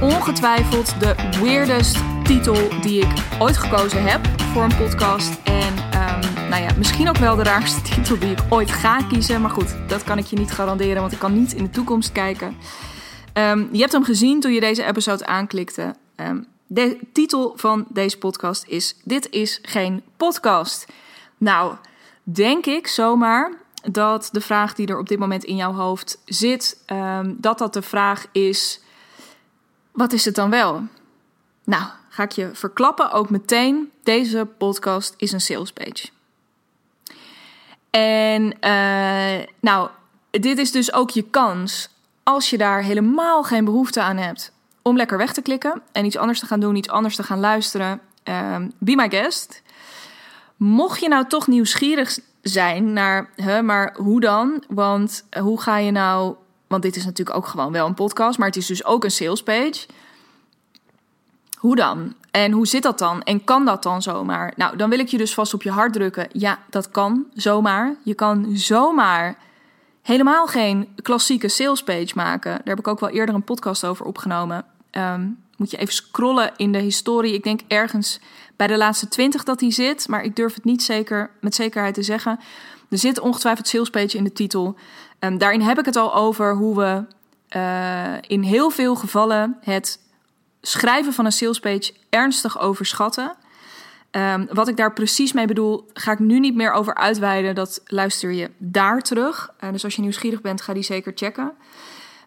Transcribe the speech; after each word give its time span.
ongetwijfeld 0.00 1.00
de 1.00 1.14
weirdest 1.42 1.96
titel 2.24 2.80
die 2.80 3.00
ik 3.00 3.12
ooit 3.38 3.56
gekozen 3.56 4.04
heb 4.04 4.26
voor 4.52 4.62
een 4.62 4.76
podcast. 4.76 5.42
En 5.44 5.72
um, 5.72 6.48
nou 6.50 6.62
ja, 6.62 6.68
misschien 6.76 7.08
ook 7.08 7.16
wel 7.16 7.36
de 7.36 7.42
raarste 7.42 7.82
titel 7.94 8.18
die 8.18 8.30
ik 8.30 8.38
ooit 8.48 8.70
ga 8.70 8.96
kiezen. 9.08 9.40
Maar 9.40 9.50
goed, 9.50 9.74
dat 9.88 10.04
kan 10.04 10.18
ik 10.18 10.26
je 10.26 10.36
niet 10.36 10.52
garanderen, 10.52 11.00
want 11.00 11.12
ik 11.12 11.18
kan 11.18 11.34
niet 11.34 11.52
in 11.52 11.64
de 11.64 11.70
toekomst 11.70 12.12
kijken. 12.12 12.56
Um, 13.34 13.68
je 13.72 13.80
hebt 13.80 13.92
hem 13.92 14.04
gezien 14.04 14.40
toen 14.40 14.52
je 14.52 14.60
deze 14.60 14.84
episode 14.84 15.26
aanklikte. 15.26 15.94
Um, 16.16 16.46
de 16.66 16.98
titel 17.12 17.52
van 17.56 17.86
deze 17.88 18.18
podcast 18.18 18.64
is: 18.66 18.96
Dit 19.04 19.30
is 19.30 19.58
geen 19.62 20.02
podcast. 20.16 20.86
Nou, 21.36 21.74
denk 22.22 22.66
ik 22.66 22.86
zomaar 22.86 23.52
dat 23.90 24.28
de 24.32 24.40
vraag 24.40 24.74
die 24.74 24.86
er 24.86 24.98
op 24.98 25.08
dit 25.08 25.18
moment 25.18 25.44
in 25.44 25.56
jouw 25.56 25.72
hoofd 25.72 26.18
zit, 26.24 26.78
dat 27.36 27.58
dat 27.58 27.72
de 27.72 27.82
vraag 27.82 28.26
is 28.32 28.80
wat 29.96 30.12
is 30.12 30.24
het 30.24 30.34
dan 30.34 30.50
wel? 30.50 30.82
Nou, 31.64 31.84
ga 32.08 32.22
ik 32.22 32.32
je 32.32 32.50
verklappen 32.52 33.10
ook 33.12 33.30
meteen. 33.30 33.92
Deze 34.02 34.48
podcast 34.58 35.14
is 35.16 35.32
een 35.32 35.40
sales 35.40 35.72
page. 35.72 36.08
En 37.90 38.42
uh, 38.60 39.46
nou, 39.60 39.88
dit 40.30 40.58
is 40.58 40.72
dus 40.72 40.92
ook 40.92 41.10
je 41.10 41.22
kans 41.22 41.88
als 42.22 42.50
je 42.50 42.58
daar 42.58 42.82
helemaal 42.82 43.42
geen 43.42 43.64
behoefte 43.64 44.02
aan 44.02 44.16
hebt 44.16 44.52
om 44.82 44.96
lekker 44.96 45.18
weg 45.18 45.32
te 45.32 45.42
klikken 45.42 45.82
en 45.92 46.04
iets 46.04 46.16
anders 46.16 46.40
te 46.40 46.46
gaan 46.46 46.60
doen, 46.60 46.76
iets 46.76 46.88
anders 46.88 47.16
te 47.16 47.22
gaan 47.22 47.40
luisteren. 47.40 48.00
Uh, 48.24 48.56
be 48.78 48.94
my 48.94 49.10
guest. 49.10 49.62
Mocht 50.56 51.00
je 51.00 51.08
nou 51.08 51.26
toch 51.26 51.46
nieuwsgierig 51.46 52.18
zijn 52.42 52.92
naar, 52.92 53.30
hè, 53.36 53.62
maar 53.62 53.94
hoe 53.98 54.20
dan? 54.20 54.64
Want 54.68 55.24
hoe 55.40 55.60
ga 55.60 55.76
je 55.78 55.90
nou 55.90 56.36
want 56.66 56.82
dit 56.82 56.96
is 56.96 57.04
natuurlijk 57.04 57.36
ook 57.36 57.46
gewoon 57.46 57.72
wel 57.72 57.86
een 57.86 57.94
podcast, 57.94 58.38
maar 58.38 58.46
het 58.46 58.56
is 58.56 58.66
dus 58.66 58.84
ook 58.84 59.04
een 59.04 59.10
sales 59.10 59.42
page. 59.42 59.86
Hoe 61.56 61.76
dan? 61.76 62.14
En 62.30 62.52
hoe 62.52 62.66
zit 62.66 62.82
dat 62.82 62.98
dan? 62.98 63.22
En 63.22 63.44
kan 63.44 63.64
dat 63.64 63.82
dan 63.82 64.02
zomaar? 64.02 64.52
Nou, 64.56 64.76
dan 64.76 64.90
wil 64.90 64.98
ik 64.98 65.08
je 65.08 65.18
dus 65.18 65.34
vast 65.34 65.54
op 65.54 65.62
je 65.62 65.70
hart 65.70 65.92
drukken. 65.92 66.28
Ja, 66.32 66.58
dat 66.70 66.90
kan 66.90 67.26
zomaar. 67.34 67.96
Je 68.02 68.14
kan 68.14 68.56
zomaar 68.56 69.38
helemaal 70.02 70.46
geen 70.46 70.88
klassieke 71.02 71.48
sales 71.48 71.82
page 71.82 72.12
maken. 72.14 72.50
Daar 72.50 72.60
heb 72.64 72.78
ik 72.78 72.88
ook 72.88 73.00
wel 73.00 73.08
eerder 73.08 73.34
een 73.34 73.44
podcast 73.44 73.84
over 73.84 74.06
opgenomen. 74.06 74.64
Um, 74.90 75.44
moet 75.56 75.70
je 75.70 75.76
even 75.76 75.94
scrollen 75.94 76.52
in 76.56 76.72
de 76.72 76.78
historie. 76.78 77.34
Ik 77.34 77.42
denk 77.42 77.60
ergens 77.68 78.20
bij 78.56 78.66
de 78.66 78.76
laatste 78.76 79.08
twintig 79.08 79.44
dat 79.44 79.58
die 79.58 79.72
zit, 79.72 80.08
maar 80.08 80.24
ik 80.24 80.36
durf 80.36 80.54
het 80.54 80.64
niet 80.64 80.82
zeker 80.82 81.30
met 81.40 81.54
zekerheid 81.54 81.94
te 81.94 82.02
zeggen. 82.02 82.40
Er 82.88 82.98
zit 82.98 83.20
ongetwijfeld 83.20 83.68
sales 83.68 83.90
page 83.90 84.16
in 84.16 84.24
de 84.24 84.32
titel. 84.32 84.76
Um, 85.20 85.38
daarin 85.38 85.60
heb 85.60 85.78
ik 85.78 85.84
het 85.84 85.96
al 85.96 86.14
over 86.14 86.54
hoe 86.54 86.76
we 86.76 87.04
uh, 87.56 88.14
in 88.20 88.42
heel 88.42 88.70
veel 88.70 88.94
gevallen 88.94 89.56
het 89.60 90.00
schrijven 90.60 91.12
van 91.12 91.24
een 91.24 91.32
salespage 91.32 91.94
ernstig 92.10 92.58
overschatten. 92.58 93.36
Um, 94.10 94.48
wat 94.52 94.68
ik 94.68 94.76
daar 94.76 94.92
precies 94.92 95.32
mee 95.32 95.46
bedoel, 95.46 95.88
ga 95.92 96.12
ik 96.12 96.18
nu 96.18 96.40
niet 96.40 96.54
meer 96.54 96.72
over 96.72 96.94
uitweiden. 96.94 97.54
Dat 97.54 97.82
luister 97.86 98.32
je 98.32 98.50
daar 98.58 99.00
terug. 99.00 99.50
Uh, 99.60 99.72
dus 99.72 99.84
als 99.84 99.94
je 99.94 100.02
nieuwsgierig 100.02 100.40
bent, 100.40 100.60
ga 100.60 100.72
die 100.72 100.82
zeker 100.82 101.12
checken. 101.14 101.52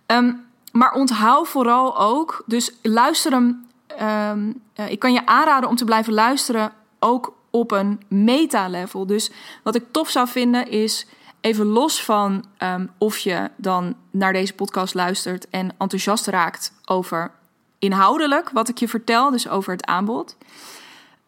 Um, 0.05 0.45
maar 0.71 0.93
onthoud 0.93 1.47
vooral 1.47 1.99
ook, 1.99 2.43
dus 2.45 2.73
luister 2.81 3.31
hem. 3.31 3.67
Uh, 4.01 4.91
ik 4.91 4.99
kan 4.99 5.13
je 5.13 5.25
aanraden 5.25 5.69
om 5.69 5.75
te 5.75 5.85
blijven 5.85 6.13
luisteren, 6.13 6.71
ook 6.99 7.33
op 7.49 7.71
een 7.71 8.01
meta-level. 8.07 9.05
Dus 9.05 9.31
wat 9.63 9.75
ik 9.75 9.83
tof 9.91 10.09
zou 10.09 10.27
vinden 10.27 10.69
is 10.69 11.07
even 11.41 11.65
los 11.65 12.03
van 12.03 12.45
um, 12.63 12.89
of 12.97 13.17
je 13.17 13.49
dan 13.55 13.95
naar 14.11 14.33
deze 14.33 14.53
podcast 14.53 14.93
luistert 14.93 15.49
en 15.49 15.75
enthousiast 15.77 16.27
raakt 16.27 16.73
over 16.85 17.31
inhoudelijk 17.79 18.49
wat 18.49 18.69
ik 18.69 18.77
je 18.77 18.87
vertel, 18.87 19.31
dus 19.31 19.47
over 19.47 19.71
het 19.71 19.85
aanbod. 19.85 20.37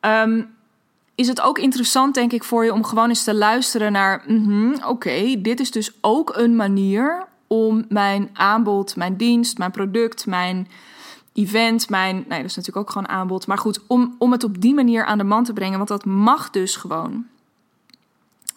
Um, 0.01 0.55
is 1.15 1.27
het 1.27 1.41
ook 1.41 1.59
interessant, 1.59 2.13
denk 2.13 2.31
ik, 2.31 2.43
voor 2.43 2.65
je 2.65 2.73
om 2.73 2.83
gewoon 2.83 3.09
eens 3.09 3.23
te 3.23 3.35
luisteren 3.35 3.91
naar: 3.91 4.23
mm 4.27 4.75
oké, 4.85 5.41
dit 5.41 5.59
is 5.59 5.71
dus 5.71 5.91
ook 6.01 6.35
een 6.35 6.55
manier 6.55 7.27
om 7.47 7.85
mijn 7.89 8.29
aanbod, 8.33 8.95
mijn 8.95 9.15
dienst, 9.15 9.57
mijn 9.57 9.71
product, 9.71 10.25
mijn 10.25 10.67
event, 11.33 11.89
mijn. 11.89 12.15
Nee, 12.15 12.41
dat 12.41 12.49
is 12.49 12.55
natuurlijk 12.55 12.87
ook 12.87 12.91
gewoon 12.91 13.07
aanbod. 13.07 13.47
Maar 13.47 13.57
goed, 13.57 13.79
om, 13.87 14.15
om 14.17 14.31
het 14.31 14.43
op 14.43 14.61
die 14.61 14.73
manier 14.73 15.05
aan 15.05 15.17
de 15.17 15.23
man 15.23 15.43
te 15.43 15.53
brengen, 15.53 15.77
want 15.77 15.89
dat 15.89 16.05
mag 16.05 16.49
dus 16.49 16.75
gewoon. 16.75 17.25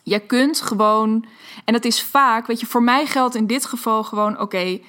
Je 0.06 0.18
kunt 0.18 0.60
gewoon, 0.60 1.24
en 1.64 1.72
dat 1.72 1.84
is 1.84 2.02
vaak, 2.02 2.46
weet 2.46 2.60
je, 2.60 2.66
voor 2.66 2.82
mij 2.82 3.06
geldt 3.06 3.34
in 3.34 3.46
dit 3.46 3.64
geval 3.64 4.04
gewoon: 4.04 4.32
oké, 4.32 4.42
okay, 4.42 4.84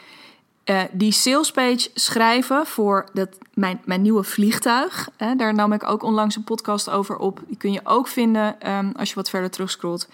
uh, 0.66 0.81
die 0.92 1.12
salespage 1.12 1.90
schrijven 1.94 2.66
voor 2.66 3.09
dat, 3.14 3.38
mijn, 3.53 3.81
mijn 3.86 4.02
nieuwe 4.02 4.24
vliegtuig. 4.24 5.09
Hè, 5.18 5.36
daar 5.36 5.53
nam 5.53 5.74
ik 5.74 5.90
ook 5.90 6.03
onlangs 6.03 6.36
een 6.36 6.44
podcast 6.44 6.90
over 6.90 7.18
op. 7.18 7.40
Die 7.48 7.58
kun 7.58 7.72
je 7.72 7.81
ook 7.84 8.08
vinden 8.08 8.72
um, 8.72 8.92
als 8.98 9.09
je 9.09 9.16
wat 9.16 9.30
verder 9.30 9.50
terugscrollt. 9.50 10.08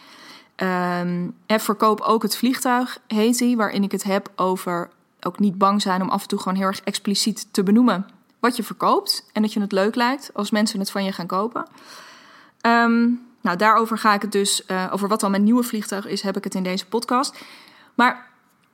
Um, 0.57 1.35
verkoop 1.47 2.01
ook 2.01 2.21
het 2.21 2.37
vliegtuig, 2.37 2.99
heet 3.07 3.37
die, 3.37 3.57
waarin 3.57 3.83
ik 3.83 3.91
het 3.91 4.03
heb 4.03 4.31
over 4.35 4.89
ook 5.21 5.39
niet 5.39 5.57
bang 5.57 5.81
zijn 5.81 6.01
om 6.01 6.09
af 6.09 6.21
en 6.21 6.27
toe 6.27 6.39
gewoon 6.39 6.57
heel 6.57 6.67
erg 6.67 6.81
expliciet 6.81 7.47
te 7.51 7.63
benoemen 7.63 8.05
wat 8.39 8.55
je 8.55 8.63
verkoopt. 8.63 9.25
En 9.33 9.41
dat 9.41 9.53
je 9.53 9.61
het 9.61 9.71
leuk 9.71 9.95
lijkt 9.95 10.29
als 10.33 10.51
mensen 10.51 10.79
het 10.79 10.91
van 10.91 11.03
je 11.03 11.11
gaan 11.11 11.27
kopen. 11.27 11.67
Um, 12.61 13.30
nou, 13.41 13.57
daarover 13.57 13.97
ga 13.97 14.13
ik 14.13 14.21
het 14.21 14.31
dus, 14.31 14.63
uh, 14.67 14.87
over 14.91 15.07
wat 15.07 15.19
dan 15.19 15.31
mijn 15.31 15.43
nieuwe 15.43 15.63
vliegtuig 15.63 16.07
is, 16.07 16.21
heb 16.21 16.37
ik 16.37 16.43
het 16.43 16.55
in 16.55 16.63
deze 16.63 16.85
podcast. 16.85 17.37
Maar 17.95 18.29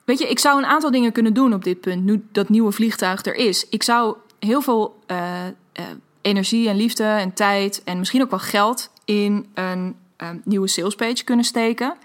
Weet 0.08 0.20
je, 0.20 0.30
ik 0.30 0.40
zou 0.40 0.58
een 0.58 0.66
aantal 0.66 0.92
dingen 0.92 1.12
kunnen 1.12 1.34
doen 1.34 1.54
op 1.54 1.64
dit 1.64 1.82
punt, 1.82 2.04
nu 2.04 2.26
dat 2.32 2.50
nieuwe 2.50 2.72
vliegtuig 2.72 3.26
er 3.26 3.36
is. 3.36 3.70
Ik 3.70 3.84
zou 3.84 4.16
heel 4.40 4.62
veel 4.62 5.00
uh, 5.08 5.18
uh, 5.46 5.86
energie 6.22 6.70
en 6.70 6.76
liefde 6.76 7.04
en 7.04 7.34
tijd 7.34 7.82
en 7.84 7.98
misschien 7.98 8.22
ook 8.22 8.30
wel 8.30 8.40
geld 8.40 8.90
in 9.06 9.48
een 9.54 9.96
nieuwe 10.44 10.68
salespage 10.68 11.24
kunnen 11.24 11.46
steken. 11.46 11.96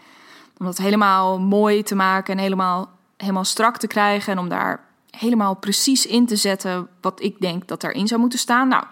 Om 0.59 0.67
dat 0.67 0.79
helemaal 0.79 1.41
mooi 1.41 1.83
te 1.83 1.95
maken 1.95 2.35
en 2.35 2.43
helemaal, 2.43 2.91
helemaal 3.17 3.45
strak 3.45 3.77
te 3.77 3.87
krijgen. 3.87 4.33
En 4.33 4.39
om 4.39 4.49
daar 4.49 4.85
helemaal 5.11 5.55
precies 5.55 6.07
in 6.07 6.27
te 6.27 6.37
zetten 6.37 6.89
wat 7.01 7.23
ik 7.23 7.41
denk 7.41 7.69
dat 7.69 7.81
daarin 7.81 8.07
zou 8.07 8.21
moeten 8.21 8.39
staan. 8.39 8.69
Nou, 8.69 8.85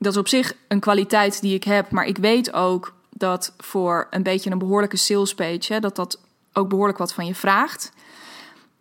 dat 0.00 0.12
is 0.12 0.18
op 0.18 0.28
zich 0.28 0.54
een 0.68 0.80
kwaliteit 0.80 1.40
die 1.40 1.54
ik 1.54 1.64
heb. 1.64 1.90
Maar 1.90 2.04
ik 2.04 2.16
weet 2.16 2.52
ook 2.52 2.94
dat 3.10 3.54
voor 3.58 4.06
een 4.10 4.22
beetje 4.22 4.50
een 4.50 4.58
behoorlijke 4.58 4.96
salespage, 4.96 5.72
hè, 5.72 5.80
dat 5.80 5.96
dat 5.96 6.20
ook 6.52 6.68
behoorlijk 6.68 6.98
wat 6.98 7.12
van 7.12 7.26
je 7.26 7.34
vraagt. 7.34 7.92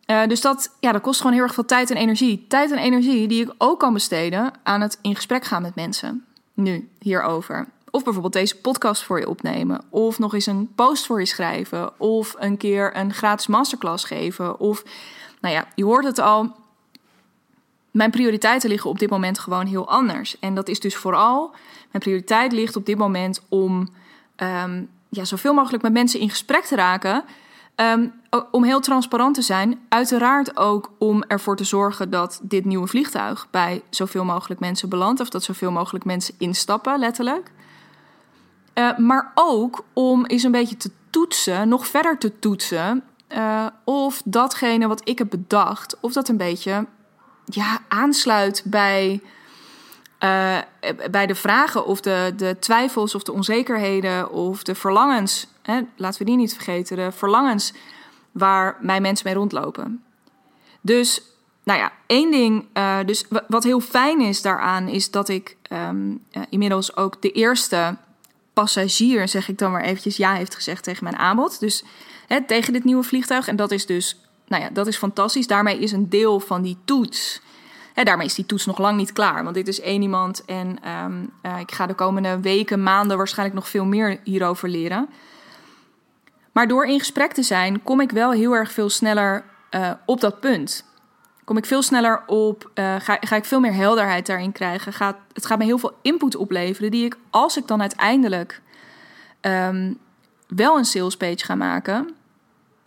Uh, 0.06 0.28
dus 0.28 0.42
dat, 0.42 0.76
ja, 0.80 0.92
dat 0.92 1.02
kost 1.02 1.20
gewoon 1.20 1.36
heel 1.36 1.44
erg 1.44 1.54
veel 1.54 1.66
tijd 1.66 1.92
en 1.92 1.98
energie. 1.98 2.46
Tijd 2.48 2.72
en 2.72 2.78
energie 2.78 3.28
die 3.28 3.42
ik 3.42 3.54
ook 3.58 3.80
kan 3.80 3.94
besteden 3.94 4.54
aan 4.64 4.82
het 4.82 4.98
in 5.02 5.16
gesprek 5.16 5.44
gaan 5.44 5.62
met 5.62 5.76
mensen. 5.76 6.26
Nu, 6.54 6.90
hierover. 7.00 7.68
Of 7.92 8.04
bijvoorbeeld 8.04 8.34
deze 8.34 8.58
podcast 8.58 9.04
voor 9.04 9.20
je 9.20 9.30
opnemen. 9.30 9.82
Of 9.90 10.20
nog 10.20 10.34
eens 10.34 10.46
een 10.46 10.72
post 10.76 11.06
voor 11.06 11.20
je 11.20 11.26
schrijven. 11.26 12.00
Of 12.00 12.36
een 12.38 12.58
keer 12.58 12.98
een 12.98 13.14
gratis 13.14 13.48
masterclass 13.48 14.04
geven. 14.04 14.60
Of, 14.60 14.84
nou 15.42 15.54
ja, 15.54 15.68
je 15.76 15.84
hoort 15.84 16.06
het 16.06 16.20
al. 16.20 16.56
Mijn 17.92 18.12
prioriteiten 18.12 18.70
liggen 18.70 18.90
op 18.90 19.00
dit 19.00 19.10
moment 19.10 19.40
gewoon 19.40 19.66
heel 19.66 19.90
anders. 19.90 20.40
En 20.40 20.56
dat 20.56 20.68
is 20.68 20.80
dus 20.80 20.96
vooral, 20.96 21.52
mijn 21.92 22.04
prioriteit 22.04 22.52
ligt 22.52 22.76
op 22.76 22.86
dit 22.86 22.98
moment 22.98 23.42
om 23.50 23.88
um, 24.38 24.90
ja, 25.10 25.26
zoveel 25.26 25.54
mogelijk 25.54 25.84
met 25.84 25.94
mensen 25.94 26.20
in 26.20 26.30
gesprek 26.30 26.64
te 26.64 26.76
raken 26.76 27.24
Um, 27.82 28.14
om 28.52 28.64
heel 28.64 28.80
transparant 28.80 29.36
te 29.36 29.42
zijn, 29.42 29.80
uiteraard 29.90 30.58
ook 30.58 30.92
om 30.98 31.24
ervoor 31.28 31.56
te 31.56 31.64
zorgen 31.64 32.10
dat 32.10 32.40
dit 32.44 32.66
nieuwe 32.66 32.88
vliegtuig 32.88 33.48
bij 33.52 33.82
zoveel 33.90 34.24
mogelijk 34.24 34.60
mensen 34.60 34.90
belandt, 34.90 35.20
of 35.20 35.30
dat 35.30 35.44
zoveel 35.44 35.72
mogelijk 35.72 36.06
mensen 36.06 36.36
instappen, 36.38 37.00
letterlijk. 37.00 37.52
Uh, 38.76 38.98
maar 38.98 39.32
ook 39.36 39.84
om 39.94 40.26
eens 40.26 40.44
een 40.44 40.52
beetje 40.52 40.78
te 40.78 40.92
toetsen, 41.10 41.70
nog 41.70 41.88
verder 41.88 42.18
te 42.18 42.40
toetsen, 42.40 43.04
uh, 43.30 43.66
of 43.84 44.22
datgene 44.26 44.88
wat 44.88 45.02
ik 45.04 45.18
heb 45.18 45.30
bedacht, 45.30 45.98
of 46.00 46.14
dat 46.14 46.28
een 46.28 46.38
beetje 46.38 46.86
ja, 47.50 47.80
aansluit 47.88 48.62
bij, 48.66 49.22
uh, 50.24 50.58
bij 51.12 51.28
de 51.28 51.36
vragen 51.36 51.86
of 51.86 52.02
de, 52.02 52.34
de 52.36 52.58
twijfels 52.60 53.16
of 53.16 53.24
de 53.24 53.32
onzekerheden 53.32 54.32
of 54.32 54.64
de 54.64 54.76
verlangens 54.76 55.48
hè, 55.62 55.82
laten 55.96 56.20
we 56.20 56.26
die 56.26 56.36
niet 56.36 56.54
vergeten, 56.54 56.98
de 56.98 57.12
verlangens 57.12 57.74
waar 58.32 58.78
mijn 58.82 59.02
mensen 59.02 59.28
mee 59.28 59.36
rondlopen. 59.36 60.04
Dus, 60.82 61.22
nou 61.64 61.80
ja, 61.80 61.92
één 62.08 62.32
ding, 62.32 62.66
uh, 62.74 62.98
dus 63.06 63.26
wat 63.48 63.64
heel 63.64 63.80
fijn 63.80 64.22
is 64.22 64.42
daaraan, 64.42 64.88
is 64.88 65.12
dat 65.12 65.30
ik 65.30 65.58
um, 65.72 66.24
uh, 66.32 66.44
inmiddels 66.50 66.96
ook 66.96 67.22
de 67.22 67.32
eerste 67.32 67.98
passagier, 68.54 69.28
zeg 69.28 69.48
ik 69.48 69.58
dan 69.58 69.72
maar 69.72 69.84
eventjes, 69.84 70.18
ja 70.18 70.34
heeft 70.34 70.56
gezegd 70.56 70.84
tegen 70.84 71.04
mijn 71.04 71.18
aanbod. 71.18 71.60
Dus 71.60 71.84
hè, 72.28 72.46
tegen 72.46 72.74
dit 72.74 72.84
nieuwe 72.84 73.04
vliegtuig. 73.04 73.48
En 73.48 73.56
dat 73.56 73.72
is 73.72 73.86
dus, 73.86 74.20
nou 74.50 74.64
ja, 74.64 74.70
dat 74.70 74.88
is 74.88 74.98
fantastisch. 74.98 75.48
Daarmee 75.48 75.80
is 75.80 75.92
een 75.92 76.10
deel 76.10 76.40
van 76.40 76.62
die 76.62 76.78
toets. 76.86 77.42
Hè, 77.94 78.04
daarmee 78.04 78.26
is 78.26 78.36
die 78.36 78.46
toets 78.46 78.66
nog 78.66 78.78
lang 78.78 78.98
niet 78.98 79.14
klaar. 79.14 79.44
Want 79.44 79.56
dit 79.56 79.68
is 79.68 79.82
één 79.82 80.02
iemand. 80.02 80.46
En 80.46 80.90
um, 81.06 81.32
uh, 81.44 81.60
ik 81.60 81.72
ga 81.72 81.86
de 81.86 81.94
komende 81.94 82.40
weken, 82.40 82.84
maanden 82.84 83.18
waarschijnlijk 83.18 83.60
nog 83.60 83.70
veel 83.70 83.86
meer 83.86 84.20
hierover 84.24 84.70
leren. 84.70 85.10
Maar 86.52 86.68
door 86.68 86.86
in 86.86 87.00
gesprek 87.00 87.34
te 87.34 87.44
zijn, 87.44 87.84
kom 87.84 88.02
ik 88.02 88.12
wel 88.12 88.32
heel 88.32 88.54
erg 88.54 88.72
veel 88.72 88.90
sneller 88.90 89.44
uh, 89.72 89.92
op 90.06 90.22
dat 90.22 90.40
punt. 90.40 90.86
kom 91.44 91.58
ik 91.58 91.66
veel 91.66 91.82
sneller 91.82 92.24
op, 92.26 92.72
uh, 92.76 92.96
ga, 93.00 93.18
ga 93.22 93.36
ik 93.36 93.46
veel 93.46 93.60
meer 93.60 93.74
helderheid 93.74 94.26
daarin 94.26 94.52
krijgen. 94.52 94.94
Gaat, 94.94 95.18
het 95.34 95.46
gaat 95.46 95.58
me 95.58 95.64
heel 95.64 95.78
veel 95.78 95.98
input 96.02 96.36
opleveren 96.36 96.92
die 96.92 97.06
ik, 97.06 97.18
als 97.30 97.58
ik 97.58 97.68
dan 97.68 97.82
uiteindelijk 97.82 98.62
um, 99.42 99.98
wel 100.48 100.78
een 100.78 100.86
sales 100.86 101.18
page 101.18 101.46
ga 101.46 101.56
maken, 101.56 102.16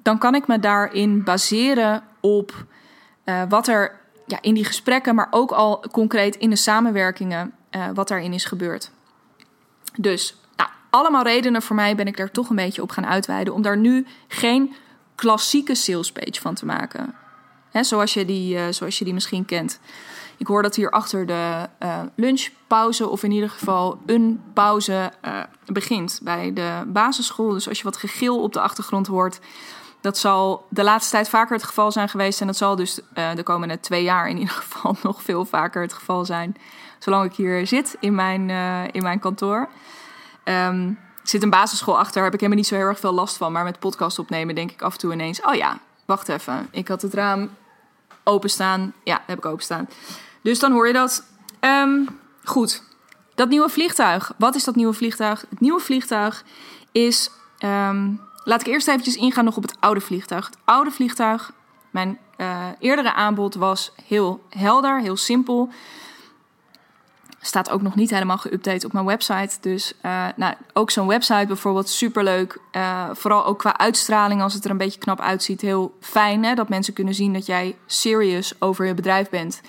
dan 0.02 0.18
kan 0.18 0.34
ik 0.34 0.46
me 0.46 0.58
daarin 0.58 1.24
baseren 1.24 2.02
op 2.20 2.64
uh, 3.24 3.42
wat 3.48 3.68
er 3.68 4.00
ja, 4.26 4.38
in 4.40 4.54
die 4.54 4.64
gesprekken, 4.64 5.14
maar 5.14 5.28
ook 5.30 5.50
al 5.50 5.84
concreet 5.92 6.36
in 6.36 6.50
de 6.50 6.56
samenwerkingen, 6.56 7.52
uh, 7.70 7.86
wat 7.94 8.08
daarin 8.08 8.32
is 8.32 8.44
gebeurd. 8.44 8.90
Dus 9.96 10.36
nou, 10.56 10.70
allemaal 10.90 11.22
redenen 11.22 11.62
voor 11.62 11.76
mij 11.76 11.96
ben 11.96 12.06
ik 12.06 12.16
daar 12.16 12.30
toch 12.30 12.50
een 12.50 12.56
beetje 12.56 12.82
op 12.82 12.90
gaan 12.90 13.06
uitweiden 13.06 13.54
om 13.54 13.62
daar 13.62 13.76
nu 13.76 14.06
geen 14.28 14.74
klassieke 15.14 15.74
sales 15.74 16.12
page 16.12 16.40
van 16.40 16.54
te 16.54 16.66
maken. 16.66 17.14
Zoals, 17.72 18.14
je 18.14 18.24
die, 18.24 18.56
uh, 18.56 18.62
zoals 18.70 18.98
je 18.98 19.04
die 19.04 19.14
misschien 19.14 19.44
kent. 19.44 19.80
Ik 20.36 20.46
hoor 20.46 20.62
dat 20.62 20.76
hier 20.76 20.90
achter 20.90 21.26
de 21.26 21.68
uh, 21.82 22.00
lunchpauze, 22.14 23.08
of 23.08 23.22
in 23.22 23.30
ieder 23.30 23.50
geval 23.50 24.00
een 24.06 24.42
pauze, 24.52 25.12
begint 25.66 26.20
bij 26.22 26.52
de 26.52 26.82
basisschool. 26.86 27.52
Dus 27.52 27.68
als 27.68 27.78
je 27.78 27.84
wat 27.84 27.96
gegil 27.96 28.42
op 28.42 28.52
de 28.52 28.60
achtergrond 28.60 29.06
hoort, 29.06 29.40
dat 30.02 30.18
zal 30.18 30.66
de 30.68 30.84
laatste 30.84 31.10
tijd 31.10 31.28
vaker 31.28 31.56
het 31.56 31.64
geval 31.64 31.92
zijn 31.92 32.08
geweest. 32.08 32.40
En 32.40 32.46
dat 32.46 32.56
zal 32.56 32.76
dus 32.76 33.00
uh, 33.18 33.34
de 33.34 33.42
komende 33.42 33.80
twee 33.80 34.02
jaar 34.02 34.28
in 34.28 34.38
ieder 34.38 34.54
geval 34.62 34.96
nog 35.02 35.22
veel 35.22 35.44
vaker 35.44 35.82
het 35.82 35.92
geval 35.92 36.24
zijn. 36.24 36.56
Zolang 36.98 37.24
ik 37.30 37.36
hier 37.36 37.66
zit 37.66 37.96
in 38.00 38.14
mijn, 38.14 38.50
in 38.92 39.02
mijn 39.02 39.18
kantoor. 39.18 39.68
Um, 40.44 40.98
zit 41.22 41.42
een 41.42 41.50
basisschool 41.50 41.98
achter, 41.98 42.22
heb 42.22 42.34
ik 42.34 42.40
helemaal 42.40 42.58
niet 42.58 42.68
zo 42.68 42.74
heel 42.74 42.86
erg 42.86 42.98
veel 42.98 43.12
last 43.12 43.36
van. 43.36 43.52
Maar 43.52 43.64
met 43.64 43.78
podcast 43.78 44.18
opnemen 44.18 44.54
denk 44.54 44.70
ik 44.70 44.82
af 44.82 44.92
en 44.92 44.98
toe 44.98 45.12
ineens... 45.12 45.42
oh 45.42 45.54
ja, 45.54 45.78
wacht 46.04 46.28
even, 46.28 46.68
ik 46.70 46.88
had 46.88 47.02
het 47.02 47.14
raam 47.14 47.50
openstaan. 48.24 48.92
Ja, 49.04 49.22
heb 49.26 49.38
ik 49.38 49.46
openstaan. 49.46 49.88
Dus 50.42 50.58
dan 50.58 50.72
hoor 50.72 50.86
je 50.86 50.92
dat. 50.92 51.24
Um, 51.60 52.20
goed, 52.44 52.82
dat 53.34 53.48
nieuwe 53.48 53.68
vliegtuig. 53.68 54.32
Wat 54.36 54.54
is 54.54 54.64
dat 54.64 54.74
nieuwe 54.74 54.92
vliegtuig? 54.92 55.44
Het 55.48 55.60
nieuwe 55.60 55.80
vliegtuig 55.80 56.44
is... 56.92 57.30
Um, 57.64 58.20
laat 58.44 58.60
ik 58.60 58.66
eerst 58.66 58.88
eventjes 58.88 59.16
ingaan 59.16 59.44
nog 59.44 59.56
op 59.56 59.62
het 59.62 59.76
oude 59.80 60.00
vliegtuig. 60.00 60.46
Het 60.46 60.58
oude 60.64 60.90
vliegtuig, 60.90 61.52
mijn 61.90 62.18
uh, 62.36 62.66
eerdere 62.78 63.12
aanbod 63.12 63.54
was 63.54 63.92
heel 64.06 64.42
helder, 64.48 65.00
heel 65.00 65.16
simpel 65.16 65.72
staat 67.44 67.70
ook 67.70 67.82
nog 67.82 67.94
niet 67.94 68.10
helemaal 68.10 68.38
geüpdate 68.38 68.84
op 68.84 68.92
mijn 68.92 69.04
website. 69.04 69.56
Dus 69.60 69.92
uh, 70.02 70.26
nou, 70.36 70.54
ook 70.72 70.90
zo'n 70.90 71.06
website 71.06 71.46
bijvoorbeeld, 71.46 71.88
superleuk. 71.88 72.58
Uh, 72.76 73.08
vooral 73.12 73.44
ook 73.44 73.58
qua 73.58 73.78
uitstraling, 73.78 74.42
als 74.42 74.54
het 74.54 74.64
er 74.64 74.70
een 74.70 74.76
beetje 74.76 74.98
knap 74.98 75.20
uitziet, 75.20 75.60
heel 75.60 75.96
fijn. 76.00 76.44
Hè? 76.44 76.54
Dat 76.54 76.68
mensen 76.68 76.94
kunnen 76.94 77.14
zien 77.14 77.32
dat 77.32 77.46
jij 77.46 77.76
serious 77.86 78.54
over 78.58 78.86
je 78.86 78.94
bedrijf 78.94 79.30
bent. 79.30 79.60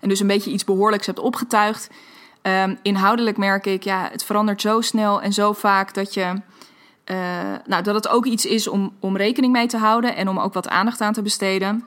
En 0.00 0.08
dus 0.08 0.20
een 0.20 0.26
beetje 0.26 0.50
iets 0.50 0.64
behoorlijks 0.64 1.06
hebt 1.06 1.18
opgetuigd. 1.18 1.90
Um, 2.42 2.78
inhoudelijk 2.82 3.36
merk 3.36 3.66
ik, 3.66 3.82
ja, 3.82 4.08
het 4.12 4.24
verandert 4.24 4.60
zo 4.60 4.80
snel 4.80 5.22
en 5.22 5.32
zo 5.32 5.52
vaak 5.52 5.94
dat 5.94 6.14
je... 6.14 6.40
Uh, 7.06 7.16
nou, 7.66 7.82
dat 7.82 7.94
het 7.94 8.08
ook 8.08 8.26
iets 8.26 8.46
is 8.46 8.68
om, 8.68 8.92
om 9.00 9.16
rekening 9.16 9.52
mee 9.52 9.66
te 9.66 9.76
houden 9.76 10.16
en 10.16 10.28
om 10.28 10.38
ook 10.38 10.52
wat 10.52 10.68
aandacht 10.68 11.00
aan 11.00 11.12
te 11.12 11.22
besteden 11.22 11.84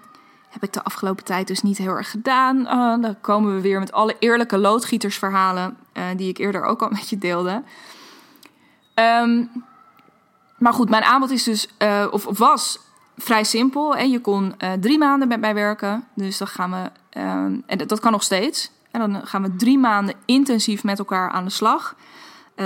heb 0.55 0.63
ik 0.63 0.73
de 0.73 0.83
afgelopen 0.83 1.23
tijd 1.23 1.47
dus 1.47 1.61
niet 1.61 1.77
heel 1.77 1.95
erg 1.95 2.11
gedaan. 2.11 2.57
Uh, 2.57 3.01
dan 3.01 3.15
komen 3.21 3.55
we 3.55 3.61
weer 3.61 3.79
met 3.79 3.91
alle 3.91 4.15
eerlijke 4.19 4.57
loodgietersverhalen 4.57 5.77
uh, 5.93 6.03
die 6.17 6.29
ik 6.29 6.37
eerder 6.37 6.63
ook 6.63 6.81
al 6.81 6.89
met 6.99 7.09
je 7.09 7.17
deelde. 7.17 7.63
Um, 8.95 9.49
maar 10.57 10.73
goed, 10.73 10.89
mijn 10.89 11.03
aanbod 11.03 11.31
is 11.31 11.43
dus, 11.43 11.67
uh, 11.79 12.07
of, 12.11 12.27
of, 12.27 12.37
was 12.37 12.79
vrij 13.17 13.43
simpel. 13.43 13.95
En 13.95 14.09
je 14.09 14.19
kon 14.19 14.55
drie 14.79 14.97
maanden 14.97 15.27
met 15.27 15.39
mij 15.39 15.53
werken. 15.53 16.07
Dus 16.13 16.37
dan 16.37 16.47
gaan 16.47 16.71
we, 16.71 17.19
um, 17.19 17.63
en 17.65 17.77
dat, 17.77 17.89
dat, 17.89 17.99
kan 17.99 18.11
nog 18.11 18.23
steeds. 18.23 18.71
En 18.91 18.99
dan 18.99 19.27
gaan 19.27 19.41
we 19.41 19.55
drie 19.55 19.77
maanden 19.77 20.15
intensief 20.25 20.83
met 20.83 20.99
elkaar 20.99 21.29
aan 21.29 21.43
de 21.43 21.51
slag. 21.51 21.95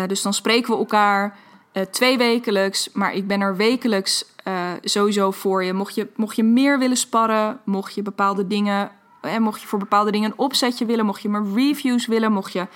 dus 0.08 0.22
dan 0.22 0.34
spreken 0.34 0.72
we 0.72 0.78
elkaar 0.78 1.38
uh, 1.80 1.86
twee 1.86 2.18
wekelijks, 2.18 2.90
maar 2.94 3.14
ik 3.14 3.28
ben 3.28 3.42
er 3.42 3.56
wekelijks 3.56 4.26
uh, 4.48 4.72
sowieso 4.84 5.32
voor 5.32 5.64
je. 5.64 5.74
Mocht, 5.74 5.96
je. 5.96 6.08
mocht 6.16 6.36
je 6.36 6.44
meer 6.44 6.80
willen 6.80 6.98
sparren, 6.98 7.60
mocht 7.66 7.94
je 7.94 8.02
bepaalde 8.02 8.48
dingen, 8.48 8.92
eh, 9.22 9.38
mocht 9.38 9.62
je 9.62 9.68
voor 9.68 9.80
bepaalde 9.80 10.12
dingen 10.12 10.32
een 10.32 10.38
opzetje 10.38 10.86
willen, 10.86 11.06
mocht 11.06 11.22
je 11.22 11.30
maar 11.30 11.44
reviews 11.56 12.06
willen, 12.06 12.32
mocht 12.32 12.52
je. 12.52 12.68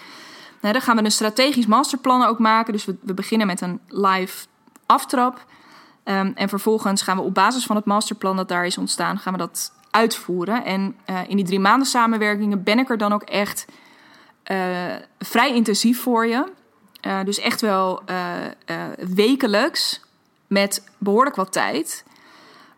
Nou, 0.61 0.73
dan 0.73 0.81
gaan 0.81 0.95
we 0.95 1.03
een 1.03 1.11
strategisch 1.11 1.65
masterplan 1.65 2.23
ook 2.23 2.39
maken. 2.39 2.73
Dus 2.73 2.85
we, 2.85 2.95
we 3.01 3.13
beginnen 3.13 3.47
met 3.47 3.61
een 3.61 3.79
live 3.87 4.45
aftrap. 4.85 5.45
Um, 6.05 6.31
en 6.35 6.49
vervolgens 6.49 7.01
gaan 7.01 7.17
we 7.17 7.23
op 7.23 7.33
basis 7.33 7.65
van 7.65 7.75
het 7.75 7.85
masterplan 7.85 8.35
dat 8.35 8.47
daar 8.47 8.65
is 8.65 8.77
ontstaan, 8.77 9.17
gaan 9.17 9.33
we 9.33 9.39
dat 9.39 9.71
uitvoeren. 9.91 10.65
En 10.65 10.95
uh, 11.09 11.19
in 11.27 11.35
die 11.35 11.45
drie 11.45 11.59
maanden 11.59 11.87
samenwerkingen 11.87 12.63
ben 12.63 12.79
ik 12.79 12.89
er 12.89 12.97
dan 12.97 13.13
ook 13.13 13.23
echt 13.23 13.65
vrij 15.19 15.53
intensief 15.53 16.01
voor 16.01 16.27
je. 16.27 16.51
Uh, 17.07 17.23
dus 17.23 17.39
echt 17.39 17.61
wel 17.61 18.01
uh, 18.09 18.33
uh, 18.71 18.83
wekelijks 19.13 20.01
met 20.47 20.83
behoorlijk 20.97 21.35
wat 21.35 21.51
tijd. 21.51 22.03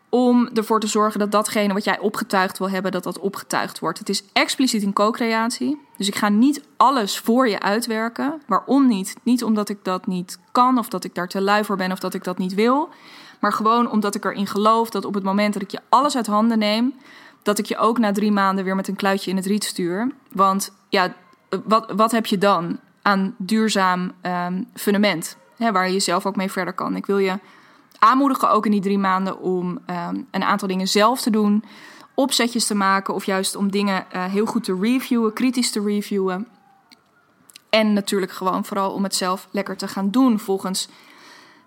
Om 0.08 0.48
ervoor 0.54 0.80
te 0.80 0.86
zorgen 0.86 1.20
dat 1.20 1.32
datgene 1.32 1.72
wat 1.72 1.84
jij 1.84 1.98
opgetuigd 1.98 2.58
wil 2.58 2.70
hebben, 2.70 2.92
dat 2.92 3.04
dat 3.04 3.18
opgetuigd 3.18 3.78
wordt. 3.78 3.98
Het 3.98 4.08
is 4.08 4.24
expliciet 4.32 4.82
een 4.82 4.92
co-creatie. 4.92 5.80
Dus 5.96 6.08
ik 6.08 6.14
ga 6.14 6.28
niet 6.28 6.62
alles 6.76 7.18
voor 7.18 7.48
je 7.48 7.60
uitwerken. 7.60 8.42
Waarom 8.46 8.86
niet? 8.86 9.14
Niet 9.22 9.44
omdat 9.44 9.68
ik 9.68 9.78
dat 9.82 10.06
niet 10.06 10.38
kan, 10.52 10.78
of 10.78 10.88
dat 10.88 11.04
ik 11.04 11.14
daar 11.14 11.28
te 11.28 11.40
lui 11.40 11.64
voor 11.64 11.76
ben, 11.76 11.92
of 11.92 11.98
dat 11.98 12.14
ik 12.14 12.24
dat 12.24 12.38
niet 12.38 12.54
wil. 12.54 12.88
Maar 13.40 13.52
gewoon 13.52 13.90
omdat 13.90 14.14
ik 14.14 14.24
erin 14.24 14.46
geloof 14.46 14.90
dat 14.90 15.04
op 15.04 15.14
het 15.14 15.24
moment 15.24 15.52
dat 15.52 15.62
ik 15.62 15.70
je 15.70 15.80
alles 15.88 16.16
uit 16.16 16.26
handen 16.26 16.58
neem, 16.58 16.94
dat 17.42 17.58
ik 17.58 17.66
je 17.66 17.76
ook 17.76 17.98
na 17.98 18.12
drie 18.12 18.32
maanden 18.32 18.64
weer 18.64 18.76
met 18.76 18.88
een 18.88 18.96
kluitje 18.96 19.30
in 19.30 19.36
het 19.36 19.46
riet 19.46 19.64
stuur. 19.64 20.12
Want 20.32 20.72
ja, 20.88 21.14
wat, 21.64 21.92
wat 21.96 22.12
heb 22.12 22.26
je 22.26 22.38
dan? 22.38 22.78
Aan 23.06 23.34
duurzaam 23.38 24.12
um, 24.22 24.68
fundament. 24.74 25.36
Hè, 25.56 25.72
waar 25.72 25.86
je 25.86 25.92
jezelf 25.92 26.26
ook 26.26 26.36
mee 26.36 26.50
verder 26.50 26.74
kan. 26.74 26.96
Ik 26.96 27.06
wil 27.06 27.18
je 27.18 27.38
aanmoedigen 27.98 28.50
ook 28.50 28.64
in 28.64 28.70
die 28.70 28.80
drie 28.80 28.98
maanden 28.98 29.40
om 29.40 29.78
um, 29.86 30.26
een 30.30 30.44
aantal 30.44 30.68
dingen 30.68 30.88
zelf 30.88 31.20
te 31.20 31.30
doen. 31.30 31.64
Opzetjes 32.14 32.66
te 32.66 32.74
maken 32.74 33.14
of 33.14 33.24
juist 33.24 33.56
om 33.56 33.70
dingen 33.70 34.06
uh, 34.14 34.24
heel 34.24 34.46
goed 34.46 34.64
te 34.64 34.78
reviewen, 34.80 35.32
kritisch 35.32 35.70
te 35.70 35.82
reviewen. 35.82 36.46
En 37.70 37.92
natuurlijk 37.92 38.32
gewoon 38.32 38.64
vooral 38.64 38.92
om 38.92 39.02
het 39.02 39.14
zelf 39.14 39.48
lekker 39.50 39.76
te 39.76 39.88
gaan 39.88 40.10
doen 40.10 40.38
volgens 40.38 40.88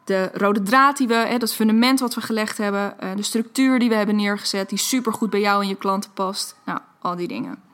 de 0.03 0.29
rode 0.33 0.61
draad 0.61 0.97
die 0.97 1.07
we, 1.07 1.13
hè, 1.13 1.37
dat 1.37 1.53
fundament 1.53 1.99
wat 1.99 2.15
we 2.15 2.21
gelegd 2.21 2.57
hebben, 2.57 2.95
uh, 3.03 3.09
de 3.15 3.23
structuur 3.23 3.79
die 3.79 3.89
we 3.89 3.95
hebben 3.95 4.15
neergezet, 4.15 4.69
die 4.69 4.77
supergoed 4.77 5.29
bij 5.29 5.39
jou 5.39 5.61
en 5.61 5.67
je 5.67 5.75
klanten 5.75 6.11
past. 6.13 6.55
Nou, 6.65 6.79
al 7.01 7.15
die 7.15 7.27
dingen. 7.27 7.68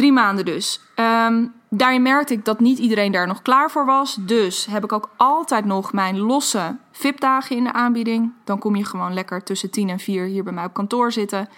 Drie 0.00 0.12
maanden 0.12 0.44
dus. 0.44 0.80
Um, 0.96 1.52
daarin 1.68 2.02
merkte 2.02 2.32
ik 2.32 2.44
dat 2.44 2.60
niet 2.60 2.78
iedereen 2.78 3.12
daar 3.12 3.26
nog 3.26 3.42
klaar 3.42 3.70
voor 3.70 3.86
was. 3.86 4.16
Dus 4.20 4.66
heb 4.66 4.84
ik 4.84 4.92
ook 4.92 5.10
altijd 5.16 5.64
nog 5.64 5.92
mijn 5.92 6.18
losse 6.18 6.76
VIP-dagen 6.92 7.56
in 7.56 7.64
de 7.64 7.72
aanbieding. 7.72 8.32
Dan 8.44 8.58
kom 8.58 8.76
je 8.76 8.84
gewoon 8.84 9.14
lekker 9.14 9.42
tussen 9.42 9.70
10 9.70 9.88
en 9.88 9.98
4 9.98 10.24
hier 10.24 10.44
bij 10.44 10.52
mij 10.52 10.64
op 10.64 10.72
kantoor 10.72 11.12
zitten. 11.12 11.48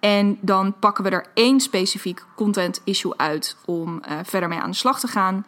En 0.00 0.38
dan 0.40 0.74
pakken 0.78 1.04
we 1.04 1.10
er 1.10 1.26
één 1.34 1.60
specifiek 1.60 2.24
content 2.34 2.80
issue 2.84 3.16
uit 3.16 3.56
om 3.64 3.88
uh, 4.08 4.18
verder 4.22 4.48
mee 4.48 4.60
aan 4.60 4.70
de 4.70 4.76
slag 4.76 5.00
te 5.00 5.08
gaan. 5.08 5.46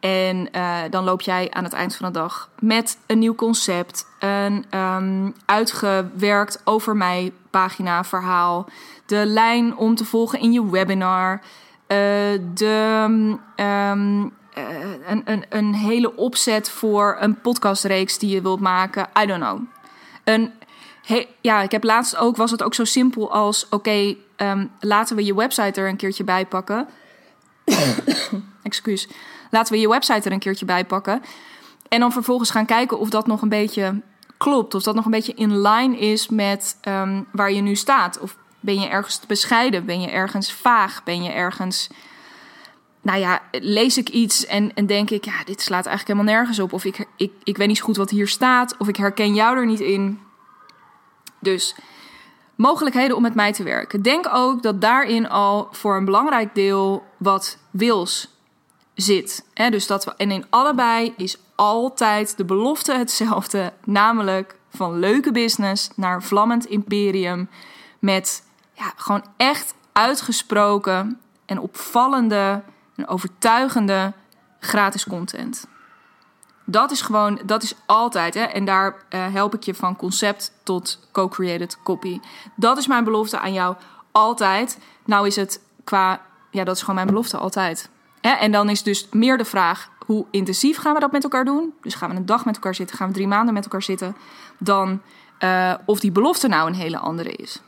En 0.00 0.48
uh, 0.52 0.78
dan 0.90 1.04
loop 1.04 1.20
jij 1.20 1.50
aan 1.50 1.64
het 1.64 1.72
eind 1.72 1.96
van 1.96 2.06
de 2.06 2.18
dag 2.18 2.50
met 2.58 2.98
een 3.06 3.18
nieuw 3.18 3.34
concept, 3.34 4.06
een 4.18 4.64
um, 4.78 5.34
uitgewerkt 5.44 6.60
over 6.64 6.96
mij 6.96 7.32
pagina 7.50 8.04
verhaal, 8.04 8.66
de 9.06 9.26
lijn 9.26 9.76
om 9.76 9.94
te 9.94 10.04
volgen 10.04 10.40
in 10.40 10.52
je 10.52 10.70
webinar, 10.70 11.40
de, 11.86 13.02
um, 13.06 14.32
uh, 14.58 14.80
een, 15.06 15.22
een, 15.24 15.44
een 15.48 15.74
hele 15.74 16.16
opzet 16.16 16.70
voor 16.70 17.16
een 17.20 17.40
podcastreeks 17.40 18.18
die 18.18 18.30
je 18.30 18.42
wilt 18.42 18.60
maken. 18.60 19.08
I 19.22 19.26
don't 19.26 19.42
know. 19.42 19.60
Een, 20.24 20.52
ja, 21.40 21.62
ik 21.62 21.70
heb 21.70 21.84
laatst 21.84 22.16
ook, 22.16 22.36
was 22.36 22.50
het 22.50 22.62
ook 22.62 22.74
zo 22.74 22.84
simpel 22.84 23.32
als: 23.32 23.68
oké, 23.68 24.14
um, 24.36 24.70
laten 24.80 25.16
we 25.16 25.24
je 25.24 25.34
website 25.34 25.80
er 25.80 25.88
een 25.88 25.96
keertje 25.96 26.24
bij 26.24 26.46
pakken. 26.46 26.88
Excuus. 28.62 29.08
Laten 29.50 29.72
we 29.72 29.80
je 29.80 29.88
website 29.88 30.28
er 30.28 30.32
een 30.32 30.38
keertje 30.38 30.64
bij 30.64 30.84
pakken. 30.84 31.22
En 31.88 32.00
dan 32.00 32.12
vervolgens 32.12 32.50
gaan 32.50 32.66
kijken 32.66 32.98
of 32.98 33.08
dat 33.08 33.26
nog 33.26 33.42
een 33.42 33.48
beetje 33.48 34.02
klopt. 34.36 34.74
Of 34.74 34.82
dat 34.82 34.94
nog 34.94 35.04
een 35.04 35.10
beetje 35.10 35.34
in 35.34 35.60
line 35.60 35.98
is 35.98 36.28
met 36.28 36.76
um, 36.88 37.26
waar 37.32 37.52
je 37.52 37.60
nu 37.60 37.74
staat. 37.74 38.18
Of 38.18 38.36
ben 38.64 38.80
je 38.80 38.88
ergens 38.88 39.20
bescheiden? 39.26 39.86
Ben 39.86 40.00
je 40.00 40.10
ergens 40.10 40.52
vaag? 40.52 41.02
Ben 41.04 41.22
je 41.22 41.30
ergens. 41.30 41.88
Nou 43.00 43.18
ja, 43.18 43.42
lees 43.50 43.98
ik 43.98 44.08
iets 44.08 44.46
en, 44.46 44.74
en 44.74 44.86
denk 44.86 45.10
ik, 45.10 45.24
ja, 45.24 45.44
dit 45.44 45.60
slaat 45.60 45.86
eigenlijk 45.86 46.18
helemaal 46.18 46.38
nergens 46.38 46.58
op. 46.58 46.72
Of 46.72 46.84
ik, 46.84 47.06
ik, 47.16 47.32
ik 47.42 47.56
weet 47.56 47.68
niet 47.68 47.80
goed 47.80 47.96
wat 47.96 48.10
hier 48.10 48.28
staat. 48.28 48.76
Of 48.78 48.88
ik 48.88 48.96
herken 48.96 49.34
jou 49.34 49.56
er 49.56 49.66
niet 49.66 49.80
in. 49.80 50.20
Dus 51.40 51.74
mogelijkheden 52.54 53.16
om 53.16 53.22
met 53.22 53.34
mij 53.34 53.52
te 53.52 53.62
werken. 53.62 54.02
Denk 54.02 54.28
ook 54.32 54.62
dat 54.62 54.80
daarin 54.80 55.28
al 55.28 55.68
voor 55.70 55.96
een 55.96 56.04
belangrijk 56.04 56.54
deel 56.54 57.04
wat 57.18 57.58
wils 57.70 58.28
zit. 58.94 59.44
dus 59.54 59.86
dat 59.86 60.04
we, 60.04 60.14
en 60.16 60.30
in 60.30 60.46
allebei 60.50 61.14
is 61.16 61.38
altijd 61.54 62.36
de 62.36 62.44
belofte 62.44 62.92
hetzelfde. 62.92 63.72
Namelijk 63.84 64.56
van 64.68 64.98
leuke 64.98 65.32
business 65.32 65.90
naar 65.96 66.22
vlammend 66.22 66.66
imperium. 66.66 67.48
Met 67.98 68.42
ja, 68.74 68.92
gewoon 68.96 69.24
echt 69.36 69.74
uitgesproken 69.92 71.20
en 71.46 71.58
opvallende 71.58 72.62
en 72.96 73.08
overtuigende 73.08 74.12
gratis 74.60 75.04
content. 75.04 75.66
Dat 76.64 76.90
is 76.90 77.00
gewoon, 77.00 77.40
dat 77.44 77.62
is 77.62 77.74
altijd. 77.86 78.34
Hè? 78.34 78.42
En 78.42 78.64
daar 78.64 78.94
uh, 79.10 79.32
help 79.32 79.54
ik 79.54 79.62
je 79.62 79.74
van 79.74 79.96
concept 79.96 80.52
tot 80.62 81.08
co-created 81.12 81.82
copy. 81.82 82.20
Dat 82.56 82.78
is 82.78 82.86
mijn 82.86 83.04
belofte 83.04 83.38
aan 83.38 83.52
jou 83.52 83.76
altijd. 84.12 84.78
Nou 85.04 85.26
is 85.26 85.36
het 85.36 85.60
qua, 85.84 86.20
ja, 86.50 86.64
dat 86.64 86.74
is 86.74 86.80
gewoon 86.80 86.94
mijn 86.94 87.06
belofte 87.06 87.36
altijd. 87.36 87.90
Hè? 88.20 88.30
En 88.30 88.52
dan 88.52 88.68
is 88.68 88.82
dus 88.82 89.08
meer 89.10 89.38
de 89.38 89.44
vraag: 89.44 89.88
hoe 90.06 90.26
intensief 90.30 90.76
gaan 90.76 90.94
we 90.94 91.00
dat 91.00 91.12
met 91.12 91.22
elkaar 91.22 91.44
doen? 91.44 91.74
Dus 91.82 91.94
gaan 91.94 92.10
we 92.10 92.16
een 92.16 92.26
dag 92.26 92.44
met 92.44 92.54
elkaar 92.54 92.74
zitten, 92.74 92.96
gaan 92.96 93.08
we 93.08 93.14
drie 93.14 93.28
maanden 93.28 93.54
met 93.54 93.64
elkaar 93.64 93.82
zitten, 93.82 94.16
dan 94.58 95.02
uh, 95.40 95.74
of 95.86 96.00
die 96.00 96.12
belofte 96.12 96.48
nou 96.48 96.68
een 96.68 96.74
hele 96.74 96.98
andere 96.98 97.32
is. 97.32 97.60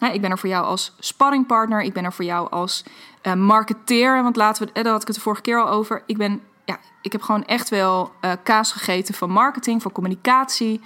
Ik 0.00 0.20
ben 0.20 0.30
er 0.30 0.38
voor 0.38 0.48
jou 0.48 0.64
als 0.64 0.94
sparringpartner, 0.98 1.82
ik 1.82 1.92
ben 1.92 2.04
er 2.04 2.12
voor 2.12 2.24
jou 2.24 2.50
als 2.50 2.84
uh, 3.22 3.34
marketeer. 3.34 4.22
Want 4.22 4.36
laten 4.36 4.66
we, 4.66 4.82
daar 4.82 4.92
had 4.92 5.00
ik 5.00 5.06
het 5.06 5.16
de 5.16 5.22
vorige 5.22 5.42
keer 5.42 5.62
al 5.62 5.68
over. 5.68 6.02
Ik 6.06 6.16
ben 6.16 6.40
ja, 6.64 6.78
ik 7.00 7.12
heb 7.12 7.22
gewoon 7.22 7.44
echt 7.44 7.68
wel 7.68 8.12
uh, 8.20 8.32
kaas 8.42 8.72
gegeten 8.72 9.14
van 9.14 9.30
marketing, 9.30 9.82
van 9.82 9.92
communicatie. 9.92 10.80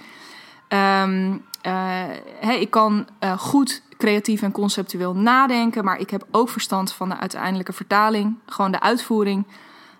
Um, 0.69 1.31
uh, 1.33 2.03
hey, 2.39 2.59
ik 2.59 2.71
kan 2.71 3.07
goed 3.37 3.83
creatief 3.97 4.41
en 4.41 4.51
conceptueel 4.51 5.15
nadenken, 5.15 5.83
maar 5.83 5.99
ik 5.99 6.09
heb 6.09 6.27
ook 6.31 6.49
verstand 6.49 6.93
van 6.93 7.09
de 7.09 7.17
uiteindelijke 7.17 7.73
vertaling, 7.73 8.35
gewoon 8.45 8.71
de 8.71 8.79
uitvoering. 8.79 9.47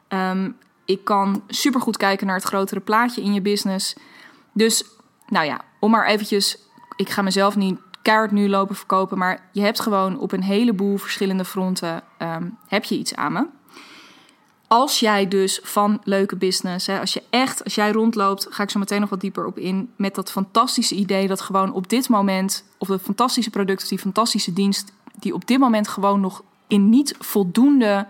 Um, 0.10 0.58
ik 0.86 1.04
kan 1.04 1.44
supergoed 1.48 1.98
kijken 1.98 2.28
naar 2.28 2.36
het 2.36 2.46
grotere 2.46 2.80
plaatje 2.80 3.22
in 3.22 3.34
je 3.34 3.42
business. 3.42 3.96
Dus, 4.52 4.84
nou 5.28 5.46
ja, 5.46 5.62
om 5.80 5.92
maar 5.92 6.06
eventjes, 6.06 6.58
ik 6.96 7.10
ga 7.10 7.22
mezelf 7.22 7.56
niet 7.56 7.80
kaart 8.06 8.32
nu 8.32 8.50
lopen 8.50 8.76
verkopen, 8.76 9.18
maar 9.18 9.50
je 9.52 9.62
hebt 9.62 9.80
gewoon 9.80 10.20
op 10.20 10.32
een 10.32 10.44
heleboel 10.44 10.98
verschillende 10.98 11.46
fronten 11.46 12.02
um, 12.20 12.58
heb 12.68 12.84
je 12.84 12.98
iets 12.98 13.16
aan 13.16 13.34
me 13.34 13.48
als 14.68 15.00
jij 15.00 15.28
dus 15.28 15.60
van 15.64 16.02
leuke 16.04 16.36
business, 16.36 16.88
hè, 16.88 17.00
als 17.00 17.14
je 17.14 17.24
echt, 17.30 17.64
als 17.64 17.76
jij 17.76 17.92
rondloopt, 17.92 18.48
ga 18.50 18.64
ik 18.64 18.70
zo 18.70 18.80
meteen 18.80 19.00
nog 19.00 19.10
wat 19.10 19.22
dieper 19.22 19.46
op 19.46 19.58
in, 19.58 19.92
met 19.96 20.16
dat 20.16 20.32
fantastische 20.32 20.96
idee 20.96 21.28
dat 21.28 21.42
gewoon 21.42 21.74
op 21.74 21.90
dit 21.90 22.10
moment, 22.10 22.64
of 22.78 22.88
dat 22.88 23.02
fantastische 23.02 23.50
product 23.50 23.82
of 23.82 23.88
die 23.88 24.00
fantastische 24.00 24.54
dienst, 24.54 24.92
die 25.20 25.34
op 25.34 25.48
dit 25.48 25.60
moment 25.60 25.88
gewoon 25.88 26.20
nog 26.20 26.44
in 26.68 26.90
niet 26.90 27.16
voldoende 27.20 28.08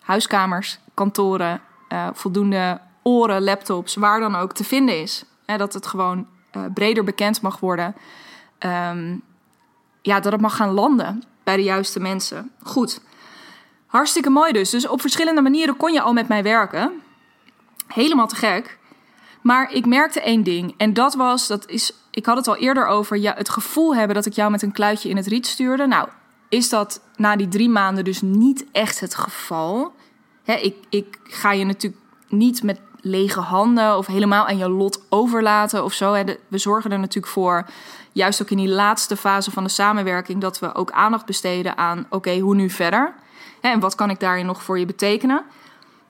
huiskamers, 0.00 0.78
kantoren, 0.94 1.60
uh, 1.92 2.08
voldoende 2.12 2.80
oren, 3.02 3.42
laptops, 3.44 3.94
waar 3.94 4.20
dan 4.20 4.34
ook 4.34 4.52
te 4.52 4.64
vinden 4.64 5.00
is. 5.00 5.24
Hè, 5.46 5.56
dat 5.56 5.72
het 5.72 5.86
gewoon 5.86 6.26
uh, 6.56 6.62
breder 6.74 7.04
bekend 7.04 7.40
mag 7.40 7.60
worden. 7.60 7.94
Um, 8.64 9.22
ja, 10.02 10.20
dat 10.20 10.32
het 10.32 10.40
mag 10.40 10.56
gaan 10.56 10.72
landen 10.72 11.22
bij 11.44 11.56
de 11.56 11.62
juiste 11.62 12.00
mensen. 12.00 12.50
Goed. 12.62 13.00
Hartstikke 13.86 14.30
mooi 14.30 14.52
dus. 14.52 14.70
Dus 14.70 14.88
op 14.88 15.00
verschillende 15.00 15.40
manieren 15.40 15.76
kon 15.76 15.92
je 15.92 16.00
al 16.00 16.12
met 16.12 16.28
mij 16.28 16.42
werken. 16.42 16.92
Helemaal 17.86 18.26
te 18.26 18.36
gek. 18.36 18.78
Maar 19.42 19.72
ik 19.72 19.86
merkte 19.86 20.20
één 20.20 20.42
ding. 20.42 20.74
En 20.76 20.94
dat 20.94 21.14
was, 21.14 21.46
dat 21.46 21.68
is, 21.68 21.92
ik 22.10 22.26
had 22.26 22.36
het 22.36 22.48
al 22.48 22.56
eerder 22.56 22.86
over, 22.86 23.16
ja, 23.16 23.34
het 23.36 23.48
gevoel 23.48 23.94
hebben 23.94 24.14
dat 24.14 24.26
ik 24.26 24.32
jou 24.32 24.50
met 24.50 24.62
een 24.62 24.72
kluitje 24.72 25.08
in 25.08 25.16
het 25.16 25.26
riet 25.26 25.46
stuurde. 25.46 25.86
Nou, 25.86 26.08
is 26.48 26.68
dat 26.68 27.00
na 27.16 27.36
die 27.36 27.48
drie 27.48 27.68
maanden 27.68 28.04
dus 28.04 28.20
niet 28.20 28.64
echt 28.72 29.00
het 29.00 29.14
geval. 29.14 29.94
ik, 30.44 30.76
ik 30.88 31.18
ga 31.22 31.52
je 31.52 31.64
natuurlijk 31.64 32.02
niet 32.28 32.62
met 32.62 32.80
lege 33.00 33.40
handen 33.40 33.96
of 33.96 34.06
helemaal 34.06 34.46
aan 34.46 34.56
je 34.56 34.68
lot 34.68 35.02
overlaten 35.08 35.84
of 35.84 35.92
zo. 35.92 36.24
we 36.48 36.58
zorgen 36.58 36.92
er 36.92 36.98
natuurlijk 36.98 37.32
voor, 37.32 37.66
juist 38.12 38.42
ook 38.42 38.50
in 38.50 38.56
die 38.56 38.68
laatste 38.68 39.16
fase 39.16 39.50
van 39.50 39.64
de 39.64 39.70
samenwerking, 39.70 40.40
dat 40.40 40.58
we 40.58 40.74
ook 40.74 40.90
aandacht 40.90 41.26
besteden 41.26 41.76
aan: 41.76 42.06
oké, 42.08 42.38
hoe 42.38 42.54
nu 42.54 42.70
verder? 42.70 43.14
en 43.62 43.80
wat 43.80 43.94
kan 43.94 44.10
ik 44.10 44.20
daarin 44.20 44.46
nog 44.46 44.62
voor 44.62 44.78
je 44.78 44.86
betekenen? 44.86 45.44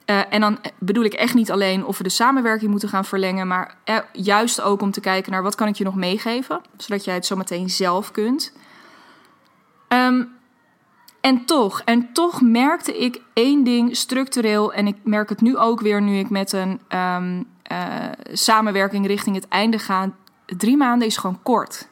Uh, 0.07 0.21
en 0.33 0.41
dan 0.41 0.59
bedoel 0.79 1.05
ik 1.05 1.13
echt 1.13 1.35
niet 1.35 1.51
alleen 1.51 1.85
of 1.85 1.99
we 1.99 2.03
de 2.03 2.09
samenwerking 2.09 2.71
moeten 2.71 2.89
gaan 2.89 3.05
verlengen, 3.05 3.47
maar 3.47 3.75
uh, 3.85 3.99
juist 4.13 4.61
ook 4.61 4.83
om 4.83 4.91
te 4.91 5.01
kijken 5.01 5.33
naar 5.33 5.43
wat 5.43 5.55
kan 5.55 5.69
ik 5.69 5.75
je 5.75 5.85
nog 5.85 5.95
meegeven, 5.95 6.61
zodat 6.77 7.05
jij 7.05 7.15
het 7.15 7.27
zometeen 7.27 7.71
zelf 7.71 8.11
kunt. 8.11 8.53
Um, 9.89 10.29
en 11.21 11.45
toch, 11.45 11.83
en 11.85 12.13
toch 12.13 12.41
merkte 12.41 12.99
ik 12.99 13.21
één 13.33 13.65
ding 13.65 13.97
structureel, 13.97 14.73
en 14.73 14.87
ik 14.87 14.97
merk 15.03 15.29
het 15.29 15.41
nu 15.41 15.57
ook 15.57 15.81
weer 15.81 16.03
nu 16.03 16.19
ik 16.19 16.31
met 16.31 16.53
een 16.53 16.81
um, 16.89 17.47
uh, 17.73 17.79
samenwerking 18.33 19.07
richting 19.07 19.37
het 19.37 19.49
einde 19.49 19.79
ga. 19.79 20.11
Drie 20.47 20.77
maanden 20.77 21.07
is 21.07 21.17
gewoon 21.17 21.43
kort. 21.43 21.89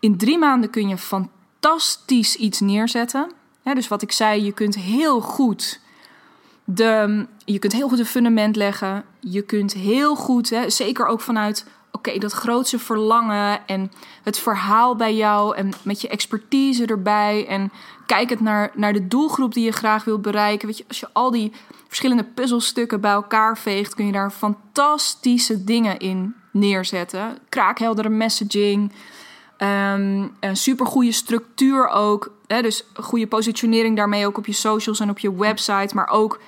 In 0.00 0.16
drie 0.16 0.38
maanden 0.38 0.70
kun 0.70 0.88
je 0.88 0.98
fantastisch 0.98 2.36
iets 2.36 2.60
neerzetten 2.60 3.36
dus 3.74 3.88
wat 3.88 4.02
ik 4.02 4.12
zei, 4.12 4.44
je 4.44 4.52
kunt 4.52 4.74
heel 4.74 5.20
goed 5.20 5.80
de, 6.64 7.26
je 7.44 7.58
kunt 7.58 7.72
heel 7.72 7.88
goed 7.88 7.98
een 7.98 8.06
fundament 8.06 8.56
leggen. 8.56 9.04
Je 9.20 9.42
kunt 9.42 9.72
heel 9.72 10.16
goed, 10.16 10.56
zeker 10.66 11.06
ook 11.06 11.20
vanuit 11.20 11.66
oké, 11.92 12.18
dat 12.18 12.32
grootste 12.32 12.78
verlangen 12.78 13.66
en 13.66 13.92
het 14.22 14.38
verhaal 14.38 14.96
bij 14.96 15.14
jou 15.14 15.56
en 15.56 15.70
met 15.82 16.00
je 16.00 16.08
expertise 16.08 16.86
erbij 16.86 17.46
en 17.46 17.72
kijkend 18.06 18.40
naar, 18.40 18.70
naar 18.74 18.92
de 18.92 19.08
doelgroep 19.08 19.54
die 19.54 19.64
je 19.64 19.72
graag 19.72 20.04
wilt 20.04 20.22
bereiken. 20.22 20.68
Je, 20.68 20.84
als 20.88 21.00
je 21.00 21.08
al 21.12 21.30
die 21.30 21.52
verschillende 21.86 22.24
puzzelstukken 22.24 23.00
bij 23.00 23.12
elkaar 23.12 23.58
veegt, 23.58 23.94
kun 23.94 24.06
je 24.06 24.12
daar 24.12 24.30
fantastische 24.30 25.64
dingen 25.64 25.98
in 25.98 26.34
neerzetten. 26.52 27.38
Kraakheldere 27.48 28.08
messaging, 28.08 28.92
um, 29.58 30.36
een 30.40 30.56
supergoeie 30.56 31.12
structuur 31.12 31.88
ook. 31.88 32.32
Hè, 32.46 32.62
dus 32.62 32.84
goede 32.94 33.26
positionering 33.26 33.96
daarmee 33.96 34.26
ook 34.26 34.38
op 34.38 34.46
je 34.46 34.52
socials 34.52 35.00
en 35.00 35.10
op 35.10 35.18
je 35.18 35.36
website. 35.36 35.94
Maar 35.94 36.08
ook, 36.08 36.40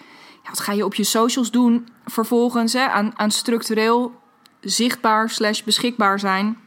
ja, 0.42 0.48
wat 0.48 0.60
ga 0.60 0.72
je 0.72 0.84
op 0.84 0.94
je 0.94 1.04
socials 1.04 1.50
doen 1.50 1.88
vervolgens 2.04 2.72
hè, 2.72 2.88
aan, 2.88 3.12
aan 3.16 3.30
structureel 3.30 4.14
zichtbaar 4.60 5.30
slash 5.30 5.62
beschikbaar 5.62 6.18
zijn? 6.18 6.58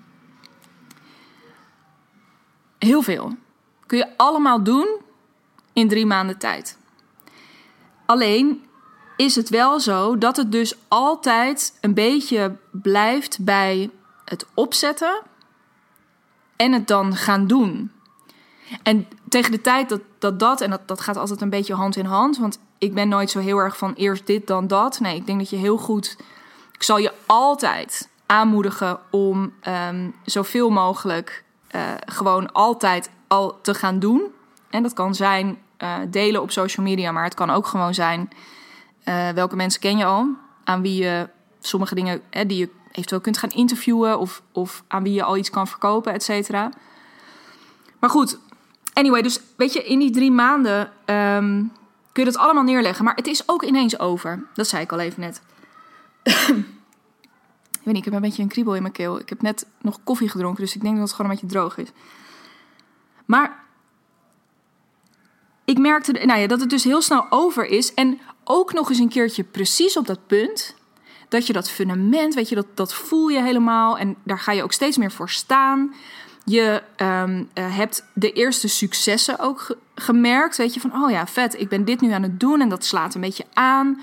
Heel 2.80 3.02
veel. 3.02 3.36
Kun 3.86 3.98
je 3.98 4.18
allemaal 4.18 4.64
doen 4.64 4.88
in 5.74 5.88
drie 5.88 6.06
maanden 6.06 6.38
tijd. 6.38 6.78
Alleen 8.06 8.64
is 9.18 9.36
het 9.36 9.50
wel 9.50 9.80
zo 9.80 10.18
dat 10.18 10.38
het 10.38 10.52
dus 10.52 10.76
altijd 10.88 11.78
een 11.82 11.94
beetje 11.94 12.56
blijft 12.72 13.38
bij 13.42 13.90
het 14.26 14.46
opzetten 14.54 15.22
en 16.56 16.72
het 16.72 16.88
dan 16.88 17.16
gaan 17.16 17.48
doen. 17.48 17.92
En 18.84 19.08
tegen 19.30 19.52
de 19.52 19.62
tijd 19.62 19.90
dat 19.90 20.02
dat, 20.20 20.40
dat 20.40 20.62
en 20.62 20.70
dat, 20.70 20.88
dat 20.88 21.02
gaat 21.02 21.18
altijd 21.18 21.42
een 21.42 21.50
beetje 21.50 21.74
hand 21.74 21.96
in 21.96 22.06
hand, 22.06 22.38
want 22.38 22.60
ik 22.78 22.94
ben 22.94 23.08
nooit 23.08 23.30
zo 23.30 23.40
heel 23.40 23.58
erg 23.58 23.78
van 23.78 23.94
eerst 23.94 24.28
dit 24.28 24.48
dan 24.48 24.68
dat. 24.68 25.00
Nee, 25.00 25.16
ik 25.16 25.26
denk 25.26 25.40
dat 25.40 25.50
je 25.50 25.56
heel 25.56 25.78
goed. 25.78 26.18
Ik 26.72 26.84
zal 26.84 26.98
je 26.98 27.14
altijd 27.26 28.10
aanmoedigen 28.26 29.00
om 29.12 29.54
um, 29.90 30.16
zoveel 30.26 30.70
mogelijk 30.70 31.44
uh, 31.76 31.82
gewoon 32.06 32.52
altijd 32.52 33.10
al 33.28 33.62
te 33.62 33.74
gaan 33.74 34.00
doen. 34.00 34.22
En 34.70 34.84
dat 34.84 34.94
kan 34.94 35.16
zijn 35.16 35.58
uh, 35.78 35.98
delen 36.10 36.42
op 36.42 36.52
social 36.52 36.86
media, 36.86 37.12
maar 37.12 37.24
het 37.24 37.34
kan 37.34 37.50
ook 37.50 37.68
gewoon 37.68 37.94
zijn 37.94 38.30
uh, 39.06 39.30
welke 39.30 39.56
mensen 39.56 39.82
ken 39.82 39.98
je 39.98 40.06
al, 40.06 40.28
aan 40.64 40.82
wie 40.82 41.04
je 41.04 41.30
sommige 41.60 41.96
dingen 41.96 42.22
die 42.48 42.58
je 42.58 42.70
eventueel 42.94 43.22
kunt 43.22 43.38
gaan 43.38 43.50
interviewen 43.50 44.20
of, 44.20 44.42
of 44.52 44.84
aan 44.88 45.04
wie 45.04 45.14
je 45.14 45.24
al 45.24 45.38
iets 45.38 45.50
kan 45.50 45.68
verkopen, 45.68 46.14
et 46.14 46.24
cetera. 46.24 46.72
Maar 48.00 48.10
goed, 48.10 48.38
anyway, 48.94 49.22
dus 49.22 49.40
weet 49.56 49.74
je, 49.74 49.84
in 49.84 50.00
die 50.00 50.12
drie 50.12 50.32
maanden 50.32 50.92
um, 51.06 51.72
kun 52.12 52.24
je 52.24 52.32
dat 52.32 52.42
allemaal 52.42 52.64
neerleggen. 52.64 53.06
Maar 53.06 53.16
het 53.16 53.28
is 53.28 53.50
ook 53.50 53.64
ineens 53.64 54.00
over. 54.00 54.44
Dat 54.54 54.68
zei 54.68 54.84
ik 54.84 54.92
al 54.92 55.00
even 55.00 55.22
net. 55.22 55.42
ik 57.84 57.96
ik 57.96 58.04
heb 58.06 58.14
een 58.14 58.22
beetje 58.22 58.42
een 58.42 58.48
kriebel 58.48 58.76
in 58.76 58.82
mijn 58.82 58.94
keel. 58.94 59.20
Ik 59.20 59.30
heb 59.30 59.42
net 59.42 59.66
nog 59.82 60.00
koffie 60.04 60.30
gedronken, 60.30 60.64
dus 60.64 60.76
ik 60.76 60.82
denk 60.82 60.96
dat 60.98 61.04
het 61.04 61.16
gewoon 61.16 61.32
een 61.32 61.38
beetje 61.38 61.54
droog 61.54 61.78
is. 61.78 61.90
Maar 63.26 63.64
ik 65.66 65.78
merkte 65.78 66.12
nou 66.12 66.40
ja, 66.40 66.48
dat 66.48 66.60
het 66.60 66.70
dus 66.70 66.84
heel 66.84 67.02
snel 67.02 67.26
over 67.30 67.66
is. 67.66 67.94
En 67.94 68.20
ook 68.44 68.74
nog 68.74 68.90
eens 68.90 69.00
een 69.00 69.10
keertje 69.10 69.44
precies 69.44 69.98
op 69.98 70.08
dat 70.08 70.28
punt 70.28 70.76
dat 71.34 71.48
je 71.48 71.54
dat 71.54 71.70
fundament, 71.70 72.34
weet 72.34 72.50
je, 72.50 72.56
dat, 72.56 72.68
dat 72.74 72.94
voel 72.94 73.28
je 73.28 73.42
helemaal. 73.42 73.98
En 73.98 74.16
daar 74.24 74.40
ga 74.40 74.52
je 74.52 74.64
ook 74.64 74.72
steeds 74.72 74.98
meer 74.98 75.12
voor 75.12 75.30
staan. 75.30 75.94
Je 76.46 76.82
um, 76.98 77.50
uh, 77.54 77.76
hebt 77.76 78.06
de 78.14 78.32
eerste 78.32 78.68
successen 78.68 79.40
ook 79.40 79.78
gemerkt. 79.96 80.58
Weet 80.58 80.74
je, 80.74 80.80
van 80.80 81.04
oh 81.04 81.12
ja, 81.12 81.28
vet, 81.28 81.60
ik 81.60 81.70
ben 81.70 81.86
dit 81.86 82.02
nu 82.02 82.12
aan 82.12 82.24
het 82.24 82.40
doen 82.40 82.62
en 82.62 82.70
dat 82.70 82.86
slaat 82.86 83.16
een 83.16 83.22
beetje 83.22 83.46
aan. 83.54 84.02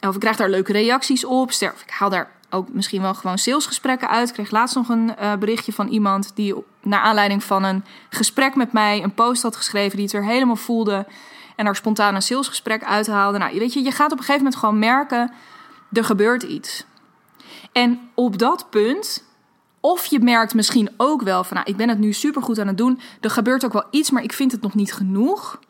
Of 0.00 0.14
ik 0.14 0.20
krijg 0.20 0.36
daar 0.36 0.50
leuke 0.50 0.72
reacties 0.72 1.24
op. 1.24 1.52
Sterf, 1.52 1.82
ik 1.82 1.90
haal 1.90 2.10
daar 2.10 2.30
ook 2.50 2.68
misschien 2.72 3.02
wel 3.02 3.14
gewoon 3.14 3.38
salesgesprekken 3.38 4.08
uit. 4.08 4.28
Ik 4.28 4.34
kreeg 4.34 4.50
laatst 4.50 4.74
nog 4.74 4.88
een 4.88 5.12
uh, 5.20 5.34
berichtje 5.34 5.72
van 5.72 5.88
iemand 5.88 6.30
die 6.34 6.54
naar 6.82 7.00
aanleiding 7.00 7.44
van 7.44 7.64
een 7.64 7.84
gesprek 8.08 8.54
met 8.54 8.72
mij 8.72 9.02
een 9.02 9.14
post 9.14 9.42
had 9.42 9.56
geschreven 9.56 9.96
die 9.96 10.06
het 10.06 10.14
er 10.14 10.24
helemaal 10.24 10.56
voelde. 10.56 11.06
En 11.56 11.64
daar 11.64 11.76
spontaan 11.76 12.14
een 12.14 12.22
salesgesprek 12.22 12.84
uithaalde. 12.84 13.38
Nou, 13.38 13.58
weet 13.58 13.72
je, 13.72 13.82
je 13.82 13.90
gaat 13.90 14.12
op 14.12 14.18
een 14.18 14.24
gegeven 14.24 14.42
moment 14.42 14.56
gewoon 14.56 14.78
merken 14.78 15.32
er 15.96 16.04
gebeurt 16.04 16.42
iets. 16.42 16.84
En 17.72 18.10
op 18.14 18.38
dat 18.38 18.70
punt, 18.70 19.24
of 19.80 20.04
je 20.04 20.20
merkt 20.20 20.54
misschien 20.54 20.90
ook 20.96 21.22
wel 21.22 21.44
van, 21.44 21.56
nou, 21.56 21.70
ik 21.70 21.76
ben 21.76 21.88
het 21.88 21.98
nu 21.98 22.12
supergoed 22.12 22.58
aan 22.58 22.66
het 22.66 22.78
doen. 22.78 23.00
Er 23.20 23.30
gebeurt 23.30 23.64
ook 23.64 23.72
wel 23.72 23.86
iets, 23.90 24.10
maar 24.10 24.22
ik 24.22 24.32
vind 24.32 24.52
het 24.52 24.60
nog 24.60 24.74
niet 24.74 24.92
genoeg. 24.92 25.60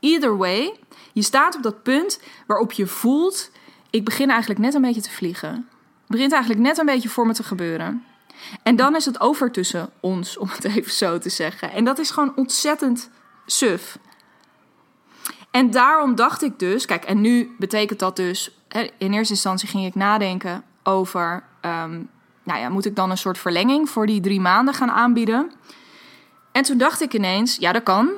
Either 0.00 0.36
way, 0.36 0.78
je 1.12 1.22
staat 1.22 1.56
op 1.56 1.62
dat 1.62 1.82
punt 1.82 2.20
waarop 2.46 2.72
je 2.72 2.86
voelt, 2.86 3.50
ik 3.90 4.04
begin 4.04 4.30
eigenlijk 4.30 4.60
net 4.60 4.74
een 4.74 4.82
beetje 4.82 5.00
te 5.00 5.10
vliegen. 5.10 5.50
Het 5.50 6.14
begint 6.14 6.32
eigenlijk 6.32 6.62
net 6.62 6.78
een 6.78 6.86
beetje 6.86 7.08
voor 7.08 7.26
me 7.26 7.32
te 7.32 7.42
gebeuren. 7.42 8.04
En 8.62 8.76
dan 8.76 8.96
is 8.96 9.04
het 9.04 9.20
over 9.20 9.52
tussen 9.52 9.90
ons, 10.00 10.38
om 10.38 10.48
het 10.48 10.64
even 10.64 10.92
zo 10.92 11.18
te 11.18 11.28
zeggen. 11.28 11.72
En 11.72 11.84
dat 11.84 11.98
is 11.98 12.10
gewoon 12.10 12.32
ontzettend 12.36 13.10
suf. 13.46 13.98
En 15.50 15.70
daarom 15.70 16.14
dacht 16.14 16.42
ik 16.42 16.58
dus, 16.58 16.86
kijk, 16.86 17.04
en 17.04 17.20
nu 17.20 17.54
betekent 17.58 17.98
dat 17.98 18.16
dus, 18.16 18.58
in 18.98 19.12
eerste 19.12 19.34
instantie 19.34 19.68
ging 19.68 19.86
ik 19.86 19.94
nadenken 19.94 20.62
over, 20.82 21.42
ehm, 21.60 22.00
nou 22.42 22.60
ja, 22.60 22.68
moet 22.68 22.84
ik 22.84 22.96
dan 22.96 23.10
een 23.10 23.18
soort 23.18 23.38
verlenging 23.38 23.90
voor 23.90 24.06
die 24.06 24.20
drie 24.20 24.40
maanden 24.40 24.74
gaan 24.74 24.90
aanbieden? 24.90 25.52
En 26.52 26.62
toen 26.62 26.78
dacht 26.78 27.00
ik 27.00 27.14
ineens, 27.14 27.56
ja, 27.56 27.72
dat 27.72 27.82
kan. 27.82 28.10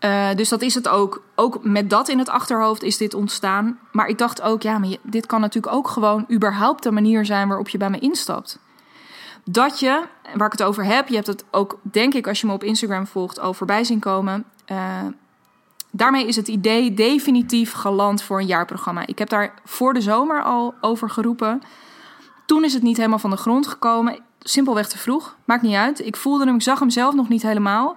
Uh, 0.00 0.34
dus 0.34 0.48
dat 0.48 0.62
is 0.62 0.74
het 0.74 0.88
ook. 0.88 1.22
Ook 1.34 1.64
met 1.64 1.90
dat 1.90 2.08
in 2.08 2.18
het 2.18 2.28
achterhoofd 2.28 2.82
is 2.82 2.96
dit 2.96 3.14
ontstaan. 3.14 3.78
Maar 3.92 4.06
ik 4.06 4.18
dacht 4.18 4.42
ook, 4.42 4.62
ja, 4.62 4.78
maar 4.78 4.96
dit 5.02 5.26
kan 5.26 5.40
natuurlijk 5.40 5.74
ook 5.74 5.88
gewoon 5.88 6.26
überhaupt 6.32 6.82
de 6.82 6.90
manier 6.90 7.24
zijn 7.24 7.48
waarop 7.48 7.68
je 7.68 7.78
bij 7.78 7.90
me 7.90 7.98
instapt. 7.98 8.58
Dat 9.44 9.80
je, 9.80 10.02
waar 10.34 10.46
ik 10.46 10.58
het 10.58 10.62
over 10.62 10.84
heb, 10.84 11.08
je 11.08 11.14
hebt 11.14 11.26
het 11.26 11.44
ook, 11.50 11.78
denk 11.82 12.14
ik, 12.14 12.26
als 12.26 12.40
je 12.40 12.46
me 12.46 12.52
op 12.52 12.64
Instagram 12.64 13.06
volgt, 13.06 13.40
al 13.40 13.54
voorbij 13.54 13.84
zien 13.84 13.98
komen. 13.98 14.44
Uh, 14.72 14.78
daarmee 15.90 16.26
is 16.26 16.36
het 16.36 16.48
idee 16.48 16.94
definitief 16.94 17.72
geland 17.72 18.22
voor 18.22 18.38
een 18.38 18.46
jaarprogramma. 18.46 19.06
Ik 19.06 19.18
heb 19.18 19.28
daar 19.28 19.54
voor 19.64 19.94
de 19.94 20.00
zomer 20.00 20.42
al 20.42 20.74
over 20.80 21.10
geroepen. 21.10 21.62
Toen 22.46 22.64
is 22.64 22.74
het 22.74 22.82
niet 22.82 22.96
helemaal 22.96 23.18
van 23.18 23.30
de 23.30 23.36
grond 23.36 23.66
gekomen. 23.66 24.18
Simpelweg 24.38 24.88
te 24.88 24.98
vroeg. 24.98 25.36
Maakt 25.44 25.62
niet 25.62 25.74
uit. 25.74 26.06
Ik 26.06 26.16
voelde 26.16 26.44
hem, 26.44 26.54
ik 26.54 26.62
zag 26.62 26.78
hem 26.78 26.90
zelf 26.90 27.14
nog 27.14 27.28
niet 27.28 27.42
helemaal. 27.42 27.96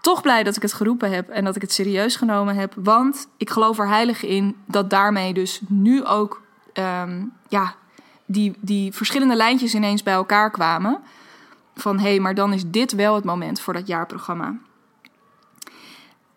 Toch 0.00 0.22
blij 0.22 0.42
dat 0.42 0.56
ik 0.56 0.62
het 0.62 0.72
geroepen 0.72 1.10
heb 1.12 1.28
en 1.28 1.44
dat 1.44 1.56
ik 1.56 1.62
het 1.62 1.72
serieus 1.72 2.16
genomen 2.16 2.56
heb. 2.56 2.72
Want 2.76 3.28
ik 3.36 3.50
geloof 3.50 3.78
er 3.78 3.88
heilig 3.88 4.24
in 4.24 4.56
dat 4.66 4.90
daarmee 4.90 5.34
dus 5.34 5.60
nu 5.68 6.04
ook 6.04 6.42
um, 6.74 7.32
ja, 7.48 7.74
die, 8.26 8.56
die 8.60 8.92
verschillende 8.92 9.36
lijntjes 9.36 9.74
ineens 9.74 10.02
bij 10.02 10.14
elkaar 10.14 10.50
kwamen. 10.50 10.98
Van 11.74 11.98
hé, 11.98 12.08
hey, 12.08 12.20
maar 12.20 12.34
dan 12.34 12.52
is 12.52 12.62
dit 12.66 12.92
wel 12.92 13.14
het 13.14 13.24
moment 13.24 13.60
voor 13.60 13.72
dat 13.72 13.86
jaarprogramma 13.86 14.58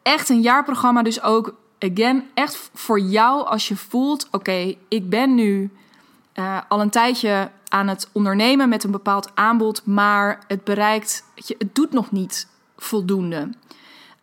echt 0.03 0.29
een 0.29 0.41
jaarprogramma 0.41 1.03
dus 1.03 1.21
ook, 1.21 1.55
again, 1.79 2.29
echt 2.33 2.69
voor 2.73 2.99
jou 2.99 3.45
als 3.45 3.67
je 3.67 3.75
voelt: 3.75 4.27
oké, 4.31 4.75
ik 4.87 5.09
ben 5.09 5.35
nu 5.35 5.69
uh, 6.35 6.57
al 6.67 6.81
een 6.81 6.89
tijdje 6.89 7.51
aan 7.67 7.87
het 7.87 8.09
ondernemen 8.11 8.69
met 8.69 8.83
een 8.83 8.91
bepaald 8.91 9.31
aanbod, 9.33 9.85
maar 9.85 10.39
het 10.47 10.63
bereikt, 10.63 11.23
het 11.35 11.75
doet 11.75 11.91
nog 11.91 12.11
niet 12.11 12.47
voldoende. 12.77 13.49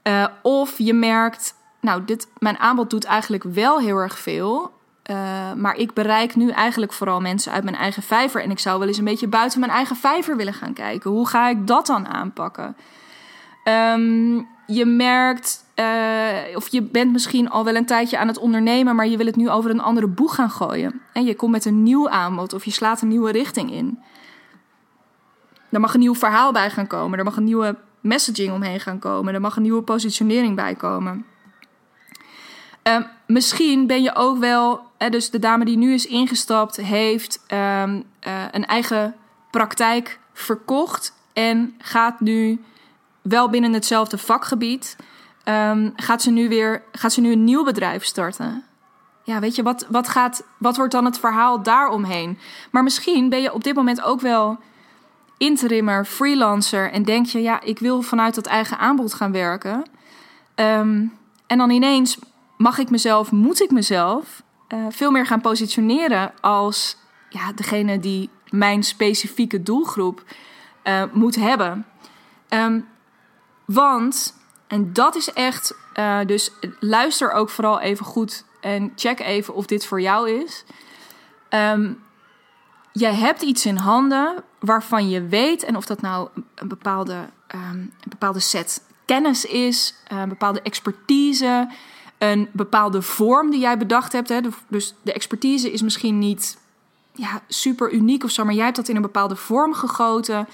Uh, 0.02 0.26
of 0.42 0.78
je 0.78 0.94
merkt, 0.94 1.54
nou, 1.80 2.04
dit, 2.04 2.28
mijn 2.38 2.58
aanbod 2.58 2.90
doet 2.90 3.04
eigenlijk 3.04 3.44
wel 3.44 3.78
heel 3.78 3.96
erg 3.96 4.18
veel. 4.18 4.78
Uh, 5.10 5.16
maar 5.52 5.76
ik 5.76 5.92
bereik 5.92 6.37
nu 6.37 6.50
eigenlijk 6.50 6.92
vooral 6.92 7.20
mensen 7.20 7.52
uit 7.52 7.64
mijn 7.64 7.76
eigen 7.76 8.02
vijver. 8.02 8.42
En 8.42 8.50
ik 8.50 8.58
zou 8.58 8.78
wel 8.78 8.88
eens 8.88 8.99
een 8.99 9.04
beetje 9.04 9.28
buiten 9.28 9.60
mijn 9.60 9.72
eigen 9.72 9.96
vijver 9.96 10.37
willen 10.37 10.54
gaan 10.54 10.72
kijken. 10.72 11.10
Hoe 11.10 11.28
ga 11.28 11.49
ik 11.49 11.66
dat 11.66 11.87
dan 11.87 12.08
aanpakken? 12.08 12.76
Um, 13.64 14.49
je 14.66 14.84
merkt, 14.84 15.64
uh, 15.80 16.56
of 16.56 16.68
je 16.68 16.82
bent 16.82 17.12
misschien 17.12 17.50
al 17.50 17.64
wel 17.64 17.75
een 17.75 17.87
tijdje 17.87 18.18
aan 18.18 18.28
het 18.28 18.38
ondernemen, 18.38 18.96
maar 18.96 19.06
je 19.06 19.16
wil 19.16 19.26
het 19.26 19.37
nu 19.37 19.50
over 19.50 19.70
een 19.70 19.80
andere 19.80 20.06
boeg 20.06 20.34
gaan 20.34 20.50
gooien. 20.50 21.00
En 21.12 21.25
je 21.25 21.34
komt 21.34 21.52
met 21.52 21.64
een 21.64 21.82
nieuw 21.82 22.08
aanbod 22.08 22.52
of 22.52 22.64
je 22.64 22.70
slaat 22.70 23.02
een 23.02 23.08
nieuwe 23.08 23.32
richting 23.32 23.72
in. 23.72 23.99
Er 25.70 25.80
mag 25.80 25.94
een 25.94 26.00
nieuw 26.00 26.14
verhaal 26.14 26.52
bij 26.52 26.71
gaan 26.71 26.86
komen, 26.86 27.19
er 27.19 27.25
mag 27.25 27.36
een 27.36 27.45
nieuwe 27.45 27.76
messaging 28.00 28.52
omheen 28.52 28.80
gaan 28.80 28.99
komen, 28.99 29.34
er 29.34 29.40
mag 29.40 29.56
een 29.56 29.62
nieuwe 29.62 29.82
positionering 29.82 30.56
bij 30.56 30.75
komen. 30.75 31.25
Uh, 32.88 32.97
misschien 33.26 33.86
ben 33.86 34.02
je 34.02 34.14
ook 34.14 34.38
wel, 34.38 34.80
dus 35.10 35.30
de 35.30 35.38
dame 35.38 35.64
die 35.64 35.76
nu 35.76 35.93
is 35.93 36.06
ingestapt, 36.06 36.76
heeft 36.76 37.45
um, 37.52 37.58
uh, 38.26 38.45
een 38.50 38.66
eigen 38.66 39.14
praktijk 39.50 40.19
verkocht 40.32 41.14
en 41.32 41.75
gaat 41.78 42.21
nu 42.21 42.64
wel 43.23 43.50
binnen 43.50 43.73
hetzelfde 43.73 44.19
vakgebied, 44.19 44.97
um, 45.44 45.92
gaat, 45.96 46.22
ze 46.22 46.30
nu 46.30 46.48
weer, 46.48 46.82
gaat 46.92 47.12
ze 47.12 47.20
nu 47.20 47.32
een 47.32 47.44
nieuw 47.44 47.64
bedrijf 47.64 48.04
starten. 48.04 48.64
Ja, 49.22 49.40
weet 49.40 49.54
je, 49.54 49.62
wat, 49.62 49.86
wat, 49.88 50.08
gaat, 50.08 50.44
wat 50.58 50.76
wordt 50.76 50.92
dan 50.92 51.04
het 51.04 51.18
verhaal 51.18 51.62
daaromheen? 51.62 52.38
Maar 52.70 52.82
misschien 52.82 53.28
ben 53.28 53.42
je 53.42 53.52
op 53.52 53.64
dit 53.64 53.74
moment 53.74 54.02
ook 54.02 54.20
wel 54.20 54.58
interimmer, 55.38 56.04
freelancer 56.04 56.92
en 56.92 57.02
denk 57.02 57.26
je, 57.26 57.42
ja, 57.42 57.60
ik 57.60 57.78
wil 57.78 58.02
vanuit 58.02 58.34
dat 58.34 58.46
eigen 58.46 58.78
aanbod 58.78 59.14
gaan 59.14 59.32
werken. 59.32 59.84
Um, 60.54 61.18
en 61.46 61.58
dan 61.58 61.70
ineens 61.70 62.18
mag 62.56 62.78
ik 62.78 62.90
mezelf, 62.90 63.32
moet 63.32 63.62
ik 63.62 63.70
mezelf 63.70 64.42
uh, 64.68 64.86
veel 64.88 65.10
meer 65.10 65.26
gaan 65.26 65.40
positioneren 65.40 66.32
als 66.40 66.96
ja, 67.28 67.52
degene 67.52 67.98
die 67.98 68.30
mijn 68.48 68.82
specifieke 68.82 69.62
doelgroep 69.62 70.24
uh, 70.84 71.02
moet 71.12 71.36
hebben. 71.36 71.86
Um, 72.48 72.88
want, 73.64 74.34
en 74.71 74.93
dat 74.93 75.17
is 75.17 75.33
echt, 75.33 75.75
uh, 75.95 76.19
dus 76.26 76.50
luister 76.80 77.33
ook 77.33 77.50
vooral 77.50 77.80
even 77.80 78.04
goed 78.04 78.45
en 78.61 78.93
check 78.97 79.21
even 79.21 79.54
of 79.54 79.67
dit 79.67 79.87
voor 79.87 80.00
jou 80.00 80.30
is. 80.30 80.65
Um, 81.50 82.02
jij 82.93 83.15
hebt 83.15 83.43
iets 83.43 83.67
in 83.67 83.76
handen 83.76 84.45
waarvan 84.59 85.09
je 85.09 85.26
weet, 85.26 85.63
en 85.63 85.76
of 85.76 85.87
dat 85.87 86.00
nou 86.00 86.28
een 86.54 86.69
bepaalde, 86.69 87.28
een 87.49 87.93
bepaalde 88.09 88.41
set 88.41 88.83
kennis 89.04 89.45
is, 89.45 89.95
een 90.09 90.28
bepaalde 90.28 90.63
expertise, 90.63 91.69
een 92.19 92.49
bepaalde 92.52 93.02
vorm 93.02 93.50
die 93.50 93.61
jij 93.61 93.78
bedacht 93.78 94.13
hebt. 94.13 94.28
Hè? 94.28 94.41
Dus 94.69 94.95
de 95.02 95.13
expertise 95.13 95.73
is 95.73 95.83
misschien 95.83 96.19
niet 96.19 96.59
ja, 97.15 97.43
super 97.49 97.93
uniek 97.93 98.25
of 98.25 98.30
zo, 98.30 98.45
maar 98.45 98.54
jij 98.54 98.65
hebt 98.65 98.76
dat 98.76 98.89
in 98.89 98.97
een 98.97 99.02
bepaalde 99.02 99.37
vorm 99.37 99.75
gegoten. 99.75 100.49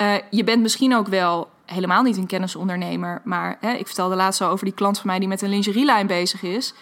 Uh, 0.00 0.14
je 0.30 0.44
bent 0.44 0.62
misschien 0.62 0.94
ook 0.94 1.06
wel 1.06 1.50
helemaal 1.66 2.02
niet 2.02 2.16
een 2.16 2.26
kennisondernemer. 2.26 3.20
Maar 3.24 3.56
hè, 3.60 3.72
ik 3.72 3.86
vertelde 3.86 4.14
laatst 4.14 4.40
al 4.40 4.50
over 4.50 4.64
die 4.64 4.74
klant 4.74 4.98
van 4.98 5.06
mij 5.06 5.18
die 5.18 5.28
met 5.28 5.42
een 5.42 5.48
lingerielijn 5.48 6.06
bezig 6.06 6.42
is. 6.42 6.74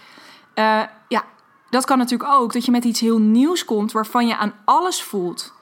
Uh, 0.55 0.83
ja, 1.09 1.25
dat 1.71 1.85
kan 1.85 1.99
natuurlijk 1.99 2.31
ook. 2.31 2.53
Dat 2.53 2.65
je 2.65 2.71
met 2.71 2.85
iets 2.85 3.01
heel 3.01 3.19
nieuws 3.19 3.65
komt 3.65 3.93
waarvan 3.93 4.27
je 4.27 4.37
aan 4.37 4.55
alles 4.65 5.03
voelt. 5.03 5.53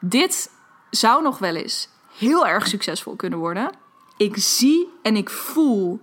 Dit 0.00 0.50
zou 0.90 1.22
nog 1.22 1.38
wel 1.38 1.54
eens 1.54 1.88
heel 2.16 2.46
erg 2.46 2.66
succesvol 2.66 3.16
kunnen 3.16 3.38
worden. 3.38 3.70
Ik 4.16 4.36
zie 4.36 4.88
en 5.02 5.16
ik 5.16 5.30
voel 5.30 6.00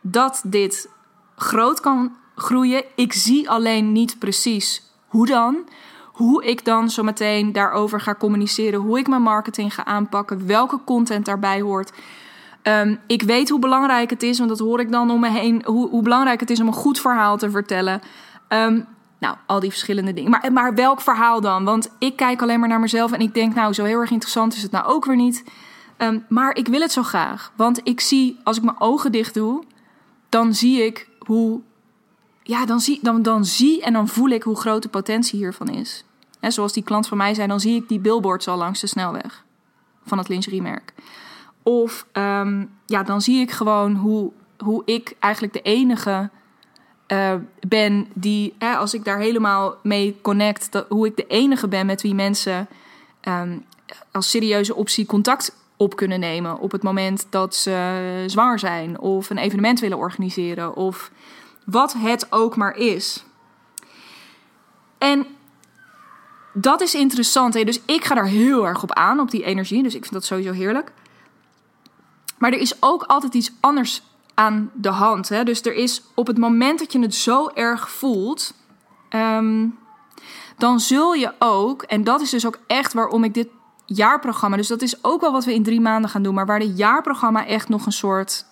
dat 0.00 0.42
dit 0.44 0.88
groot 1.36 1.80
kan 1.80 2.16
groeien. 2.34 2.84
Ik 2.94 3.12
zie 3.12 3.50
alleen 3.50 3.92
niet 3.92 4.18
precies 4.18 4.82
hoe 5.06 5.26
dan 5.26 5.68
hoe 6.16 6.44
ik 6.44 6.64
dan 6.64 6.90
zo 6.90 7.02
meteen 7.02 7.52
daarover 7.52 8.00
ga 8.00 8.14
communiceren, 8.14 8.80
hoe 8.80 8.98
ik 8.98 9.08
mijn 9.08 9.22
marketing 9.22 9.74
ga 9.74 9.84
aanpakken, 9.84 10.46
welke 10.46 10.80
content 10.84 11.24
daarbij 11.24 11.60
hoort. 11.60 11.92
Um, 12.62 12.98
ik 13.06 13.22
weet 13.22 13.48
hoe 13.48 13.58
belangrijk 13.58 14.10
het 14.10 14.22
is, 14.22 14.38
want 14.38 14.50
dat 14.50 14.58
hoor 14.58 14.80
ik 14.80 14.90
dan 14.90 15.10
om 15.10 15.20
me 15.20 15.30
heen, 15.30 15.62
hoe, 15.64 15.88
hoe 15.88 16.02
belangrijk 16.02 16.40
het 16.40 16.50
is 16.50 16.60
om 16.60 16.66
een 16.66 16.72
goed 16.72 17.00
verhaal 17.00 17.36
te 17.36 17.50
vertellen. 17.50 18.00
Um, 18.48 18.86
nou, 19.18 19.36
al 19.46 19.60
die 19.60 19.70
verschillende 19.70 20.12
dingen. 20.12 20.30
Maar, 20.30 20.52
maar 20.52 20.74
welk 20.74 21.00
verhaal 21.00 21.40
dan? 21.40 21.64
Want 21.64 21.90
ik 21.98 22.16
kijk 22.16 22.42
alleen 22.42 22.60
maar 22.60 22.68
naar 22.68 22.80
mezelf 22.80 23.12
en 23.12 23.20
ik 23.20 23.34
denk, 23.34 23.54
nou, 23.54 23.72
zo 23.72 23.84
heel 23.84 24.00
erg 24.00 24.10
interessant 24.10 24.54
is 24.54 24.62
het 24.62 24.72
nou 24.72 24.86
ook 24.86 25.04
weer 25.04 25.16
niet. 25.16 25.44
Um, 25.98 26.24
maar 26.28 26.56
ik 26.56 26.68
wil 26.68 26.80
het 26.80 26.92
zo 26.92 27.02
graag. 27.02 27.52
Want 27.56 27.80
ik 27.82 28.00
zie, 28.00 28.40
als 28.44 28.56
ik 28.56 28.62
mijn 28.62 28.80
ogen 28.80 29.12
dicht 29.12 29.34
doe, 29.34 29.62
dan 30.28 30.54
zie 30.54 30.84
ik 30.84 31.08
hoe. 31.18 31.60
Ja, 32.46 32.66
dan 32.66 32.80
zie, 32.80 32.98
dan, 33.02 33.22
dan 33.22 33.44
zie 33.44 33.82
en 33.82 33.92
dan 33.92 34.08
voel 34.08 34.28
ik 34.28 34.42
hoe 34.42 34.56
groot 34.56 34.82
de 34.82 34.88
potentie 34.88 35.38
hiervan 35.38 35.68
is. 35.68 36.04
En 36.40 36.52
zoals 36.52 36.72
die 36.72 36.82
klant 36.82 37.08
van 37.08 37.16
mij 37.16 37.34
zei, 37.34 37.48
dan 37.48 37.60
zie 37.60 37.76
ik 37.76 37.88
die 37.88 37.98
billboards 37.98 38.48
al 38.48 38.56
langs 38.56 38.80
de 38.80 38.86
snelweg 38.86 39.44
van 40.04 40.18
het 40.18 40.28
lingeriemerk. 40.28 40.92
Of 41.62 42.06
um, 42.12 42.70
ja, 42.86 43.02
dan 43.02 43.20
zie 43.20 43.40
ik 43.40 43.50
gewoon 43.50 43.94
hoe, 43.94 44.32
hoe 44.58 44.82
ik 44.84 45.16
eigenlijk 45.18 45.52
de 45.52 45.62
enige 45.62 46.30
uh, 47.08 47.34
ben 47.68 48.06
die, 48.14 48.54
eh, 48.58 48.78
als 48.78 48.94
ik 48.94 49.04
daar 49.04 49.18
helemaal 49.18 49.74
mee 49.82 50.18
connect, 50.20 50.84
hoe 50.88 51.06
ik 51.06 51.16
de 51.16 51.26
enige 51.26 51.68
ben 51.68 51.86
met 51.86 52.02
wie 52.02 52.14
mensen 52.14 52.68
um, 53.28 53.64
als 54.10 54.30
serieuze 54.30 54.74
optie 54.74 55.06
contact 55.06 55.56
op 55.76 55.96
kunnen 55.96 56.20
nemen 56.20 56.58
op 56.58 56.72
het 56.72 56.82
moment 56.82 57.26
dat 57.30 57.54
ze 57.54 58.24
zwanger 58.26 58.58
zijn 58.58 59.00
of 59.00 59.30
een 59.30 59.38
evenement 59.38 59.80
willen 59.80 59.98
organiseren 59.98 60.76
of 60.76 61.10
wat 61.66 61.92
het 61.92 62.32
ook 62.32 62.56
maar 62.56 62.76
is. 62.76 63.24
En 64.98 65.26
dat 66.52 66.80
is 66.80 66.94
interessant. 66.94 67.54
Hè? 67.54 67.64
Dus 67.64 67.80
ik 67.84 68.04
ga 68.04 68.14
daar 68.14 68.26
heel 68.26 68.66
erg 68.66 68.82
op 68.82 68.92
aan, 68.92 69.20
op 69.20 69.30
die 69.30 69.44
energie. 69.44 69.82
Dus 69.82 69.94
ik 69.94 70.00
vind 70.00 70.14
dat 70.14 70.24
sowieso 70.24 70.52
heerlijk. 70.52 70.92
Maar 72.38 72.52
er 72.52 72.58
is 72.58 72.82
ook 72.82 73.02
altijd 73.02 73.34
iets 73.34 73.52
anders 73.60 74.02
aan 74.34 74.70
de 74.74 74.88
hand. 74.88 75.28
Hè? 75.28 75.44
Dus 75.44 75.62
er 75.62 75.74
is 75.74 76.02
op 76.14 76.26
het 76.26 76.38
moment 76.38 76.78
dat 76.78 76.92
je 76.92 77.00
het 77.00 77.14
zo 77.14 77.48
erg 77.48 77.90
voelt, 77.90 78.54
um, 79.10 79.78
dan 80.56 80.80
zul 80.80 81.12
je 81.12 81.34
ook, 81.38 81.82
en 81.82 82.04
dat 82.04 82.20
is 82.20 82.30
dus 82.30 82.46
ook 82.46 82.58
echt 82.66 82.92
waarom 82.92 83.24
ik 83.24 83.34
dit 83.34 83.48
jaarprogramma. 83.86 84.56
Dus 84.56 84.68
dat 84.68 84.82
is 84.82 85.04
ook 85.04 85.20
wel 85.20 85.32
wat 85.32 85.44
we 85.44 85.54
in 85.54 85.62
drie 85.62 85.80
maanden 85.80 86.10
gaan 86.10 86.22
doen. 86.22 86.34
Maar 86.34 86.46
waar 86.46 86.58
de 86.58 86.72
jaarprogramma 86.72 87.46
echt 87.46 87.68
nog 87.68 87.86
een 87.86 87.92
soort 87.92 88.46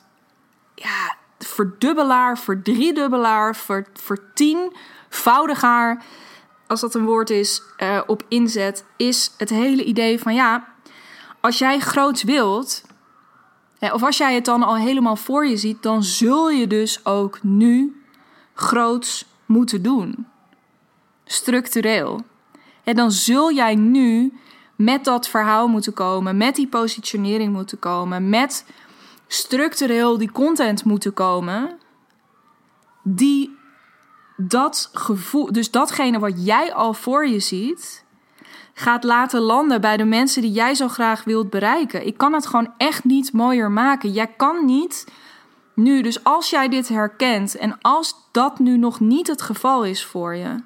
ja, 0.74 1.16
verdubbelaar, 1.46 2.38
verdriedubbelaar, 2.38 3.57
ver, 3.57 3.87
vertienvoudigaar, 3.92 6.04
als 6.66 6.80
dat 6.80 6.94
een 6.94 7.04
woord 7.04 7.30
is, 7.30 7.62
uh, 7.78 8.00
op 8.07 8.24
inzet, 8.28 8.85
is 8.96 9.35
het 9.38 9.50
hele 9.50 9.85
idee 9.85 10.18
van 10.18 10.35
ja, 10.35 10.74
als 11.40 11.59
jij 11.59 11.78
groots 11.78 12.22
wilt, 12.22 12.83
of 13.92 14.02
als 14.02 14.16
jij 14.16 14.35
het 14.35 14.44
dan 14.44 14.62
al 14.62 14.76
helemaal 14.76 15.16
voor 15.16 15.46
je 15.46 15.57
ziet, 15.57 15.83
dan 15.83 16.02
zul 16.02 16.50
je 16.50 16.66
dus 16.66 17.04
ook 17.04 17.42
nu 17.42 18.02
groots 18.54 19.26
moeten 19.46 19.83
doen. 19.83 20.26
Structureel. 21.24 22.20
En 22.85 22.96
dan 22.96 23.12
zul 23.12 23.52
jij 23.52 23.74
nu 23.74 24.33
met 24.76 25.04
dat 25.04 25.28
verhaal 25.28 25.68
moeten 25.68 25.92
komen, 25.92 26.37
met 26.37 26.54
die 26.54 26.68
positionering 26.68 27.52
moeten 27.52 27.78
komen, 27.78 28.28
met 28.28 28.66
structureel 29.35 30.18
die 30.18 30.33
content 30.33 30.85
moeten 30.85 31.14
komen, 31.14 31.79
die 33.03 33.57
dat 34.37 34.90
gevoel, 34.92 35.53
dus 35.53 35.70
datgene 35.70 36.18
wat 36.18 36.44
jij 36.44 36.75
al 36.75 36.94
voor 36.94 37.27
je 37.27 37.40
ziet, 37.40 38.05
gaat 38.75 39.05
laten 39.05 39.40
landen 39.40 39.81
bij 39.81 39.97
de 39.97 40.05
mensen 40.05 40.42
die 40.42 40.53
jij 40.53 40.75
zo 40.75 40.88
graag 40.88 41.25
wilt 41.25 41.51
bereiken. 41.51 42.07
Ik 42.07 42.16
kan 42.16 42.33
het 42.33 42.47
gewoon 42.47 42.73
echt 42.77 43.05
niet 43.05 43.33
mooier 43.33 43.70
maken. 43.70 44.12
Jij 44.12 44.27
kan 44.27 44.64
niet 44.64 45.07
nu, 45.75 46.03
dus 46.03 46.25
als 46.25 46.51
jij 46.51 46.68
dit 46.68 46.88
herkent 46.88 47.57
en 47.57 47.81
als 47.81 48.14
dat 48.33 48.59
nu 48.59 48.77
nog 48.77 49.01
niet 49.01 49.27
het 49.27 49.42
geval 49.42 49.85
is 49.85 50.05
voor 50.05 50.35
je. 50.35 50.57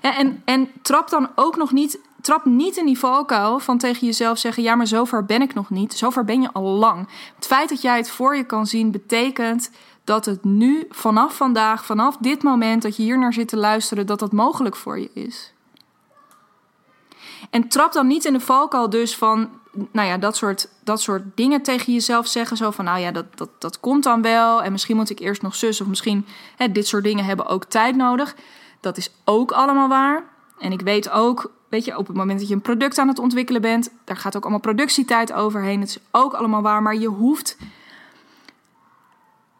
En, 0.00 0.42
en, 0.44 0.70
trap 0.82 1.10
dan 1.10 1.30
ook 1.34 1.56
nog 1.56 1.72
niet, 1.72 2.00
trap 2.24 2.44
niet 2.44 2.76
in 2.76 2.86
die 2.86 2.98
valkuil 2.98 3.58
van 3.58 3.78
tegen 3.78 4.06
jezelf 4.06 4.38
zeggen: 4.38 4.62
ja, 4.62 4.74
maar 4.74 4.86
zover 4.86 5.24
ben 5.24 5.42
ik 5.42 5.54
nog 5.54 5.70
niet. 5.70 5.94
Zover 5.94 6.24
ben 6.24 6.42
je 6.42 6.52
al 6.52 6.62
lang. 6.62 7.08
Het 7.34 7.46
feit 7.46 7.68
dat 7.68 7.82
jij 7.82 7.96
het 7.96 8.10
voor 8.10 8.36
je 8.36 8.44
kan 8.44 8.66
zien, 8.66 8.90
betekent 8.90 9.70
dat 10.04 10.24
het 10.24 10.44
nu, 10.44 10.86
vanaf 10.90 11.36
vandaag, 11.36 11.84
vanaf 11.84 12.16
dit 12.16 12.42
moment 12.42 12.82
dat 12.82 12.96
je 12.96 13.02
hier 13.02 13.18
naar 13.18 13.32
zit 13.32 13.48
te 13.48 13.56
luisteren, 13.56 14.06
dat 14.06 14.18
dat 14.18 14.32
mogelijk 14.32 14.76
voor 14.76 14.98
je 14.98 15.10
is. 15.12 15.52
En 17.50 17.68
trap 17.68 17.92
dan 17.92 18.06
niet 18.06 18.24
in 18.24 18.32
de 18.32 18.40
valkuil 18.40 18.90
dus 18.90 19.16
van, 19.16 19.50
nou 19.92 20.08
ja, 20.08 20.18
dat 20.18 20.36
soort, 20.36 20.68
dat 20.84 21.00
soort 21.00 21.22
dingen 21.34 21.62
tegen 21.62 21.92
jezelf 21.92 22.26
zeggen. 22.26 22.56
Zo 22.56 22.70
van, 22.70 22.84
nou 22.84 22.98
ja, 22.98 23.10
dat, 23.10 23.26
dat, 23.34 23.48
dat 23.58 23.80
komt 23.80 24.04
dan 24.04 24.22
wel. 24.22 24.62
En 24.62 24.72
misschien 24.72 24.96
moet 24.96 25.10
ik 25.10 25.18
eerst 25.18 25.42
nog 25.42 25.54
zus. 25.54 25.80
Of 25.80 25.86
misschien, 25.86 26.26
hè, 26.56 26.72
dit 26.72 26.86
soort 26.86 27.04
dingen 27.04 27.24
hebben 27.24 27.46
ook 27.46 27.64
tijd 27.64 27.96
nodig. 27.96 28.36
Dat 28.80 28.96
is 28.96 29.10
ook 29.24 29.52
allemaal 29.52 29.88
waar. 29.88 30.24
En 30.58 30.72
ik 30.72 30.80
weet 30.80 31.10
ook, 31.10 31.50
weet 31.74 31.84
je, 31.84 31.98
op 31.98 32.06
het 32.06 32.16
moment 32.16 32.38
dat 32.38 32.48
je 32.48 32.54
een 32.54 32.60
product 32.60 32.98
aan 32.98 33.08
het 33.08 33.18
ontwikkelen 33.18 33.60
bent, 33.60 33.90
daar 34.04 34.16
gaat 34.16 34.36
ook 34.36 34.42
allemaal 34.42 34.60
productietijd 34.60 35.32
overheen. 35.32 35.80
Het 35.80 35.88
is 35.88 35.98
ook 36.10 36.34
allemaal 36.34 36.62
waar. 36.62 36.82
Maar 36.82 36.96
je 36.96 37.06
hoeft 37.06 37.56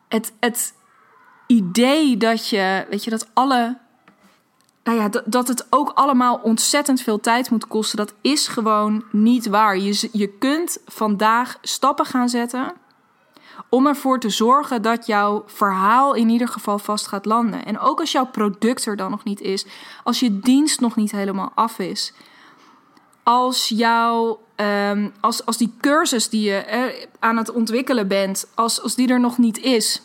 het, 0.09 0.33
het 0.41 0.75
idee 1.47 2.17
dat 2.17 2.49
je, 2.49 2.87
weet 2.91 3.05
je, 3.05 3.11
dat 3.11 3.29
alle 3.33 3.79
nou 4.85 4.99
ja, 4.99 5.09
dat, 5.25 5.49
het 5.49 5.67
ook 5.71 5.91
allemaal 5.95 6.41
ontzettend 6.43 7.01
veel 7.01 7.21
tijd 7.21 7.51
moet 7.51 7.67
kosten, 7.67 7.97
dat 7.97 8.15
is 8.21 8.49
gewoon 8.49 9.05
niet 9.11 9.47
waar. 9.47 9.79
Je, 9.79 10.09
je 10.13 10.29
kunt 10.29 10.79
vandaag 10.87 11.59
stappen 11.63 12.07
gaan 12.07 12.29
zetten 12.29 12.73
om 13.69 13.87
ervoor 13.87 14.21
te 14.21 14.31
zorgen 14.31 14.83
dat 14.83 15.07
jouw 15.07 15.43
verhaal 15.47 16.15
in 16.15 16.29
ieder 16.29 16.49
geval 16.49 16.79
vast 16.79 17.07
gaat 17.07 17.25
landen. 17.25 17.65
En 17.65 17.79
ook 17.79 18.01
als 18.01 18.13
jouw 18.13 18.27
product 18.27 18.87
er 18.87 18.97
dan 18.97 19.11
nog 19.11 19.25
niet 19.25 19.41
is, 19.41 19.67
als 20.05 20.21
je 20.21 20.39
dienst 20.41 20.81
nog 20.81 20.97
niet 20.97 21.11
helemaal 21.11 21.53
af 21.55 21.79
is, 21.79 22.13
als 23.23 23.69
jouw, 23.69 24.41
um, 24.57 25.13
als, 25.21 25.47
als 25.47 25.57
die 25.57 25.75
cursus 25.81 26.29
die 26.29 26.43
je 26.43 27.09
aan 27.19 27.37
het 27.37 27.53
ontwikkelen 27.53 28.09
bent, 28.09 28.47
als, 28.55 28.83
als 28.83 28.95
die 28.95 29.09
er 29.09 29.21
nog 29.21 29.39
niet 29.39 29.59
is, 29.59 30.03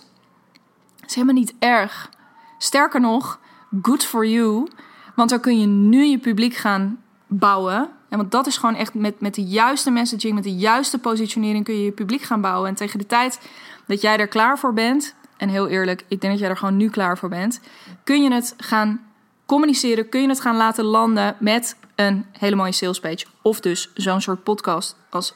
is 1.05 1.15
helemaal 1.15 1.35
niet 1.35 1.53
erg. 1.59 2.09
Sterker 2.57 3.01
nog, 3.01 3.39
good 3.81 4.05
for 4.05 4.25
you. 4.25 4.67
Want 5.15 5.29
dan 5.29 5.39
kun 5.39 5.59
je 5.59 5.67
nu 5.67 6.03
je 6.03 6.17
publiek 6.17 6.53
gaan 6.55 7.03
bouwen. 7.27 7.89
En 8.09 8.17
want 8.17 8.31
dat 8.31 8.47
is 8.47 8.57
gewoon 8.57 8.75
echt 8.75 8.93
met, 8.93 9.19
met 9.19 9.35
de 9.35 9.43
juiste 9.43 9.91
messaging, 9.91 10.33
met 10.33 10.43
de 10.43 10.55
juiste 10.55 10.97
positionering 10.97 11.63
kun 11.65 11.73
je 11.73 11.83
je 11.83 11.91
publiek 11.91 12.21
gaan 12.21 12.41
bouwen. 12.41 12.69
En 12.69 12.75
tegen 12.75 12.99
de 12.99 13.05
tijd 13.05 13.39
dat 13.87 14.01
jij 14.01 14.17
er 14.17 14.27
klaar 14.27 14.59
voor 14.59 14.73
bent, 14.73 15.15
en 15.37 15.49
heel 15.49 15.67
eerlijk, 15.67 16.05
ik 16.07 16.21
denk 16.21 16.33
dat 16.33 16.41
jij 16.41 16.49
er 16.49 16.57
gewoon 16.57 16.77
nu 16.77 16.89
klaar 16.89 17.17
voor 17.17 17.29
bent, 17.29 17.59
kun 18.03 18.23
je 18.23 18.33
het 18.33 18.53
gaan 18.57 19.01
communiceren, 19.45 20.09
kun 20.09 20.21
je 20.21 20.27
het 20.27 20.41
gaan 20.41 20.55
laten 20.55 20.83
landen 20.83 21.35
met 21.39 21.75
een 21.95 22.25
hele 22.31 22.55
mooie 22.55 22.71
salespage. 22.71 23.25
Of 23.41 23.59
dus 23.59 23.91
zo'n 23.93 24.21
soort 24.21 24.43
podcast 24.43 24.95
als 25.09 25.33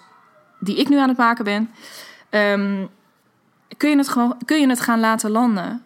die 0.60 0.76
ik 0.76 0.90
nu 0.90 0.98
aan 0.98 1.08
het 1.08 1.18
maken 1.18 1.44
ben. 1.44 1.70
Um, 2.30 2.90
kun, 3.78 3.90
je 3.90 3.98
het 3.98 4.10
gewoon, 4.10 4.38
kun 4.46 4.60
je 4.60 4.68
het 4.68 4.80
gaan 4.80 5.00
laten 5.00 5.32
landen. 5.32 5.84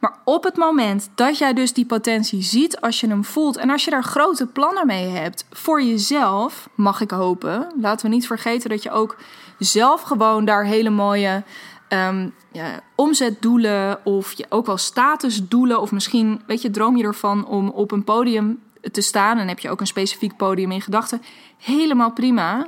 Maar 0.00 0.18
op 0.24 0.44
het 0.44 0.56
moment 0.56 1.10
dat 1.14 1.38
jij 1.38 1.52
dus 1.52 1.72
die 1.72 1.86
potentie 1.86 2.42
ziet, 2.42 2.80
als 2.80 3.00
je 3.00 3.08
hem 3.08 3.24
voelt 3.24 3.56
en 3.56 3.70
als 3.70 3.84
je 3.84 3.90
daar 3.90 4.04
grote 4.04 4.46
plannen 4.46 4.86
mee 4.86 5.08
hebt 5.08 5.46
voor 5.50 5.82
jezelf, 5.82 6.68
mag 6.74 7.00
ik 7.00 7.10
hopen. 7.10 7.72
Laten 7.80 8.06
we 8.06 8.14
niet 8.14 8.26
vergeten 8.26 8.70
dat 8.70 8.82
je 8.82 8.90
ook 8.90 9.16
zelf 9.58 10.02
gewoon 10.02 10.44
daar 10.44 10.64
hele 10.64 10.90
mooie 10.90 11.42
um, 11.88 12.34
ja, 12.52 12.80
omzetdoelen 12.94 14.06
of 14.06 14.32
je 14.32 14.46
ook 14.48 14.66
wel 14.66 14.76
statusdoelen 14.76 15.80
of 15.80 15.92
misschien, 15.92 16.42
weet 16.46 16.62
je, 16.62 16.70
droom 16.70 16.96
je 16.96 17.04
ervan 17.04 17.46
om 17.46 17.68
op 17.68 17.90
een 17.90 18.04
podium 18.04 18.62
te 18.90 19.00
staan 19.00 19.38
en 19.38 19.48
heb 19.48 19.58
je 19.58 19.70
ook 19.70 19.80
een 19.80 19.86
specifiek 19.86 20.36
podium 20.36 20.70
in 20.70 20.80
gedachten. 20.80 21.22
Helemaal 21.58 22.12
prima. 22.12 22.66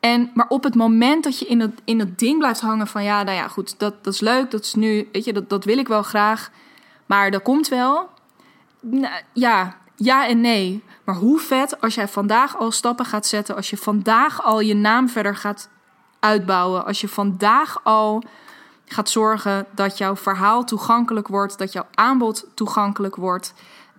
En, 0.00 0.30
maar 0.34 0.46
op 0.48 0.64
het 0.64 0.74
moment 0.74 1.24
dat 1.24 1.38
je 1.38 1.46
in 1.46 1.58
dat, 1.58 1.70
in 1.84 1.98
dat 1.98 2.18
ding 2.18 2.38
blijft 2.38 2.60
hangen 2.60 2.86
van 2.86 3.04
ja, 3.04 3.22
nou 3.22 3.36
ja, 3.36 3.48
goed, 3.48 3.78
dat, 3.78 4.04
dat 4.04 4.14
is 4.14 4.20
leuk, 4.20 4.50
dat 4.50 4.60
is 4.60 4.74
nu, 4.74 5.08
weet 5.12 5.24
je, 5.24 5.32
dat, 5.32 5.48
dat 5.48 5.64
wil 5.64 5.78
ik 5.78 5.88
wel 5.88 6.02
graag, 6.02 6.50
maar 7.06 7.30
dat 7.30 7.42
komt 7.42 7.68
wel. 7.68 8.08
Nou, 8.80 9.22
ja, 9.32 9.76
ja 9.96 10.28
en 10.28 10.40
nee. 10.40 10.82
Maar 11.04 11.14
hoe 11.14 11.38
vet 11.38 11.80
als 11.80 11.94
jij 11.94 12.08
vandaag 12.08 12.58
al 12.58 12.70
stappen 12.70 13.04
gaat 13.04 13.26
zetten, 13.26 13.56
als 13.56 13.70
je 13.70 13.76
vandaag 13.76 14.42
al 14.42 14.60
je 14.60 14.74
naam 14.74 15.08
verder 15.08 15.36
gaat 15.36 15.68
uitbouwen, 16.20 16.84
als 16.84 17.00
je 17.00 17.08
vandaag 17.08 17.80
al 17.82 18.22
gaat 18.84 19.10
zorgen 19.10 19.66
dat 19.74 19.98
jouw 19.98 20.16
verhaal 20.16 20.64
toegankelijk 20.64 21.28
wordt, 21.28 21.58
dat 21.58 21.72
jouw 21.72 21.86
aanbod 21.94 22.46
toegankelijk 22.54 23.16
wordt 23.16 23.54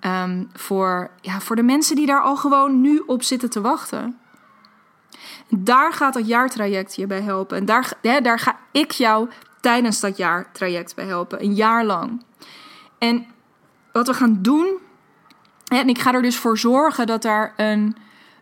um, 0.05 0.49
voor, 0.53 1.09
ja, 1.21 1.39
voor 1.39 1.55
de 1.55 1.63
mensen 1.63 1.95
die 1.95 2.05
daar 2.05 2.21
al 2.21 2.35
gewoon 2.35 2.81
nu 2.81 3.03
op 3.05 3.23
zitten 3.23 3.49
te 3.49 3.61
wachten. 3.61 4.19
Daar 5.57 5.93
gaat 5.93 6.13
dat 6.13 6.27
jaartraject 6.27 6.95
je 6.95 7.07
bij 7.07 7.21
helpen. 7.21 7.57
En 7.57 7.65
daar, 7.65 7.93
hè, 8.01 8.21
daar 8.21 8.39
ga 8.39 8.57
ik 8.71 8.91
jou 8.91 9.29
tijdens 9.61 9.99
dat 9.99 10.17
jaartraject 10.17 10.95
bij 10.95 11.05
helpen. 11.05 11.43
Een 11.43 11.53
jaar 11.53 11.85
lang. 11.85 12.23
En 12.97 13.25
wat 13.91 14.07
we 14.07 14.13
gaan 14.13 14.37
doen. 14.41 14.77
En 15.67 15.89
ik 15.89 15.99
ga 15.99 16.13
er 16.13 16.21
dus 16.21 16.37
voor 16.37 16.57
zorgen 16.57 17.07
dat 17.07 17.25
er 17.25 17.53
een 17.57 17.97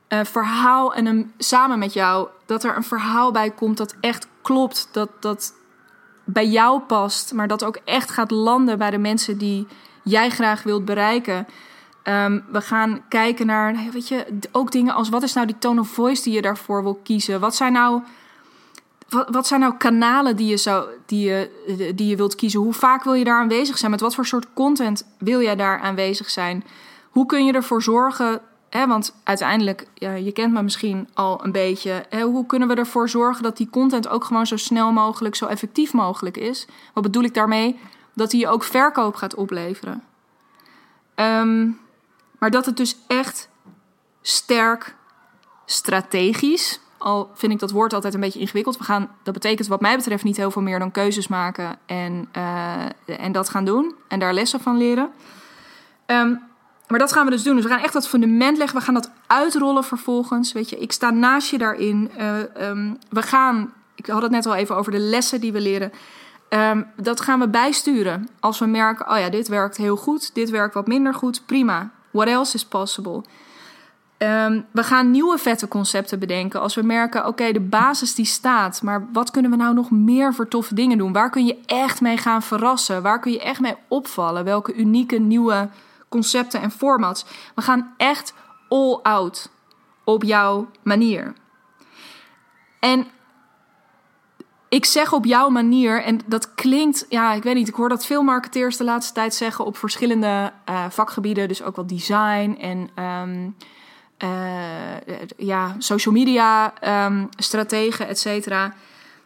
uh, 0.09 0.19
verhaal 0.23 0.93
en 0.93 1.05
een, 1.05 1.33
samen 1.37 1.79
met 1.79 1.93
jou. 1.93 2.27
Dat 2.45 2.63
er 2.63 2.75
een 2.75 2.83
verhaal 2.83 3.31
bij 3.31 3.49
komt 3.49 3.77
dat 3.77 3.95
echt 3.99 4.27
klopt. 4.41 4.89
Dat, 4.91 5.09
dat 5.19 5.53
bij 6.23 6.47
jou 6.47 6.79
past. 6.79 7.33
Maar 7.33 7.47
dat 7.47 7.63
ook 7.63 7.79
echt 7.85 8.11
gaat 8.11 8.31
landen 8.31 8.77
bij 8.77 8.89
de 8.89 8.97
mensen 8.97 9.37
die 9.37 9.67
jij 10.03 10.29
graag 10.29 10.63
wilt 10.63 10.85
bereiken. 10.85 11.47
Um, 12.09 12.43
we 12.51 12.61
gaan 12.61 13.01
kijken 13.09 13.45
naar, 13.45 13.75
weet 13.91 14.07
je, 14.07 14.25
ook 14.51 14.71
dingen 14.71 14.93
als 14.93 15.09
wat 15.09 15.23
is 15.23 15.33
nou 15.33 15.47
die 15.47 15.57
tone 15.59 15.79
of 15.79 15.89
voice 15.89 16.23
die 16.23 16.33
je 16.33 16.41
daarvoor 16.41 16.83
wil 16.83 16.99
kiezen? 17.03 17.39
Wat 17.39 17.55
zijn 17.55 17.73
nou, 17.73 18.01
wat, 19.09 19.29
wat 19.29 19.47
zijn 19.47 19.59
nou 19.59 19.73
kanalen 19.77 20.35
die 20.35 20.47
je, 20.47 20.57
zou, 20.57 20.89
die, 21.05 21.29
je, 21.29 21.91
die 21.95 22.07
je 22.07 22.15
wilt 22.15 22.35
kiezen? 22.35 22.59
Hoe 22.59 22.73
vaak 22.73 23.03
wil 23.03 23.13
je 23.13 23.23
daar 23.23 23.39
aanwezig 23.39 23.77
zijn? 23.77 23.91
Met 23.91 23.99
wat 23.99 24.15
voor 24.15 24.25
soort 24.25 24.47
content 24.53 25.07
wil 25.17 25.41
jij 25.41 25.55
daar 25.55 25.79
aanwezig 25.79 26.29
zijn? 26.29 26.63
Hoe 27.09 27.25
kun 27.25 27.45
je 27.45 27.53
ervoor 27.53 27.81
zorgen? 27.83 28.41
Want 28.71 29.15
uiteindelijk, 29.23 29.87
ja, 29.93 30.13
je 30.13 30.31
kent 30.31 30.53
me 30.53 30.63
misschien 30.63 31.07
al 31.13 31.45
een 31.45 31.51
beetje. 31.51 32.05
Hoe 32.23 32.45
kunnen 32.45 32.67
we 32.67 32.75
ervoor 32.75 33.09
zorgen 33.09 33.43
dat 33.43 33.57
die 33.57 33.69
content 33.69 34.07
ook 34.07 34.23
gewoon 34.23 34.47
zo 34.47 34.57
snel 34.57 34.91
mogelijk, 34.91 35.35
zo 35.35 35.45
effectief 35.45 35.93
mogelijk 35.93 36.37
is? 36.37 36.67
Wat 36.93 37.03
bedoel 37.03 37.23
ik 37.23 37.33
daarmee? 37.33 37.79
Dat 38.13 38.31
die 38.31 38.39
je 38.39 38.47
ook 38.47 38.63
verkoop 38.63 39.15
gaat 39.15 39.35
opleveren. 39.35 40.03
Um, 41.15 41.79
maar 42.39 42.51
dat 42.51 42.65
het 42.65 42.77
dus 42.77 42.97
echt 43.07 43.49
sterk 44.21 44.95
strategisch. 45.65 46.79
Al 46.97 47.31
vind 47.33 47.51
ik 47.51 47.59
dat 47.59 47.71
woord 47.71 47.93
altijd 47.93 48.13
een 48.13 48.19
beetje 48.19 48.39
ingewikkeld. 48.39 48.77
We 48.77 48.83
gaan, 48.83 49.09
dat 49.23 49.33
betekent 49.33 49.67
wat 49.67 49.81
mij 49.81 49.95
betreft 49.95 50.23
niet 50.23 50.37
heel 50.37 50.51
veel 50.51 50.61
meer 50.61 50.79
dan 50.79 50.91
keuzes 50.91 51.27
maken 51.27 51.79
en, 51.85 52.29
uh, 52.37 52.85
en 53.05 53.31
dat 53.31 53.49
gaan 53.49 53.65
doen. 53.65 53.95
En 54.07 54.19
daar 54.19 54.33
lessen 54.33 54.59
van 54.59 54.77
leren. 54.77 55.09
Um, 56.05 56.47
maar 56.87 56.99
dat 56.99 57.13
gaan 57.13 57.25
we 57.25 57.31
dus 57.31 57.43
doen. 57.43 57.55
Dus 57.55 57.63
we 57.63 57.69
gaan 57.69 57.83
echt 57.83 57.93
dat 57.93 58.07
fundament 58.07 58.57
leggen. 58.57 58.77
We 58.77 58.83
gaan 58.83 58.93
dat 58.93 59.11
uitrollen 59.27 59.83
vervolgens. 59.83 60.51
Weet 60.51 60.69
je, 60.69 60.79
ik 60.79 60.91
sta 60.91 61.09
naast 61.09 61.49
je 61.49 61.57
daarin. 61.57 62.11
Uh, 62.17 62.67
um, 62.69 62.97
we 63.09 63.21
gaan, 63.21 63.73
ik 63.95 64.05
had 64.05 64.21
het 64.21 64.31
net 64.31 64.45
al 64.45 64.55
even 64.55 64.75
over 64.75 64.91
de 64.91 64.99
lessen 64.99 65.41
die 65.41 65.51
we 65.51 65.61
leren. 65.61 65.91
Um, 66.49 66.87
dat 66.95 67.21
gaan 67.21 67.39
we 67.39 67.47
bijsturen. 67.47 68.29
Als 68.39 68.59
we 68.59 68.65
merken, 68.65 69.09
oh 69.09 69.17
ja, 69.17 69.29
dit 69.29 69.47
werkt 69.47 69.77
heel 69.77 69.95
goed. 69.95 70.35
Dit 70.35 70.49
werkt 70.49 70.73
wat 70.73 70.87
minder 70.87 71.13
goed. 71.13 71.45
Prima. 71.45 71.91
What 72.11 72.27
else 72.27 72.55
is 72.55 72.65
possible? 72.65 73.23
Ehm, 74.17 74.61
we 74.71 74.83
gaan 74.83 75.11
nieuwe 75.11 75.37
vette 75.37 75.67
concepten 75.67 76.19
bedenken. 76.19 76.61
Als 76.61 76.75
we 76.75 76.81
merken, 76.81 77.25
oké, 77.25 77.51
de 77.51 77.59
basis 77.59 78.15
die 78.15 78.25
staat. 78.25 78.81
Maar 78.81 79.07
wat 79.13 79.31
kunnen 79.31 79.51
we 79.51 79.57
nou 79.57 79.73
nog 79.73 79.91
meer 79.91 80.33
voor 80.33 80.47
toffe 80.47 80.73
dingen 80.73 80.97
doen? 80.97 81.13
Waar 81.13 81.29
kun 81.29 81.45
je 81.45 81.59
echt 81.65 82.01
mee 82.01 82.17
gaan 82.17 82.41
verrassen? 82.41 83.01
Waar 83.01 83.19
kun 83.19 83.31
je 83.31 83.41
echt 83.41 83.59
mee 83.59 83.75
opvallen? 83.87 84.43
Welke 84.43 84.73
unieke 84.73 85.19
nieuwe 85.19 85.69
concepten 86.09 86.61
en 86.61 86.71
formats? 86.71 87.25
We 87.55 87.61
gaan 87.61 87.93
echt 87.97 88.33
all 88.69 88.99
out 89.03 89.49
op 90.03 90.23
jouw 90.23 90.69
manier. 90.83 91.33
En 92.79 93.07
ik 94.69 94.85
zeg 94.85 95.13
op 95.13 95.25
jouw 95.25 95.49
manier, 95.49 96.03
en 96.03 96.19
dat 96.25 96.53
klinkt, 96.53 97.05
ja, 97.09 97.33
ik 97.33 97.43
weet 97.43 97.55
niet, 97.55 97.67
ik 97.67 97.75
hoor 97.75 97.89
dat 97.89 98.05
veel 98.05 98.23
marketeers 98.23 98.77
de 98.77 98.83
laatste 98.83 99.13
tijd 99.13 99.33
zeggen 99.33 99.65
op 99.65 99.77
verschillende 99.77 100.51
uh, 100.69 100.85
vakgebieden, 100.89 101.47
dus 101.47 101.63
ook 101.63 101.75
wel 101.75 101.87
design 101.87 102.57
en 102.59 103.03
um, 103.03 103.55
uh, 104.23 104.29
ja, 105.37 105.75
social 105.77 106.13
media 106.13 106.73
um, 107.05 107.29
strategen, 107.37 108.07
et 108.07 108.19
cetera. 108.19 108.73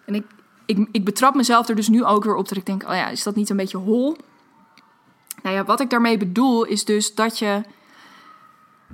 En 0.05 0.15
ik, 0.15 0.25
ik, 0.65 0.87
ik 0.91 1.05
betrap 1.05 1.35
mezelf 1.35 1.69
er 1.69 1.75
dus 1.75 1.87
nu 1.87 2.03
ook 2.03 2.23
weer 2.23 2.35
op 2.35 2.47
dat 2.47 2.57
ik 2.57 2.65
denk, 2.65 2.83
oh 2.83 2.95
ja, 2.95 3.07
is 3.07 3.23
dat 3.23 3.35
niet 3.35 3.49
een 3.49 3.57
beetje 3.57 3.77
hol? 3.77 4.17
Nou 5.41 5.55
ja, 5.55 5.63
wat 5.63 5.79
ik 5.79 5.89
daarmee 5.89 6.17
bedoel 6.17 6.63
is 6.63 6.85
dus 6.85 7.15
dat 7.15 7.39
je 7.39 7.61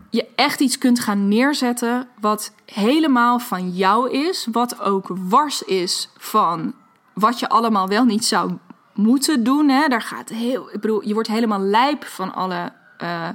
je 0.10 0.28
echt 0.36 0.60
iets 0.60 0.78
kunt 0.78 1.00
gaan 1.00 1.28
neerzetten 1.28 2.08
wat 2.20 2.52
helemaal 2.66 3.40
van 3.40 3.70
jou 3.70 4.12
is, 4.12 4.48
wat 4.52 4.82
ook 4.82 5.08
wars 5.14 5.64
is 5.64 6.10
van 6.18 6.74
wat 7.14 7.40
je 7.40 7.50
allemaal 7.50 7.88
wel 7.88 8.06
niet 8.06 8.26
zou 8.26 8.52
moeten 8.94 9.44
doen. 9.44 9.70
Hè? 9.70 9.88
Daar 9.88 10.02
gaat 10.02 10.30
heel, 10.30 10.70
ik 10.74 10.82
bedoel, 10.82 11.08
je 11.08 11.14
wordt 11.14 11.30
helemaal 11.30 11.60
lijp 11.60 12.06
van 12.06 12.34
alle 12.34 12.72
uh, 13.04 13.30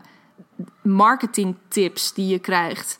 marketing 0.82 1.56
tips 1.68 2.12
die 2.14 2.26
je 2.26 2.38
krijgt. 2.38 2.98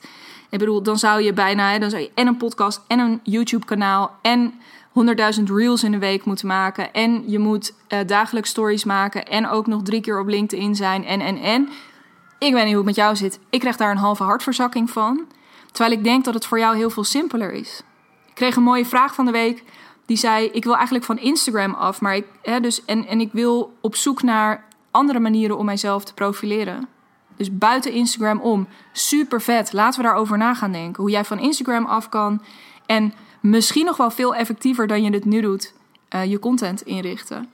Ik 0.49 0.59
bedoel, 0.59 0.83
dan 0.83 0.97
zou 0.97 1.21
je 1.21 1.33
bijna, 1.33 1.79
dan 1.79 1.89
zou 1.89 2.01
je 2.01 2.11
en 2.15 2.27
een 2.27 2.37
podcast 2.37 2.81
en 2.87 2.99
een 2.99 3.19
YouTube 3.23 3.65
kanaal 3.65 4.11
en 4.21 4.53
100.000 5.37 5.43
reels 5.43 5.83
in 5.83 5.91
de 5.91 5.97
week 5.97 6.25
moeten 6.25 6.47
maken. 6.47 6.93
En 6.93 7.23
je 7.29 7.39
moet 7.39 7.73
uh, 7.89 7.99
dagelijks 8.05 8.49
stories 8.49 8.83
maken 8.83 9.27
en 9.27 9.47
ook 9.47 9.67
nog 9.67 9.81
drie 9.81 10.01
keer 10.01 10.19
op 10.19 10.27
LinkedIn 10.27 10.75
zijn 10.75 11.05
en 11.05 11.21
en 11.21 11.37
en. 11.37 11.69
Ik 12.37 12.53
weet 12.53 12.63
niet 12.63 12.73
hoe 12.73 12.75
het 12.75 12.85
met 12.85 12.95
jou 12.95 13.15
zit. 13.15 13.39
Ik 13.49 13.59
krijg 13.59 13.77
daar 13.77 13.91
een 13.91 13.97
halve 13.97 14.23
hartverzakking 14.23 14.89
van. 14.89 15.25
Terwijl 15.71 15.97
ik 15.97 16.03
denk 16.03 16.25
dat 16.25 16.33
het 16.33 16.45
voor 16.45 16.59
jou 16.59 16.75
heel 16.75 16.89
veel 16.89 17.03
simpeler 17.03 17.51
is. 17.51 17.81
Ik 18.27 18.35
kreeg 18.35 18.55
een 18.55 18.63
mooie 18.63 18.85
vraag 18.85 19.15
van 19.15 19.25
de 19.25 19.31
week. 19.31 19.63
Die 20.05 20.17
zei: 20.17 20.45
Ik 20.45 20.63
wil 20.63 20.75
eigenlijk 20.75 21.05
van 21.05 21.17
Instagram 21.17 21.73
af. 21.73 22.01
Maar 22.01 22.15
ik, 22.15 22.25
hè, 22.41 22.59
dus, 22.59 22.85
en, 22.85 23.07
en 23.07 23.19
ik 23.19 23.31
wil 23.31 23.77
op 23.81 23.95
zoek 23.95 24.23
naar 24.23 24.65
andere 24.91 25.19
manieren 25.19 25.57
om 25.57 25.65
mijzelf 25.65 26.03
te 26.03 26.13
profileren. 26.13 26.87
Dus 27.35 27.57
buiten 27.57 27.91
Instagram 27.91 28.39
om. 28.39 28.67
Super 28.91 29.41
vet. 29.41 29.73
Laten 29.73 30.01
we 30.01 30.07
daarover 30.07 30.37
na 30.37 30.53
gaan 30.53 30.71
denken. 30.71 31.01
Hoe 31.01 31.11
jij 31.11 31.25
van 31.25 31.39
Instagram 31.39 31.85
af 31.85 32.09
kan. 32.09 32.41
En 32.85 33.13
misschien 33.39 33.85
nog 33.85 33.97
wel 33.97 34.11
veel 34.11 34.35
effectiever 34.35 34.87
dan 34.87 35.03
je 35.03 35.11
het 35.11 35.25
nu 35.25 35.41
doet. 35.41 35.73
Uh, 36.15 36.25
je 36.25 36.39
content 36.39 36.81
inrichten. 36.81 37.49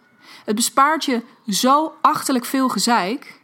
Het 0.46 0.56
bespaart 0.56 1.06
je 1.06 1.22
zo 1.48 1.94
achterlijk 2.02 2.46
veel 2.46 2.70
gezeik. 2.70 3.40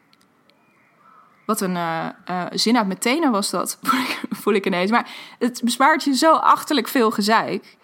Wat 1.47 1.61
een 1.61 1.75
uh, 1.75 2.05
uh, 2.29 2.43
zin 2.51 2.77
uit 2.77 2.87
mijn 2.87 3.31
was 3.31 3.49
dat, 3.49 3.79
voel 4.41 4.53
ik 4.53 4.65
ineens. 4.65 4.91
Maar 4.91 5.09
het 5.39 5.61
bespaart 5.63 6.03
je 6.03 6.15
zo 6.15 6.33
achterlijk 6.33 6.87
veel 6.87 7.11
gezeik. 7.11 7.77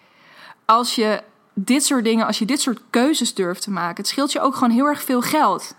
Als 0.64 0.94
je 0.94 1.22
dit 1.54 1.84
soort 1.84 2.04
dingen, 2.04 2.26
als 2.26 2.38
je 2.38 2.44
dit 2.44 2.60
soort 2.60 2.80
keuzes 2.90 3.34
durft 3.34 3.62
te 3.62 3.70
maken. 3.70 3.96
Het 3.96 4.06
scheelt 4.06 4.32
je 4.32 4.40
ook 4.40 4.54
gewoon 4.54 4.70
heel 4.70 4.86
erg 4.86 5.02
veel 5.02 5.20
geld. 5.20 5.74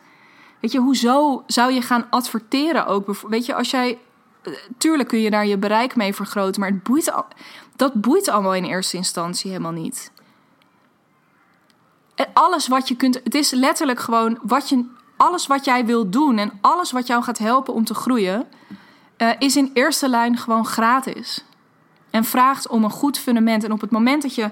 Weet 0.59 0.71
je, 0.71 0.79
hoezo 0.79 1.43
zou 1.47 1.73
je 1.73 1.81
gaan 1.81 2.07
adverteren 2.09 2.85
ook? 2.85 3.21
Weet 3.27 3.45
je, 3.45 3.55
als 3.55 3.69
jij... 3.69 3.99
Eh, 4.41 4.53
tuurlijk 4.77 5.09
kun 5.09 5.19
je 5.19 5.29
daar 5.29 5.45
je 5.45 5.57
bereik 5.57 5.95
mee 5.95 6.13
vergroten, 6.13 6.61
maar 6.61 6.69
het 6.69 6.83
boeit, 6.83 7.13
dat 7.75 7.93
boeit 7.93 8.27
allemaal 8.27 8.53
in 8.53 8.63
eerste 8.63 8.97
instantie 8.97 9.51
helemaal 9.51 9.71
niet. 9.71 10.11
alles 12.33 12.67
wat 12.67 12.87
je 12.87 12.95
kunt... 12.95 13.21
Het 13.23 13.35
is 13.35 13.51
letterlijk 13.51 13.99
gewoon 13.99 14.39
wat 14.41 14.69
je 14.69 14.85
alles 15.17 15.47
wat 15.47 15.65
jij 15.65 15.85
wilt 15.85 16.13
doen 16.13 16.37
en 16.37 16.51
alles 16.61 16.91
wat 16.91 17.07
jou 17.07 17.23
gaat 17.23 17.37
helpen 17.37 17.73
om 17.73 17.83
te 17.83 17.93
groeien, 17.93 18.47
uh, 19.17 19.29
is 19.39 19.55
in 19.55 19.71
eerste 19.73 20.09
lijn 20.09 20.37
gewoon 20.37 20.65
gratis. 20.65 21.43
En 22.09 22.23
vraagt 22.23 22.67
om 22.67 22.83
een 22.83 22.89
goed 22.89 23.17
fundament. 23.17 23.63
En 23.63 23.71
op 23.71 23.81
het 23.81 23.91
moment 23.91 24.21
dat 24.21 24.35
je 24.35 24.51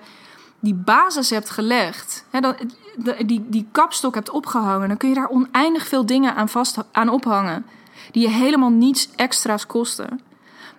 die 0.60 0.74
basis 0.74 1.30
hebt 1.30 1.50
gelegd, 1.50 2.26
hè, 2.30 2.40
die, 3.26 3.46
die 3.50 3.68
kapstok 3.72 4.16
hebt 4.16 4.30
opgehangen, 4.30 4.88
dan 4.88 4.98
kun 4.98 5.10
je 5.10 5.16
daar 5.16 5.30
oneindig 5.30 5.88
veel 5.88 6.06
dingen 6.06 6.36
aan 6.36 6.50
vast 6.50 6.78
aan 6.92 7.10
ophangen. 7.10 7.66
Die 8.12 8.22
je 8.22 8.30
helemaal 8.30 8.70
niets 8.70 9.10
extra's 9.16 9.66
kosten. 9.66 10.22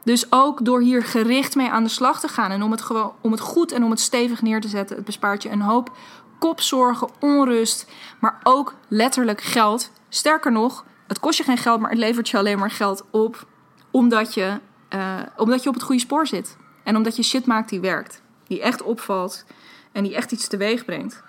Dus 0.03 0.33
ook 0.33 0.65
door 0.65 0.81
hier 0.81 1.03
gericht 1.03 1.55
mee 1.55 1.71
aan 1.71 1.83
de 1.83 1.89
slag 1.89 2.21
te 2.21 2.29
gaan 2.29 2.51
en 2.51 2.63
om 2.63 2.71
het, 2.71 2.83
gewoon, 2.83 3.13
om 3.21 3.31
het 3.31 3.41
goed 3.41 3.73
en 3.73 3.85
om 3.85 3.91
het 3.91 4.01
stevig 4.01 4.43
neer 4.43 4.61
te 4.61 4.69
zetten, 4.69 4.97
het 4.97 5.05
bespaart 5.05 5.43
je 5.43 5.51
een 5.51 5.61
hoop 5.61 5.97
kopzorgen, 6.39 7.09
onrust, 7.21 7.87
maar 8.21 8.41
ook 8.43 8.75
letterlijk 8.89 9.41
geld. 9.41 9.91
Sterker 10.09 10.53
nog, 10.53 10.85
het 11.07 11.21
kost 11.21 11.39
je 11.39 11.45
geen 11.45 11.59
geld, 11.59 11.81
maar 11.81 11.91
het 11.91 11.99
levert 11.99 12.29
je 12.29 12.39
alleen 12.39 12.59
maar 12.59 12.71
geld 12.71 13.05
op 13.11 13.47
omdat 13.91 14.35
je, 14.35 14.61
uh, 14.95 15.21
omdat 15.37 15.63
je 15.63 15.69
op 15.69 15.75
het 15.75 15.85
goede 15.85 16.01
spoor 16.01 16.27
zit. 16.27 16.57
En 16.83 16.97
omdat 16.97 17.17
je 17.17 17.23
shit 17.23 17.47
maakt 17.47 17.69
die 17.69 17.81
werkt, 17.81 18.23
die 18.47 18.63
echt 18.63 18.83
opvalt 18.83 19.45
en 19.93 20.03
die 20.03 20.15
echt 20.15 20.33
iets 20.33 20.49
teweeg 20.49 20.85
brengt. 20.85 21.23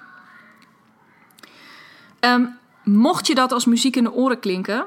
Um, 2.19 2.57
mocht 2.83 3.27
je 3.27 3.35
dat 3.35 3.51
als 3.51 3.65
muziek 3.65 3.95
in 3.95 4.03
de 4.03 4.13
oren 4.13 4.39
klinken, 4.39 4.85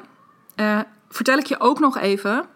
uh, 0.57 0.81
vertel 1.09 1.39
ik 1.39 1.47
je 1.47 1.61
ook 1.61 1.79
nog 1.79 1.99
even 1.99 2.47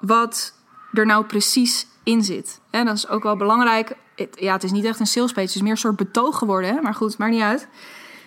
wat 0.00 0.54
er 0.92 1.06
nou 1.06 1.24
precies 1.24 1.86
in 2.04 2.22
zit. 2.22 2.60
En 2.70 2.84
dat 2.86 2.96
is 2.96 3.08
ook 3.08 3.22
wel 3.22 3.36
belangrijk 3.36 3.96
ja, 4.34 4.52
het 4.52 4.62
is 4.62 4.72
niet 4.72 4.84
echt 4.84 5.00
een 5.00 5.06
sales 5.06 5.32
page. 5.32 5.46
Het 5.46 5.54
is 5.54 5.62
meer 5.62 5.70
een 5.70 5.76
soort 5.76 5.96
betoog 5.96 6.38
geworden. 6.38 6.74
Hè? 6.74 6.80
Maar 6.80 6.94
goed, 6.94 7.18
maakt 7.18 7.32
niet 7.32 7.42
uit. 7.42 7.68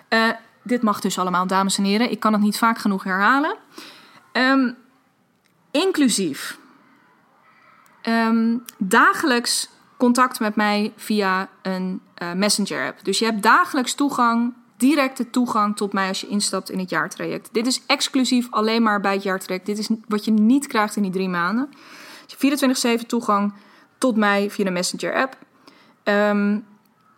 Uh, 0.10 0.30
dit 0.64 0.82
mag 0.82 1.00
dus 1.00 1.20
allemaal, 1.20 1.48
dames 1.48 1.78
en 1.78 1.84
heren. 1.84 2.12
Ik 2.12 2.20
kan 2.20 2.34
het 2.34 2.42
niet 2.42 2.58
vaak 2.58 2.78
genoeg 2.78 3.04
herhalen. 3.04 3.56
Um, 4.34 4.76
inclusief 5.72 6.60
um, 8.04 8.64
dagelijks 8.78 9.70
contact 9.98 10.40
met 10.40 10.56
mij 10.56 10.94
via 10.96 11.50
een 11.62 12.02
uh, 12.22 12.34
messenger-app. 12.34 13.04
Dus 13.04 13.20
je 13.20 13.26
hebt 13.26 13.44
dagelijks 13.44 13.94
toegang, 13.94 14.54
directe 14.78 15.30
toegang 15.30 15.76
tot 15.76 15.94
mij 15.94 16.08
als 16.08 16.22
je 16.22 16.28
instapt 16.28 16.70
in 16.70 16.80
het 16.80 16.90
jaartraject. 16.90 17.50
Dit 17.52 17.68
is 17.68 17.82
exclusief 17.88 18.48
alleen 18.50 18.84
maar 18.84 19.02
bij 19.02 19.14
het 19.14 19.24
jaartraject. 19.24 19.66
Dit 19.66 19.78
is 19.78 19.90
wat 20.08 20.26
je 20.26 20.32
niet 20.32 20.68
krijgt 20.68 20.96
in 20.96 21.02
die 21.02 21.12
drie 21.12 21.30
maanden. 21.30 21.70
24-7 23.02 23.06
toegang 23.08 23.54
tot 23.98 24.16
mij 24.16 24.50
via 24.50 24.66
de 24.66 24.72
messenger-app. 24.72 25.38
Um, 26.04 26.66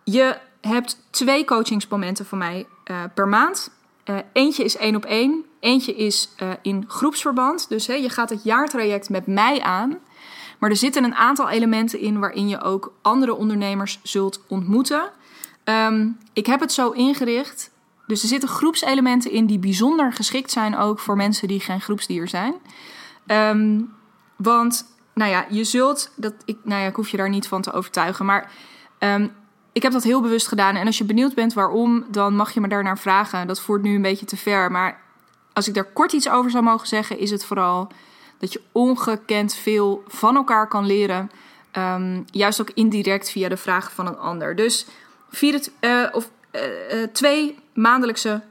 je 0.03 0.37
hebt 0.61 0.97
twee 1.09 1.45
coachingsmomenten 1.45 2.25
van 2.25 2.37
mij 2.37 2.67
uh, 2.91 3.03
per 3.13 3.27
maand. 3.27 3.71
Uh, 4.05 4.17
eentje 4.33 4.63
is 4.63 4.77
één 4.77 4.95
op 4.95 5.05
één, 5.05 5.45
eentje 5.59 5.95
is 5.95 6.29
uh, 6.41 6.49
in 6.61 6.85
groepsverband. 6.87 7.69
Dus 7.69 7.85
je 7.85 8.09
gaat 8.09 8.29
het 8.29 8.43
jaartraject 8.43 9.09
met 9.09 9.27
mij 9.27 9.61
aan. 9.61 9.97
Maar 10.59 10.69
er 10.69 10.75
zitten 10.75 11.03
een 11.03 11.15
aantal 11.15 11.49
elementen 11.49 11.99
in 11.99 12.19
waarin 12.19 12.47
je 12.47 12.61
ook 12.61 12.93
andere 13.01 13.35
ondernemers 13.35 13.99
zult 14.03 14.41
ontmoeten. 14.47 15.11
Um, 15.63 16.17
ik 16.33 16.45
heb 16.45 16.59
het 16.59 16.71
zo 16.71 16.89
ingericht. 16.89 17.71
Dus 18.07 18.21
er 18.21 18.27
zitten 18.27 18.49
groepselementen 18.49 19.31
in 19.31 19.45
die 19.45 19.59
bijzonder 19.59 20.13
geschikt 20.13 20.51
zijn 20.51 20.77
ook 20.77 20.99
voor 20.99 21.15
mensen 21.15 21.47
die 21.47 21.59
geen 21.59 21.81
groepsdier 21.81 22.27
zijn. 22.27 22.53
Um, 23.27 23.93
want, 24.35 24.85
nou 25.19 25.31
ja, 25.31 25.45
je 25.49 25.63
zult, 25.63 26.11
dat, 26.15 26.33
ik, 26.45 26.57
nou 26.63 26.81
ja, 26.81 26.87
ik 26.87 26.95
hoef 26.95 27.09
je 27.09 27.17
daar 27.17 27.29
niet 27.29 27.47
van 27.47 27.61
te 27.61 27.71
overtuigen, 27.71 28.25
maar 28.25 28.51
Um, 28.99 29.31
ik 29.71 29.81
heb 29.81 29.91
dat 29.91 30.03
heel 30.03 30.21
bewust 30.21 30.47
gedaan. 30.47 30.75
En 30.75 30.85
als 30.85 30.97
je 30.97 31.03
benieuwd 31.03 31.33
bent 31.33 31.53
waarom, 31.53 32.05
dan 32.11 32.35
mag 32.35 32.51
je 32.51 32.59
me 32.59 32.67
daarnaar 32.67 32.97
vragen. 32.97 33.47
Dat 33.47 33.59
voert 33.59 33.81
nu 33.81 33.95
een 33.95 34.01
beetje 34.01 34.25
te 34.25 34.37
ver. 34.37 34.71
Maar 34.71 35.01
als 35.53 35.67
ik 35.67 35.73
daar 35.73 35.91
kort 35.93 36.13
iets 36.13 36.29
over 36.29 36.51
zou 36.51 36.63
mogen 36.63 36.87
zeggen, 36.87 37.19
is 37.19 37.31
het 37.31 37.45
vooral 37.45 37.91
dat 38.37 38.53
je 38.53 38.61
ongekend 38.71 39.55
veel 39.55 40.03
van 40.07 40.35
elkaar 40.35 40.67
kan 40.67 40.85
leren. 40.85 41.31
Um, 41.77 42.25
juist 42.25 42.61
ook 42.61 42.71
indirect 42.73 43.29
via 43.29 43.49
de 43.49 43.57
vragen 43.57 43.91
van 43.91 44.07
een 44.07 44.17
ander. 44.17 44.55
Dus 44.55 44.85
vier 45.29 45.67
uh, 45.81 46.07
of, 46.11 46.29
uh, 46.51 46.61
uh, 46.93 47.07
twee 47.13 47.59
maandelijkse 47.73 48.41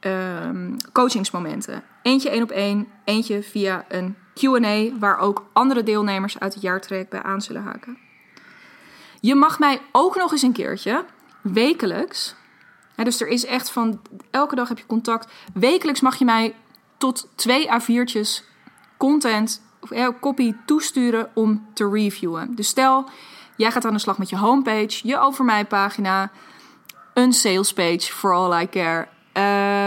ehm, 0.00 0.76
coachingsmomenten. 0.92 1.82
Eentje 2.02 2.30
één 2.30 2.42
op 2.42 2.50
één, 2.50 2.88
eentje 3.04 3.42
via 3.42 3.84
een 3.88 4.16
QA, 4.40 4.98
waar 4.98 5.18
ook 5.18 5.44
andere 5.52 5.82
deelnemers 5.82 6.38
uit 6.38 6.54
het 6.54 6.62
jaartraject 6.62 7.10
bij 7.10 7.22
aan 7.22 7.40
zullen 7.40 7.62
haken. 7.62 7.98
Je 9.20 9.34
mag 9.34 9.58
mij 9.58 9.80
ook 9.92 10.16
nog 10.16 10.32
eens 10.32 10.42
een 10.42 10.52
keertje, 10.52 11.04
wekelijks. 11.42 12.34
Hè, 12.94 13.04
dus 13.04 13.20
er 13.20 13.28
is 13.28 13.44
echt 13.44 13.70
van 13.70 14.00
elke 14.30 14.54
dag 14.54 14.68
heb 14.68 14.78
je 14.78 14.86
contact. 14.86 15.32
Wekelijks 15.54 16.00
mag 16.00 16.16
je 16.16 16.24
mij 16.24 16.54
tot 16.98 17.28
twee 17.34 17.68
A4'tjes 17.68 18.44
content 18.96 19.62
of 19.80 19.90
eh, 19.90 20.08
copy 20.20 20.54
toesturen 20.66 21.30
om 21.34 21.66
te 21.74 21.88
reviewen. 21.90 22.54
Dus 22.54 22.68
stel, 22.68 23.08
jij 23.56 23.70
gaat 23.70 23.84
aan 23.84 23.92
de 23.92 23.98
slag 23.98 24.18
met 24.18 24.28
je 24.28 24.36
homepage, 24.36 25.08
je 25.08 25.18
over 25.18 25.44
mij 25.44 25.64
pagina, 25.64 26.30
een 27.14 27.32
sales 27.32 27.72
page 27.72 28.12
for 28.12 28.34
all 28.34 28.62
I 28.62 28.68
care, 28.68 29.08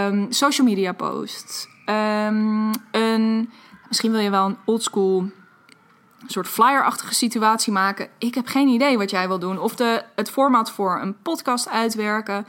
um, 0.08 0.32
social 0.32 0.68
media 0.68 0.92
posts, 0.92 1.68
um, 1.86 2.72
een, 2.92 3.50
misschien 3.92 4.12
wil 4.12 4.22
je 4.22 4.30
wel 4.30 4.46
een 4.46 4.58
oldschool 4.66 5.26
soort 6.28 6.48
flyerachtige 6.48 7.14
situatie 7.14 7.74
maken. 7.74 8.10
Ik 8.18 8.36
heb 8.36 8.48
geen 8.48 8.68
idee 8.68 8.98
wat 8.98 9.10
jij 9.10 9.28
wil 9.28 9.40
doen. 9.40 9.60
Of 9.60 9.76
de, 9.76 10.04
het 10.16 10.30
format 10.30 10.72
voor 10.72 11.02
een 11.02 11.22
podcast 11.22 11.70
uitwerken. 11.70 12.48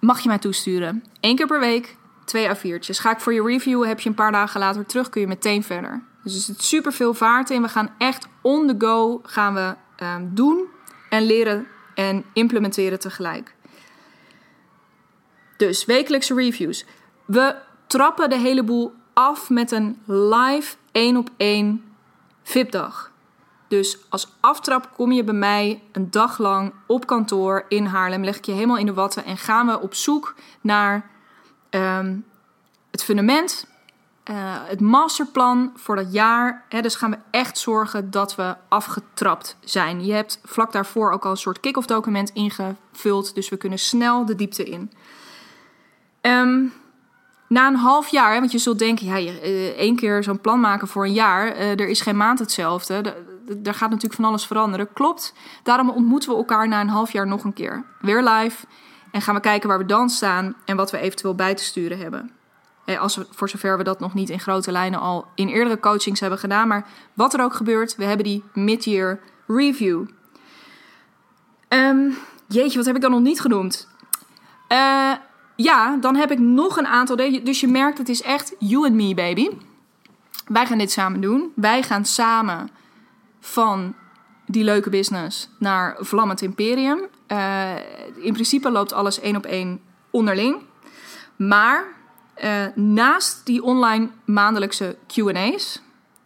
Mag 0.00 0.20
je 0.20 0.28
mij 0.28 0.38
toesturen. 0.38 1.04
Eén 1.20 1.36
keer 1.36 1.46
per 1.46 1.60
week, 1.60 1.96
twee 2.24 2.48
A4'tjes. 2.48 3.00
Ga 3.00 3.10
ik 3.10 3.20
voor 3.20 3.32
je 3.32 3.42
review, 3.42 3.84
heb 3.84 4.00
je 4.00 4.08
een 4.08 4.14
paar 4.14 4.32
dagen 4.32 4.60
later 4.60 4.86
terug, 4.86 5.08
kun 5.08 5.20
je 5.20 5.26
meteen 5.26 5.62
verder. 5.62 6.02
Dus 6.22 6.34
er 6.34 6.40
zit 6.40 6.62
super 6.62 6.92
veel 6.92 7.14
vaart 7.14 7.50
in. 7.50 7.62
We 7.62 7.68
gaan 7.68 7.94
echt 7.98 8.26
on 8.42 8.66
the 8.66 8.74
go 8.86 9.20
gaan 9.22 9.54
we, 9.54 9.74
ehm, 9.96 10.26
doen 10.28 10.64
en 11.10 11.22
leren 11.22 11.66
en 11.94 12.24
implementeren 12.32 12.98
tegelijk. 12.98 13.54
Dus 15.56 15.84
wekelijkse 15.84 16.34
reviews. 16.34 16.84
We 17.24 17.56
trappen 17.86 18.30
de 18.30 18.38
hele 18.38 18.62
boel 18.62 18.94
af 19.18 19.50
met 19.50 19.70
een 19.70 19.98
live 20.04 20.76
één 20.92 21.16
op 21.16 21.30
één 21.36 21.84
VIP-dag. 22.42 23.10
Dus 23.68 23.98
als 24.08 24.28
aftrap 24.40 24.90
kom 24.96 25.12
je 25.12 25.24
bij 25.24 25.34
mij 25.34 25.82
een 25.92 26.10
dag 26.10 26.38
lang 26.38 26.72
op 26.86 27.06
kantoor 27.06 27.64
in 27.68 27.84
Haarlem. 27.84 28.24
Leg 28.24 28.36
ik 28.36 28.44
je 28.44 28.52
helemaal 28.52 28.76
in 28.76 28.86
de 28.86 28.94
watten 28.94 29.24
en 29.24 29.36
gaan 29.36 29.66
we 29.66 29.80
op 29.80 29.94
zoek 29.94 30.34
naar 30.60 31.10
ehm, 31.70 32.16
het 32.90 33.04
fundament, 33.04 33.66
uh, 34.30 34.36
het 34.64 34.80
masterplan 34.80 35.72
voor 35.76 35.96
dat 35.96 36.12
jaar. 36.12 36.64
dus 36.68 36.94
gaan 36.94 37.10
we 37.10 37.18
echt 37.30 37.58
zorgen 37.58 38.10
dat 38.10 38.34
we 38.34 38.56
afgetrapt 38.68 39.56
zijn. 39.60 40.04
Je 40.04 40.12
hebt 40.12 40.40
vlak 40.44 40.72
daarvoor 40.72 41.12
ook 41.12 41.24
al 41.24 41.30
een 41.30 41.36
soort 41.36 41.60
kick-off 41.60 41.86
document 41.86 42.30
ingevuld. 42.30 43.34
Dus 43.34 43.48
we 43.48 43.56
kunnen 43.56 43.78
snel 43.78 44.24
de 44.24 44.34
diepte 44.34 44.64
in. 44.64 44.92
Um, 46.22 46.72
na 47.48 47.66
een 47.66 47.76
half 47.76 48.08
jaar, 48.08 48.38
want 48.38 48.52
je 48.52 48.58
zult 48.58 48.78
denken, 48.78 49.06
ja, 49.06 49.16
je, 49.16 49.30
uh, 49.30 49.66
één 49.78 49.96
keer 49.96 50.22
zo'n 50.22 50.40
plan 50.40 50.60
maken 50.60 50.88
voor 50.88 51.04
een 51.04 51.12
jaar, 51.12 51.56
uh, 51.56 51.70
er 51.70 51.88
is 51.88 52.00
geen 52.00 52.16
maand 52.16 52.38
hetzelfde. 52.38 52.94
Er 53.62 53.74
gaat 53.74 53.90
natuurlijk 53.90 54.14
van 54.14 54.24
alles 54.24 54.46
veranderen. 54.46 54.92
Klopt. 54.92 55.34
Daarom 55.62 55.90
ontmoeten 55.90 56.30
we 56.30 56.36
elkaar 56.36 56.68
na 56.68 56.80
een 56.80 56.88
half 56.88 57.12
jaar 57.12 57.26
nog 57.26 57.44
een 57.44 57.52
keer. 57.52 57.84
Weer 58.00 58.22
live. 58.22 58.66
En 59.10 59.22
gaan 59.22 59.34
we 59.34 59.40
kijken 59.40 59.68
waar 59.68 59.78
we 59.78 59.84
dan 59.84 60.10
staan 60.10 60.54
en 60.64 60.76
wat 60.76 60.90
we 60.90 60.98
eventueel 60.98 61.34
bij 61.34 61.54
te 61.54 61.64
sturen 61.64 61.98
hebben. 61.98 62.32
als 62.98 63.16
we, 63.16 63.26
voor 63.30 63.48
zover 63.48 63.78
we 63.78 63.84
dat 63.84 64.00
nog 64.00 64.14
niet 64.14 64.30
in 64.30 64.40
grote 64.40 64.72
lijnen 64.72 65.00
al 65.00 65.26
in 65.34 65.48
eerdere 65.48 65.80
coachings 65.80 66.20
hebben 66.20 66.38
gedaan. 66.38 66.68
Maar 66.68 66.86
wat 67.14 67.34
er 67.34 67.42
ook 67.42 67.54
gebeurt, 67.54 67.96
we 67.96 68.04
hebben 68.04 68.24
die 68.24 68.44
mid-year 68.52 69.20
review. 69.46 70.06
Um, 71.68 72.16
jeetje, 72.48 72.76
wat 72.76 72.86
heb 72.86 72.96
ik 72.96 73.02
dan 73.02 73.10
nog 73.10 73.20
niet 73.20 73.40
genoemd? 73.40 73.88
Uh, 74.72 75.12
ja, 75.62 75.96
dan 75.96 76.16
heb 76.16 76.30
ik 76.30 76.38
nog 76.38 76.76
een 76.76 76.86
aantal. 76.86 77.16
Dus 77.16 77.60
je 77.60 77.68
merkt, 77.68 77.98
het 77.98 78.08
is 78.08 78.22
echt 78.22 78.54
you 78.58 78.84
and 78.84 78.94
me, 78.94 79.14
baby. 79.14 79.48
Wij 80.46 80.66
gaan 80.66 80.78
dit 80.78 80.90
samen 80.90 81.20
doen. 81.20 81.52
Wij 81.54 81.82
gaan 81.82 82.04
samen 82.04 82.70
van 83.40 83.94
die 84.46 84.64
leuke 84.64 84.90
business 84.90 85.48
naar 85.58 85.96
Vlammend 86.00 86.42
Imperium. 86.42 87.00
Uh, 87.28 87.74
in 88.16 88.32
principe 88.32 88.70
loopt 88.70 88.92
alles 88.92 89.20
één 89.20 89.36
op 89.36 89.44
één 89.44 89.80
onderling. 90.10 90.56
Maar 91.36 91.84
uh, 92.44 92.66
naast 92.74 93.46
die 93.46 93.62
online 93.62 94.08
maandelijkse 94.24 94.96
QA's 95.06 95.82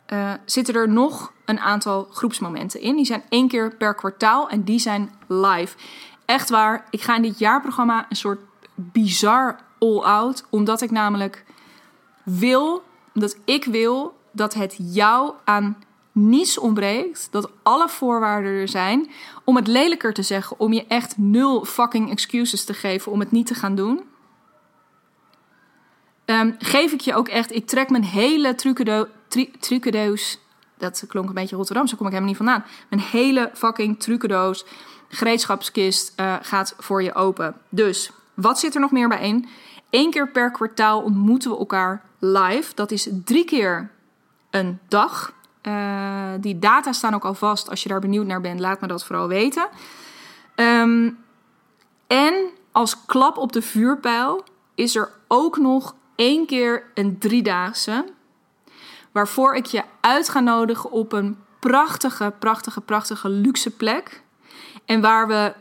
eh, 0.07 0.33
zitten 0.45 0.75
er 0.75 0.88
nog 0.88 1.33
een 1.45 1.61
aantal 1.61 2.09
groepsmomenten 2.11 2.81
in. 2.81 2.97
Die 2.97 3.05
zijn 3.05 3.23
één 3.29 3.49
keer 3.49 3.77
per 3.77 3.95
kwartaal 3.95 4.49
en 4.49 4.62
die 4.62 4.79
zijn 4.79 5.11
live. 5.27 5.77
Echt 6.25 6.51
waar, 6.51 6.87
ik 6.90 7.03
ga 7.03 7.16
in 7.16 7.23
dit 7.23 7.38
jaarprogramma 7.38 8.07
een 8.09 8.16
soort 8.16 8.40
bizar 8.74 9.61
all-out. 9.78 10.44
Omdat 10.50 10.80
ik 10.80 10.90
namelijk 10.90 11.44
wil, 12.22 12.82
dat 13.12 13.37
ik 13.44 13.64
wil 13.64 14.20
dat 14.32 14.54
het 14.54 14.76
jou 14.78 15.32
aan 15.44 15.76
niets 16.12 16.58
ontbreekt. 16.58 17.28
Dat 17.30 17.50
alle 17.62 17.88
voorwaarden 17.88 18.52
er 18.52 18.68
zijn. 18.68 19.11
Om 19.44 19.56
het 19.56 19.66
lelijker 19.66 20.12
te 20.12 20.22
zeggen, 20.22 20.61
om 20.61 20.72
je 20.72 20.87
echt 20.87 21.18
nul 21.18 21.64
fucking 21.64 22.11
excuses 22.11 22.64
te 22.64 22.74
geven 22.74 23.12
om 23.12 23.20
het 23.20 23.30
niet 23.30 23.46
te 23.46 23.54
gaan 23.54 23.74
doen. 23.74 24.00
Um, 26.24 26.54
geef 26.58 26.92
ik 26.92 27.00
je 27.00 27.14
ook 27.14 27.28
echt, 27.28 27.54
ik 27.54 27.66
trek 27.66 27.90
mijn 27.90 28.04
hele 28.04 28.54
trucendoos. 29.58 30.38
Dat 30.78 31.04
klonk 31.08 31.28
een 31.28 31.35
beetje 31.35 31.56
Rotterdam, 31.56 31.87
zo 31.87 31.96
kom 31.96 32.06
ik 32.06 32.12
helemaal 32.12 32.35
niet 32.35 32.42
vandaan. 32.44 32.64
Mijn 32.88 33.02
hele 33.02 33.50
fucking 33.54 34.00
trucendoos, 34.00 34.64
gereedschapskist 35.08 36.12
uh, 36.20 36.35
gaat 36.42 36.74
voor 36.78 37.02
je 37.02 37.14
open. 37.14 37.54
Dus 37.68 38.11
wat 38.35 38.59
zit 38.59 38.75
er 38.75 38.81
nog 38.81 38.90
meer 38.90 39.09
bij 39.09 39.29
in? 39.29 39.49
Eén 39.90 40.11
keer 40.11 40.29
per 40.29 40.51
kwartaal 40.51 41.03
ontmoeten 41.03 41.51
we 41.51 41.57
elkaar 41.57 42.05
live. 42.18 42.75
Dat 42.75 42.90
is 42.90 43.09
drie 43.25 43.45
keer 43.45 43.90
een 44.51 44.79
dag. 44.88 45.33
Uh, 45.62 46.33
die 46.40 46.59
data 46.59 46.92
staan 46.92 47.14
ook 47.14 47.25
al 47.25 47.35
vast. 47.35 47.71
Als 47.71 47.83
je 47.83 47.88
daar 47.88 48.01
benieuwd 48.01 48.27
naar 48.27 48.40
bent, 48.40 48.61
laat 48.61 48.81
me 48.81 48.87
dat 48.87 49.05
vooral 49.05 49.29
weten. 49.29 49.68
Um, 50.57 51.18
en 52.07 52.51
als 52.73 53.07
klap 53.07 53.37
op 53.37 53.53
de 53.53 53.62
vuurpijl 53.62 54.45
is 54.75 54.97
er 54.97 55.11
ook 55.29 55.57
nog 55.57 55.95
één 56.16 56.47
keer 56.47 56.85
een 56.95 57.18
driedaagse. 57.18 58.05
Waarvoor 59.12 59.55
ik 59.55 59.66
je 59.66 59.83
uit 60.01 60.29
ga 60.29 60.40
nodigen 60.40 60.90
op 60.90 61.12
een 61.12 61.38
prachtige, 61.59 62.33
prachtige, 62.38 62.81
prachtige 62.81 63.29
luxe 63.29 63.71
plek. 63.71 64.23
En 64.85 65.01
waar 65.01 65.29
we 65.29 65.53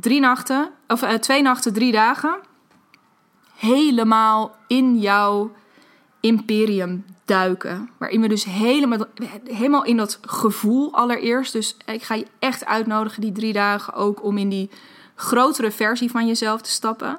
drie 0.00 0.20
nachten, 0.20 0.70
of 0.88 1.02
uh, 1.02 1.12
twee 1.12 1.42
nachten, 1.42 1.72
drie 1.72 1.92
dagen, 1.92 2.36
helemaal 3.54 4.56
in 4.66 4.98
jouw 4.98 5.52
imperium 6.20 7.04
duiken. 7.24 7.90
Waarin 7.98 8.20
we 8.20 8.28
dus 8.28 8.44
helemaal, 8.44 9.06
helemaal 9.44 9.84
in 9.84 9.96
dat 9.96 10.18
gevoel 10.22 10.94
allereerst. 10.94 11.52
Dus 11.52 11.76
ik 11.86 12.02
ga 12.02 12.14
je 12.14 12.26
echt 12.38 12.64
uitnodigen 12.64 13.20
die 13.20 13.32
drie 13.32 13.52
dagen 13.52 13.94
ook 13.94 14.22
om 14.22 14.38
in 14.38 14.48
die 14.48 14.70
grotere 15.14 15.70
versie 15.70 16.10
van 16.10 16.26
jezelf 16.26 16.60
te 16.60 16.70
stappen. 16.70 17.18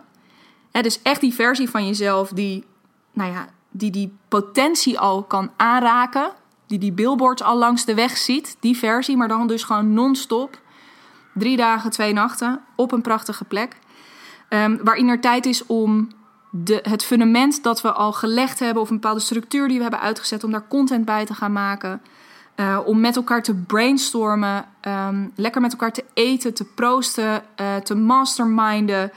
Het 0.71 0.85
is 0.85 1.01
echt 1.01 1.21
die 1.21 1.33
versie 1.33 1.69
van 1.69 1.85
jezelf 1.85 2.29
die, 2.29 2.65
nou 3.13 3.31
ja, 3.31 3.47
die 3.71 3.91
die 3.91 4.17
potentie 4.27 4.99
al 4.99 5.23
kan 5.23 5.51
aanraken. 5.57 6.31
Die 6.67 6.79
die 6.79 6.91
billboards 6.91 7.41
al 7.41 7.57
langs 7.57 7.85
de 7.85 7.93
weg 7.93 8.17
ziet. 8.17 8.57
Die 8.59 8.77
versie, 8.77 9.17
maar 9.17 9.27
dan 9.27 9.47
dus 9.47 9.63
gewoon 9.63 9.93
non-stop. 9.93 10.59
Drie 11.39 11.57
dagen, 11.57 11.91
twee 11.91 12.13
nachten 12.13 12.59
op 12.75 12.91
een 12.91 13.01
prachtige 13.01 13.45
plek. 13.45 13.75
Um, 14.49 14.79
waarin 14.83 15.07
er 15.07 15.19
tijd 15.19 15.45
is 15.45 15.65
om 15.65 16.07
de, 16.49 16.79
het 16.83 17.03
fundament 17.03 17.63
dat 17.63 17.81
we 17.81 17.91
al 17.91 18.13
gelegd 18.13 18.59
hebben, 18.59 18.81
of 18.81 18.89
een 18.89 18.95
bepaalde 18.95 19.19
structuur 19.19 19.67
die 19.67 19.75
we 19.77 19.81
hebben 19.81 20.01
uitgezet, 20.01 20.43
om 20.43 20.51
daar 20.51 20.67
content 20.67 21.05
bij 21.05 21.25
te 21.25 21.33
gaan 21.33 21.51
maken. 21.51 22.01
Uh, 22.55 22.79
om 22.85 22.99
met 22.99 23.15
elkaar 23.15 23.43
te 23.43 23.55
brainstormen, 23.55 24.65
um, 24.81 25.31
lekker 25.35 25.61
met 25.61 25.71
elkaar 25.71 25.91
te 25.91 26.05
eten, 26.13 26.53
te 26.53 26.65
proosten, 26.65 27.43
uh, 27.61 27.75
te 27.75 27.95
masterminden. 27.95 29.11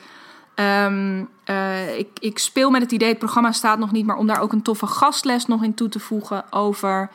Um, 0.55 1.29
uh, 1.47 1.99
ik, 1.99 2.09
ik, 2.21 2.39
speel 2.39 2.71
met 2.71 2.83
het 2.83 2.93
idee, 2.93 3.09
het 3.09 3.19
programma 3.19 3.53
staat 3.53 3.79
nog 3.79 3.93
niet, 3.93 4.07
maar 4.07 4.17
om 4.17 4.27
daar 4.27 4.41
ook 4.41 4.53
een 4.53 4.63
toffe 4.63 4.87
gastles 4.87 5.47
nog 5.47 5.63
in 5.63 5.75
toe 5.75 5.89
te 5.89 6.01
voegen 6.01 6.53
over 6.53 7.11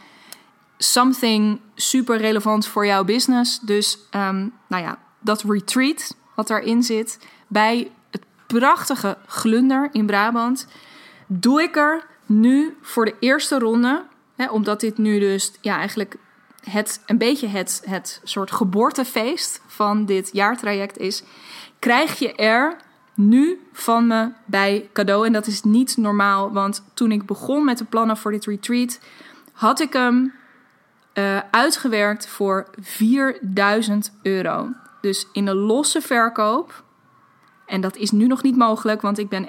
something 0.78 1.60
super 1.76 2.18
relevant 2.18 2.68
voor 2.68 2.86
jouw 2.86 3.04
business. 3.04 3.60
Dus 3.60 3.98
um, 4.12 4.54
nou 4.68 4.84
ja, 4.84 5.00
dat 5.20 5.44
retreat 5.48 6.16
wat 6.36 6.48
daarin 6.48 6.84
zit 6.84 7.20
bij 7.48 7.92
het 8.12 8.22
prachtige 8.48 9.18
Glunder 9.28 9.90
in 9.92 10.06
Brabant, 10.06 10.68
doe 11.28 11.62
ik 11.62 11.76
er 11.76 12.06
nu 12.26 12.78
voor 12.82 13.06
de 13.06 13.16
eerste 13.20 13.60
ronde, 13.60 14.06
hè, 14.36 14.50
omdat 14.50 14.80
dit 14.80 14.98
nu 14.98 15.20
dus 15.20 15.52
ja, 15.62 15.78
eigenlijk 15.78 16.16
het, 16.64 17.02
een 17.06 17.18
beetje 17.18 17.48
het, 17.48 17.82
het 17.86 18.22
soort 18.24 18.52
geboortefeest 18.52 19.62
van 19.68 20.06
dit 20.06 20.30
jaartraject 20.34 20.98
is, 20.98 21.24
krijg 21.80 22.20
je 22.20 22.36
er 22.36 22.78
nu 23.14 23.68
van 23.74 24.08
me 24.08 24.32
bij 24.46 24.90
cadeau. 24.94 25.26
En 25.26 25.34
dat 25.34 25.48
is 25.48 25.64
niet 25.64 25.98
normaal, 25.98 26.52
want 26.52 26.84
toen 26.94 27.12
ik 27.12 27.26
begon 27.26 27.66
met 27.66 27.78
de 27.78 27.86
plannen 27.86 28.18
voor 28.18 28.32
dit 28.32 28.46
retreat, 28.46 29.00
had 29.52 29.80
ik 29.80 29.94
hem 29.94 30.34
uh, 31.18 31.40
uitgewerkt 31.52 32.28
voor 32.28 32.68
4000 32.80 34.12
euro. 34.22 34.70
Dus 35.02 35.28
in 35.32 35.46
de 35.46 35.56
losse 35.56 36.02
verkoop. 36.02 36.84
En 37.66 37.82
dat 37.82 37.96
is 37.96 38.12
nu 38.12 38.28
nog 38.28 38.44
niet 38.44 38.58
mogelijk, 38.58 39.02
want 39.02 39.18
ik 39.18 39.30
ben 39.30 39.48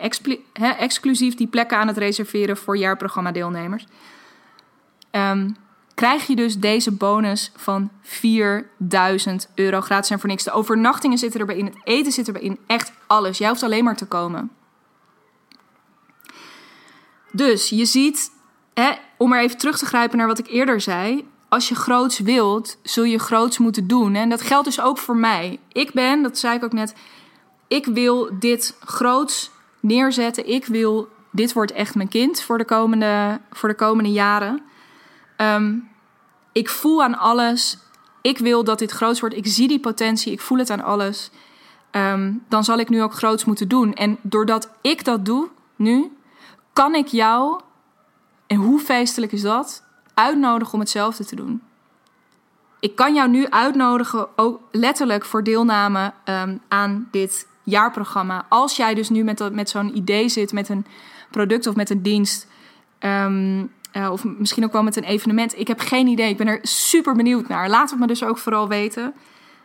exclusief 0.79 1.35
die 1.35 1.47
plekken 1.47 1.79
aan 1.79 1.87
het 1.87 1.97
reserveren 1.97 2.57
voor 2.57 2.77
jaarprogramma-deelnemers. 2.77 3.87
Um, 5.11 5.57
krijg 5.95 6.27
je 6.27 6.37
dus 6.37 6.59
deze 6.59 6.93
bonus 6.93 7.53
van 7.57 7.91
4000 8.03 9.49
euro 9.55 9.81
gratis 9.81 10.11
en 10.11 10.21
voor 10.21 10.29
niks. 10.29 10.45
De 10.45 10.53
overnachtingen 10.53 11.19
zitten 11.19 11.41
erbij 11.41 11.57
in, 11.57 11.65
het 11.65 11.79
eten 11.85 12.13
zit 12.13 12.27
erbij 12.27 12.43
in, 12.43 12.59
echt 12.67 12.93
alles. 13.07 13.39
Jij 13.39 13.49
hoeft 13.49 13.63
alleen 13.63 13.85
maar 13.85 13.97
te 13.97 14.07
komen. 14.07 14.51
Dus 17.33 17.69
je 17.69 17.85
ziet, 17.85 18.31
om 19.17 19.33
er 19.33 19.41
even 19.41 19.59
terug 19.59 19.79
te 19.79 19.87
grijpen 19.87 20.19
naar 20.19 20.27
wat 20.27 20.39
ik 20.39 20.49
eerder 20.49 20.81
zei 20.81 21.28
als 21.49 21.69
je 21.69 21.75
groots 21.75 22.19
wilt, 22.19 22.79
zul 22.83 23.05
je 23.05 23.19
groots 23.19 23.59
moeten 23.59 23.87
doen. 23.87 24.15
En 24.15 24.29
dat 24.29 24.43
geldt 24.43 24.65
dus 24.65 24.81
ook 24.81 24.99
voor 24.99 25.17
mij. 25.17 25.61
Ik 25.73 25.93
ben, 25.93 26.23
dat 26.23 26.39
zei 26.39 26.57
ik 26.57 26.65
ook 26.65 26.73
net, 26.73 26.95
ik 27.69 27.87
wil 27.87 28.31
dit 28.39 28.77
groots 28.81 29.51
neerzetten. 29.81 30.49
Ik 30.49 30.67
wil, 30.67 31.09
dit 31.31 31.53
wordt 31.53 31.73
echt 31.73 31.95
mijn 31.95 32.09
kind 32.09 32.43
voor 32.43 32.59
de 32.59 32.65
komende, 32.65 33.41
voor 33.51 33.69
de 33.69 33.75
komende 33.75 34.13
jaren. 34.13 34.63
Um, 35.37 35.89
ik 36.53 36.69
voel 36.69 37.03
aan 37.03 37.19
alles. 37.19 37.79
Ik 38.23 38.39
wil 38.39 38.65
dat 38.65 38.79
dit 38.79 38.91
groot 38.91 39.21
wordt. 39.21 39.37
Ik 39.37 39.47
zie 39.47 39.69
die 39.69 39.81
potentie. 39.81 40.33
Ik 40.33 40.41
voel 40.41 40.59
het 40.59 40.71
aan 40.71 40.83
alles. 40.83 41.31
Ehm, 41.91 42.33
dan 42.49 42.65
zal 42.65 42.79
ik 42.79 42.89
nu 42.89 43.03
ook 43.03 43.15
groots 43.15 43.45
moeten 43.45 43.69
doen. 43.69 43.95
En 43.95 44.19
doordat 44.23 44.71
ik 44.81 45.05
dat 45.05 45.25
doe, 45.25 45.49
nu, 45.77 46.17
kan 46.73 46.95
ik 46.95 47.07
jou, 47.07 47.61
en 48.47 48.57
hoe 48.57 48.81
feestelijk 48.81 49.33
is 49.33 49.43
dat, 49.43 49.85
uitnodigen 50.19 50.75
om 50.75 50.81
hetzelfde 50.81 51.25
te 51.25 51.37
doen. 51.37 51.63
Ik 52.81 52.97
kan 52.97 53.15
jou 53.15 53.29
nu 53.29 53.49
uitnodigen, 53.49 54.29
ook 54.37 54.61
letterlijk 54.71 55.25
voor 55.25 55.45
deelname 55.45 56.13
ehm, 56.25 56.57
aan 56.69 57.09
dit 57.11 57.47
jaarprogramma. 57.63 58.47
Als 58.49 58.77
jij 58.77 58.95
dus 58.95 59.09
nu 59.09 59.25
met, 59.25 59.53
met 59.53 59.71
zo'n 59.71 59.97
idee 59.97 60.29
zit, 60.29 60.53
met 60.53 60.69
een 60.69 60.87
product 61.31 61.67
of 61.67 61.75
met 61.75 61.91
een 61.91 62.03
dienst. 62.03 62.47
Ehm, 62.99 63.65
eh, 63.93 64.11
of 64.11 64.25
misschien 64.25 64.65
ook 64.65 64.73
wel 64.73 64.83
met 64.83 64.97
een 64.97 65.05
evenement. 65.05 65.59
Ik 65.59 65.69
heb 65.69 65.81
geen 65.81 66.07
idee. 66.07 66.29
Ik 66.29 66.37
ben 66.37 66.47
er 66.47 66.59
super 66.63 67.15
benieuwd 67.15 67.49
naar. 67.49 67.69
Laat 67.69 67.91
het 67.91 67.99
me 67.99 68.07
dus 68.07 68.25
ook 68.25 68.39
vooral 68.39 68.69
weten. 68.69 69.15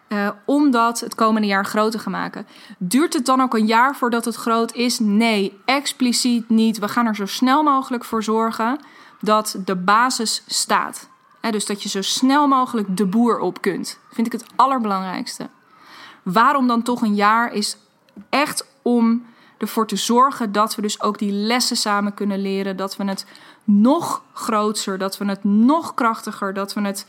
Uh, 0.10 0.30
om 0.46 0.72
dat 0.72 1.00
het 1.00 1.16
komende 1.16 1.48
jaar 1.48 1.66
groter 1.66 2.02
te 2.02 2.10
maken. 2.10 2.48
Duurt 2.78 3.14
het 3.14 3.26
dan 3.26 3.42
ook 3.42 3.54
een 3.54 3.66
jaar 3.66 3.96
voordat 3.96 4.26
het 4.26 4.36
groot 4.36 4.74
is? 4.74 5.00
Nee, 5.00 5.60
expliciet 5.66 6.50
niet. 6.50 6.80
We 6.80 6.88
gaan 6.88 7.06
er 7.06 7.16
zo 7.16 7.26
snel 7.26 7.64
mogelijk 7.64 8.04
voor 8.04 8.24
zorgen 8.24 8.80
dat 9.24 9.58
de 9.66 9.76
basis 9.76 10.44
staat. 10.48 11.10
dus 11.42 11.66
dat 11.66 11.84
je 11.84 11.90
zo 11.90 12.02
snel 12.02 12.48
mogelijk 12.48 12.98
de 12.98 13.06
boer 13.06 13.40
op 13.40 13.62
kunt. 13.62 14.00
Vind 14.12 14.28
ik 14.28 14.34
het 14.34 14.46
allerbelangrijkste. 14.56 15.50
Waarom 16.24 16.68
dan 16.68 16.82
toch 16.82 17.02
een 17.02 17.16
jaar 17.16 17.54
is 17.54 17.78
echt 18.30 18.66
om 18.82 19.26
ervoor 19.58 19.88
te 19.88 19.96
zorgen 19.96 20.52
dat 20.52 20.76
we 20.76 20.82
dus 20.82 21.02
ook 21.02 21.20
die 21.20 21.32
lessen 21.32 21.78
samen 21.78 22.14
kunnen 22.14 22.42
leren. 22.42 22.78
Dat 22.78 22.96
we 22.98 23.04
het 23.04 23.26
nog 23.64 24.22
groter, 24.34 24.98
dat 24.98 25.18
we 25.18 25.26
het 25.26 25.44
nog 25.44 25.94
krachtiger, 25.94 26.54
dat 26.54 26.74
we 26.74 26.82
het 26.82 27.06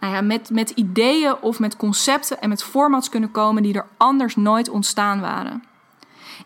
nou 0.00 0.14
ja, 0.14 0.20
met, 0.20 0.50
met 0.50 0.70
ideeën 0.70 1.36
of 1.40 1.58
met 1.58 1.76
concepten 1.76 2.40
en 2.40 2.48
met 2.48 2.62
formats 2.62 3.08
kunnen 3.08 3.30
komen 3.30 3.62
die 3.62 3.74
er 3.74 3.86
anders 3.96 4.36
nooit 4.36 4.68
ontstaan 4.68 5.20
waren. 5.20 5.64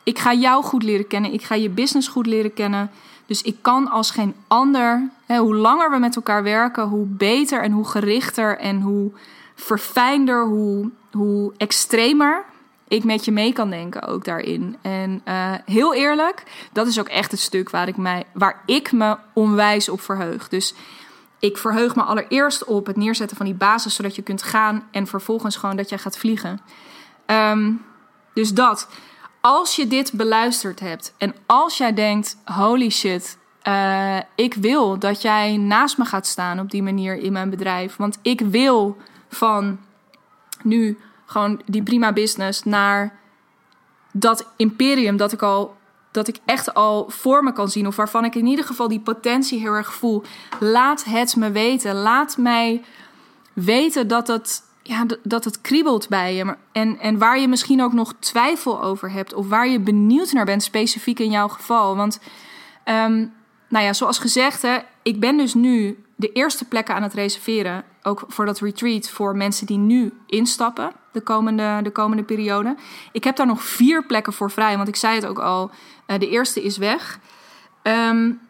Ik 0.03 0.19
ga 0.19 0.35
jou 0.35 0.65
goed 0.65 0.83
leren 0.83 1.07
kennen, 1.07 1.33
ik 1.33 1.43
ga 1.43 1.55
je 1.55 1.71
business 1.71 2.09
goed 2.09 2.27
leren 2.27 2.55
kennen. 2.55 2.91
Dus 3.29 3.43
ik 3.43 3.57
kan 3.63 3.91
als 3.91 4.11
geen 4.11 4.35
ander, 4.47 5.11
hè, 5.27 5.39
hoe 5.39 5.55
langer 5.55 5.91
we 5.91 5.99
met 5.99 6.17
elkaar 6.17 6.43
werken, 6.43 6.85
hoe 6.85 7.07
beter 7.07 7.63
en 7.63 7.73
hoe 7.73 7.89
gerichter 7.89 8.59
en 8.59 8.81
hoe 8.81 9.13
verfijnder, 9.55 10.47
hoe, 10.47 10.91
hoe 11.13 11.53
extremer 11.57 12.45
ik 12.89 13.05
met 13.05 13.25
je 13.25 13.33
mee 13.33 13.53
kan 13.53 13.71
denken 13.71 14.03
ook 14.03 14.25
daarin. 14.25 14.77
En 14.83 15.23
uh, 15.29 15.55
heel 15.65 15.95
eerlijk, 15.95 16.43
dat 16.73 16.87
is 16.87 16.99
ook 17.01 17.09
echt 17.09 17.31
het 17.31 17.41
stuk 17.41 17.71
waar 17.71 17.89
ik, 17.89 17.97
mij, 17.97 18.27
waar 18.33 18.63
ik 18.67 18.93
me 18.93 19.17
onwijs 19.33 19.89
op 19.89 20.01
verheug. 20.01 20.49
Dus 20.49 20.75
ik 21.39 21.57
verheug 21.57 21.97
me 21.97 22.03
allereerst 22.03 22.65
op 22.65 22.87
het 22.87 22.97
neerzetten 22.97 23.37
van 23.37 23.47
die 23.47 23.55
basis, 23.55 23.95
zodat 23.95 24.17
je 24.17 24.23
kunt 24.23 24.43
gaan 24.43 24.89
en 24.91 25.07
vervolgens 25.07 25.57
gewoon 25.57 25.77
dat 25.77 25.89
jij 25.89 25.99
gaat 25.99 26.19
vliegen. 26.19 26.61
Um, 27.27 27.85
dus 28.33 28.55
dat. 28.55 28.89
Als 29.49 29.77
je 29.77 29.87
dit 29.87 30.13
beluisterd 30.13 30.81
hebt 30.81 31.15
en 31.19 31.35
als 31.47 31.77
jij 31.77 31.95
denkt: 31.95 32.37
holy 32.45 32.91
shit, 32.91 33.39
uh, 33.69 34.17
ik 34.35 34.55
wil 34.55 34.99
dat 34.99 35.23
jij 35.23 35.57
naast 35.57 35.99
me 35.99 36.05
gaat 36.05 36.27
staan 36.27 36.61
op 36.61 36.71
die 36.71 36.83
manier 36.83 37.17
in 37.17 37.33
mijn 37.33 37.51
bedrijf. 37.51 37.97
Want 37.97 38.19
ik 38.23 38.41
wil 38.41 38.97
van 39.29 39.79
nu 40.63 40.99
gewoon 41.27 41.63
die 41.67 41.83
prima 41.83 42.13
business 42.13 42.63
naar 42.63 43.19
dat 44.13 44.53
imperium 44.57 45.17
dat 45.17 45.33
ik 45.33 45.43
al 45.43 45.77
dat 46.11 46.29
ik 46.29 46.39
echt 46.45 46.75
al 46.75 47.11
voor 47.11 47.45
me 47.45 47.53
kan 47.53 47.69
zien 47.69 47.87
of 47.87 47.97
waarvan 47.97 48.25
ik 48.25 48.35
in 48.35 48.47
ieder 48.47 48.65
geval 48.65 48.89
die 48.89 49.01
potentie 49.01 49.61
heel 49.61 49.73
erg 49.73 49.95
voel. 49.95 50.23
Laat 50.61 51.05
het 51.05 51.37
me 51.37 51.51
weten. 51.51 51.95
Laat 51.95 52.37
mij 52.37 52.85
weten 53.53 54.09
dat 54.09 54.29
het, 54.29 54.63
ja, 54.89 55.07
dat 55.23 55.45
het 55.45 55.61
kriebelt 55.61 56.09
bij 56.09 56.35
je. 56.35 56.57
En, 56.73 56.99
en 56.99 57.19
waar 57.19 57.39
je 57.39 57.49
misschien 57.49 57.83
ook 57.83 57.93
nog 57.93 58.15
twijfel 58.19 58.83
over 58.83 59.11
hebt 59.11 59.35
of 59.35 59.49
waar 59.49 59.69
je 59.69 59.81
benieuwd 59.81 60.33
naar 60.33 60.45
bent, 60.45 60.63
specifiek 60.63 61.19
in 61.19 61.31
jouw 61.31 61.49
geval. 61.49 61.97
Want, 61.97 62.21
um, 62.85 63.33
nou 63.69 63.85
ja, 63.85 63.93
zoals 63.93 64.19
gezegd, 64.19 64.63
hè, 64.63 64.79
ik 65.03 65.21
ben 65.21 65.37
dus 65.37 65.55
nu 65.55 66.05
de 66.17 66.33
eerste 66.33 66.65
plekken 66.65 66.95
aan 66.95 67.03
het 67.03 67.15
reserveren. 67.15 67.85
Ook 68.03 68.25
voor 68.29 68.47
dat 68.47 68.61
retreat 68.61 69.09
voor 69.09 69.37
mensen 69.37 69.67
die 69.67 69.79
nu 69.79 70.13
instappen 70.27 70.93
de 71.13 71.21
komende, 71.21 71.81
de 71.83 71.91
komende 71.91 72.23
periode. 72.23 72.77
Ik 73.13 73.25
heb 73.25 73.37
daar 73.37 73.47
nog 73.47 73.63
vier 73.63 74.07
plekken 74.07 74.33
voor 74.33 74.51
vrij, 74.51 74.77
want 74.77 74.89
ik 74.89 74.97
zei 74.97 75.15
het 75.15 75.27
ook 75.27 75.39
al. 75.39 75.71
Uh, 76.07 76.19
de 76.19 76.29
eerste 76.29 76.63
is 76.63 76.77
weg. 76.77 77.19
Um, 77.83 78.41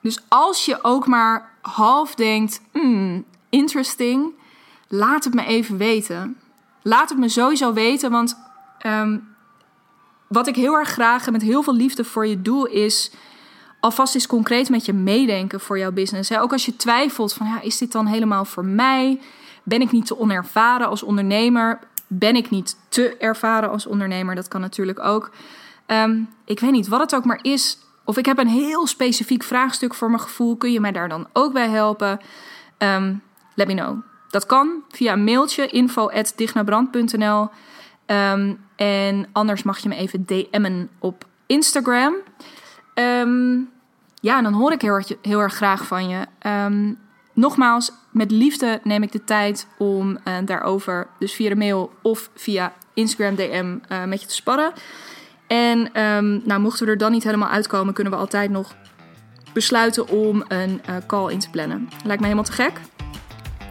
dus 0.00 0.20
als 0.28 0.64
je 0.64 0.84
ook 0.84 1.06
maar 1.06 1.50
half 1.60 2.14
denkt, 2.14 2.60
hmm, 2.72 3.24
interesting, 3.48 4.32
laat 4.88 5.24
het 5.24 5.34
me 5.34 5.44
even 5.44 5.76
weten. 5.76 6.36
Laat 6.82 7.08
het 7.08 7.18
me 7.18 7.28
sowieso 7.28 7.72
weten, 7.72 8.10
want 8.10 8.38
um, 8.86 9.28
wat 10.26 10.46
ik 10.46 10.56
heel 10.56 10.74
erg 10.74 10.88
graag 10.88 11.26
en 11.26 11.32
met 11.32 11.42
heel 11.42 11.62
veel 11.62 11.74
liefde 11.74 12.04
voor 12.04 12.26
je 12.26 12.42
doe, 12.42 12.72
is 12.72 13.12
alvast 13.80 14.14
eens 14.14 14.26
concreet 14.26 14.68
met 14.68 14.84
je 14.84 14.92
meedenken 14.92 15.60
voor 15.60 15.78
jouw 15.78 15.92
business. 15.92 16.38
Ook 16.38 16.52
als 16.52 16.66
je 16.66 16.76
twijfelt 16.76 17.32
van, 17.32 17.46
ja, 17.46 17.60
is 17.60 17.78
dit 17.78 17.92
dan 17.92 18.06
helemaal 18.06 18.44
voor 18.44 18.64
mij? 18.64 19.20
Ben 19.62 19.80
ik 19.80 19.92
niet 19.92 20.06
te 20.06 20.18
onervaren 20.18 20.88
als 20.88 21.02
ondernemer? 21.02 21.78
Ben 22.06 22.36
ik 22.36 22.50
niet 22.50 22.76
te 22.88 23.16
ervaren 23.16 23.70
als 23.70 23.86
ondernemer? 23.86 24.34
Dat 24.34 24.48
kan 24.48 24.60
natuurlijk 24.60 24.98
ook. 25.00 25.30
Um, 25.86 26.28
ik 26.44 26.60
weet 26.60 26.70
niet 26.70 26.88
wat 26.88 27.00
het 27.00 27.14
ook 27.14 27.24
maar 27.24 27.38
is. 27.42 27.78
Of 28.04 28.16
ik 28.16 28.26
heb 28.26 28.38
een 28.38 28.48
heel 28.48 28.86
specifiek 28.86 29.42
vraagstuk 29.42 29.94
voor 29.94 30.08
mijn 30.08 30.22
gevoel. 30.22 30.56
Kun 30.56 30.72
je 30.72 30.80
mij 30.80 30.92
daar 30.92 31.08
dan 31.08 31.26
ook 31.32 31.52
bij 31.52 31.68
helpen? 31.68 32.20
Um, 32.78 33.22
let 33.54 33.66
me 33.66 33.74
know. 33.74 34.07
Dat 34.30 34.46
kan 34.46 34.82
via 34.88 35.12
een 35.12 35.24
mailtje 35.24 35.66
info.dignabrand.nl 35.66 37.40
um, 37.40 37.48
ehm, 38.06 38.54
En 38.76 39.28
anders 39.32 39.62
mag 39.62 39.78
je 39.78 39.88
me 39.88 39.94
even 39.94 40.24
DM'en 40.26 40.90
op 40.98 41.24
Instagram. 41.46 42.14
Um, 42.94 43.70
ja, 44.20 44.36
en 44.36 44.42
dan 44.42 44.52
hoor 44.52 44.72
ik 44.72 44.82
heel 44.82 44.94
erg, 44.94 45.12
heel 45.22 45.48
graag 45.48 45.86
van 45.86 46.08
je. 46.08 46.26
Um, 46.46 46.98
nogmaals, 47.32 47.92
met 48.10 48.30
liefde 48.30 48.80
neem 48.82 49.02
ik 49.02 49.12
de 49.12 49.24
tijd 49.24 49.66
om 49.78 50.10
uh, 50.10 50.34
daarover, 50.44 51.06
dus 51.18 51.32
via 51.32 51.48
de 51.48 51.56
mail 51.56 51.92
of 52.02 52.30
via 52.34 52.72
Instagram 52.94 53.34
DM, 53.34 53.78
uh, 53.92 54.04
met 54.04 54.20
je 54.20 54.26
te 54.26 54.34
sparren. 54.34 54.72
En 55.46 55.90
nou, 56.44 56.60
mochten 56.60 56.86
we 56.86 56.92
er 56.92 56.98
dan 56.98 57.12
niet 57.12 57.24
helemaal 57.24 57.48
uitkomen, 57.48 57.94
kunnen 57.94 58.12
we 58.12 58.18
altijd 58.18 58.50
nog 58.50 58.74
besluiten 59.52 60.08
om 60.08 60.44
een 60.48 60.80
uh, 60.88 60.96
call 61.06 61.32
in 61.32 61.38
te 61.38 61.50
plannen. 61.50 61.88
Lijkt 62.04 62.20
me 62.20 62.28
helemaal 62.28 62.44
te 62.44 62.52
gek. 62.52 62.80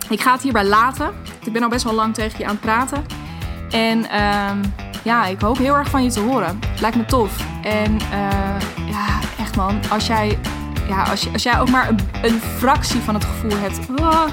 Ik 0.09 0.21
ga 0.21 0.31
het 0.31 0.41
hierbij 0.41 0.65
laten. 0.65 1.13
Ik 1.45 1.53
ben 1.53 1.63
al 1.63 1.69
best 1.69 1.83
wel 1.83 1.93
lang 1.93 2.13
tegen 2.13 2.39
je 2.39 2.45
aan 2.45 2.51
het 2.51 2.59
praten. 2.59 3.05
En 3.69 4.05
ja, 5.03 5.25
ik 5.25 5.41
hoop 5.41 5.57
heel 5.57 5.75
erg 5.75 5.89
van 5.89 6.03
je 6.03 6.11
te 6.11 6.19
horen. 6.19 6.59
Lijkt 6.79 6.97
me 6.97 7.05
tof. 7.05 7.45
En 7.63 7.99
ja, 8.89 9.19
echt 9.39 9.55
man, 9.55 9.79
als 9.89 10.07
jij, 10.07 10.39
ja, 10.87 11.03
als, 11.03 11.33
als 11.33 11.43
jij 11.43 11.59
ook 11.59 11.69
maar 11.69 11.89
een, 12.21 12.41
fractie 12.57 12.99
van 12.99 13.13
het 13.13 13.25
gevoel 13.25 13.57
hebt. 13.59 13.79
Oh, 13.99 14.23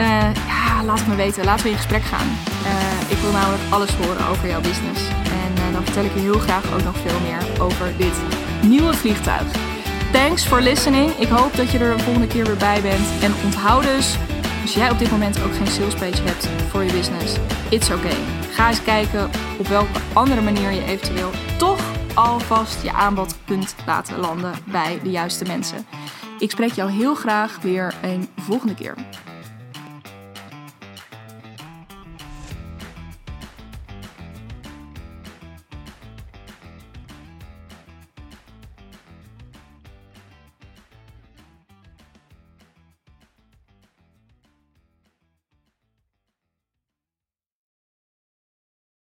uh, 0.00 0.34
ja, 0.46 0.84
laat 0.84 0.98
het 0.98 1.08
me 1.08 1.14
weten. 1.14 1.44
Laten 1.44 1.64
we 1.64 1.70
in 1.70 1.76
gesprek 1.76 2.02
gaan. 2.02 2.26
Uh, 2.62 3.10
ik 3.10 3.16
wil 3.16 3.32
namelijk 3.32 3.62
alles 3.70 3.94
horen 3.94 4.26
over 4.28 4.48
jouw 4.48 4.60
business. 4.60 5.08
En 5.08 5.72
dan 5.72 5.84
vertel 5.84 6.04
ik 6.04 6.14
je 6.14 6.20
heel 6.20 6.38
graag 6.38 6.72
ook 6.72 6.84
nog 6.84 6.96
veel 6.96 7.20
meer 7.20 7.62
over 7.62 7.92
dit 7.96 8.14
nieuwe 8.62 8.94
vliegtuig. 8.94 9.46
Thanks 10.12 10.44
for 10.44 10.60
listening. 10.60 11.10
Ik 11.10 11.28
hoop 11.28 11.56
dat 11.56 11.70
je 11.70 11.78
er 11.78 11.96
de 11.96 12.02
volgende 12.02 12.26
keer 12.26 12.44
weer 12.44 12.56
bij 12.56 12.80
bent. 12.82 13.22
En 13.22 13.32
onthoud 13.44 13.82
dus, 13.82 14.16
als 14.68 14.76
jij 14.76 14.90
op 14.90 14.98
dit 14.98 15.10
moment 15.10 15.42
ook 15.42 15.54
geen 15.54 15.66
salespage 15.66 16.22
hebt 16.22 16.46
voor 16.46 16.84
je 16.84 16.92
business, 16.92 17.36
it's 17.70 17.90
okay. 17.90 18.16
Ga 18.50 18.68
eens 18.68 18.82
kijken 18.82 19.30
op 19.58 19.66
welke 19.66 20.00
andere 20.12 20.40
manier 20.40 20.70
je 20.70 20.84
eventueel 20.84 21.30
toch 21.58 21.80
alvast 22.14 22.82
je 22.82 22.92
aanbod 22.92 23.34
kunt 23.44 23.74
laten 23.86 24.18
landen 24.18 24.52
bij 24.64 25.00
de 25.02 25.10
juiste 25.10 25.44
mensen. 25.44 25.86
Ik 26.38 26.50
spreek 26.50 26.72
jou 26.72 26.90
heel 26.90 27.14
graag 27.14 27.60
weer 27.60 27.94
een 28.02 28.28
volgende 28.36 28.74
keer. 28.74 28.94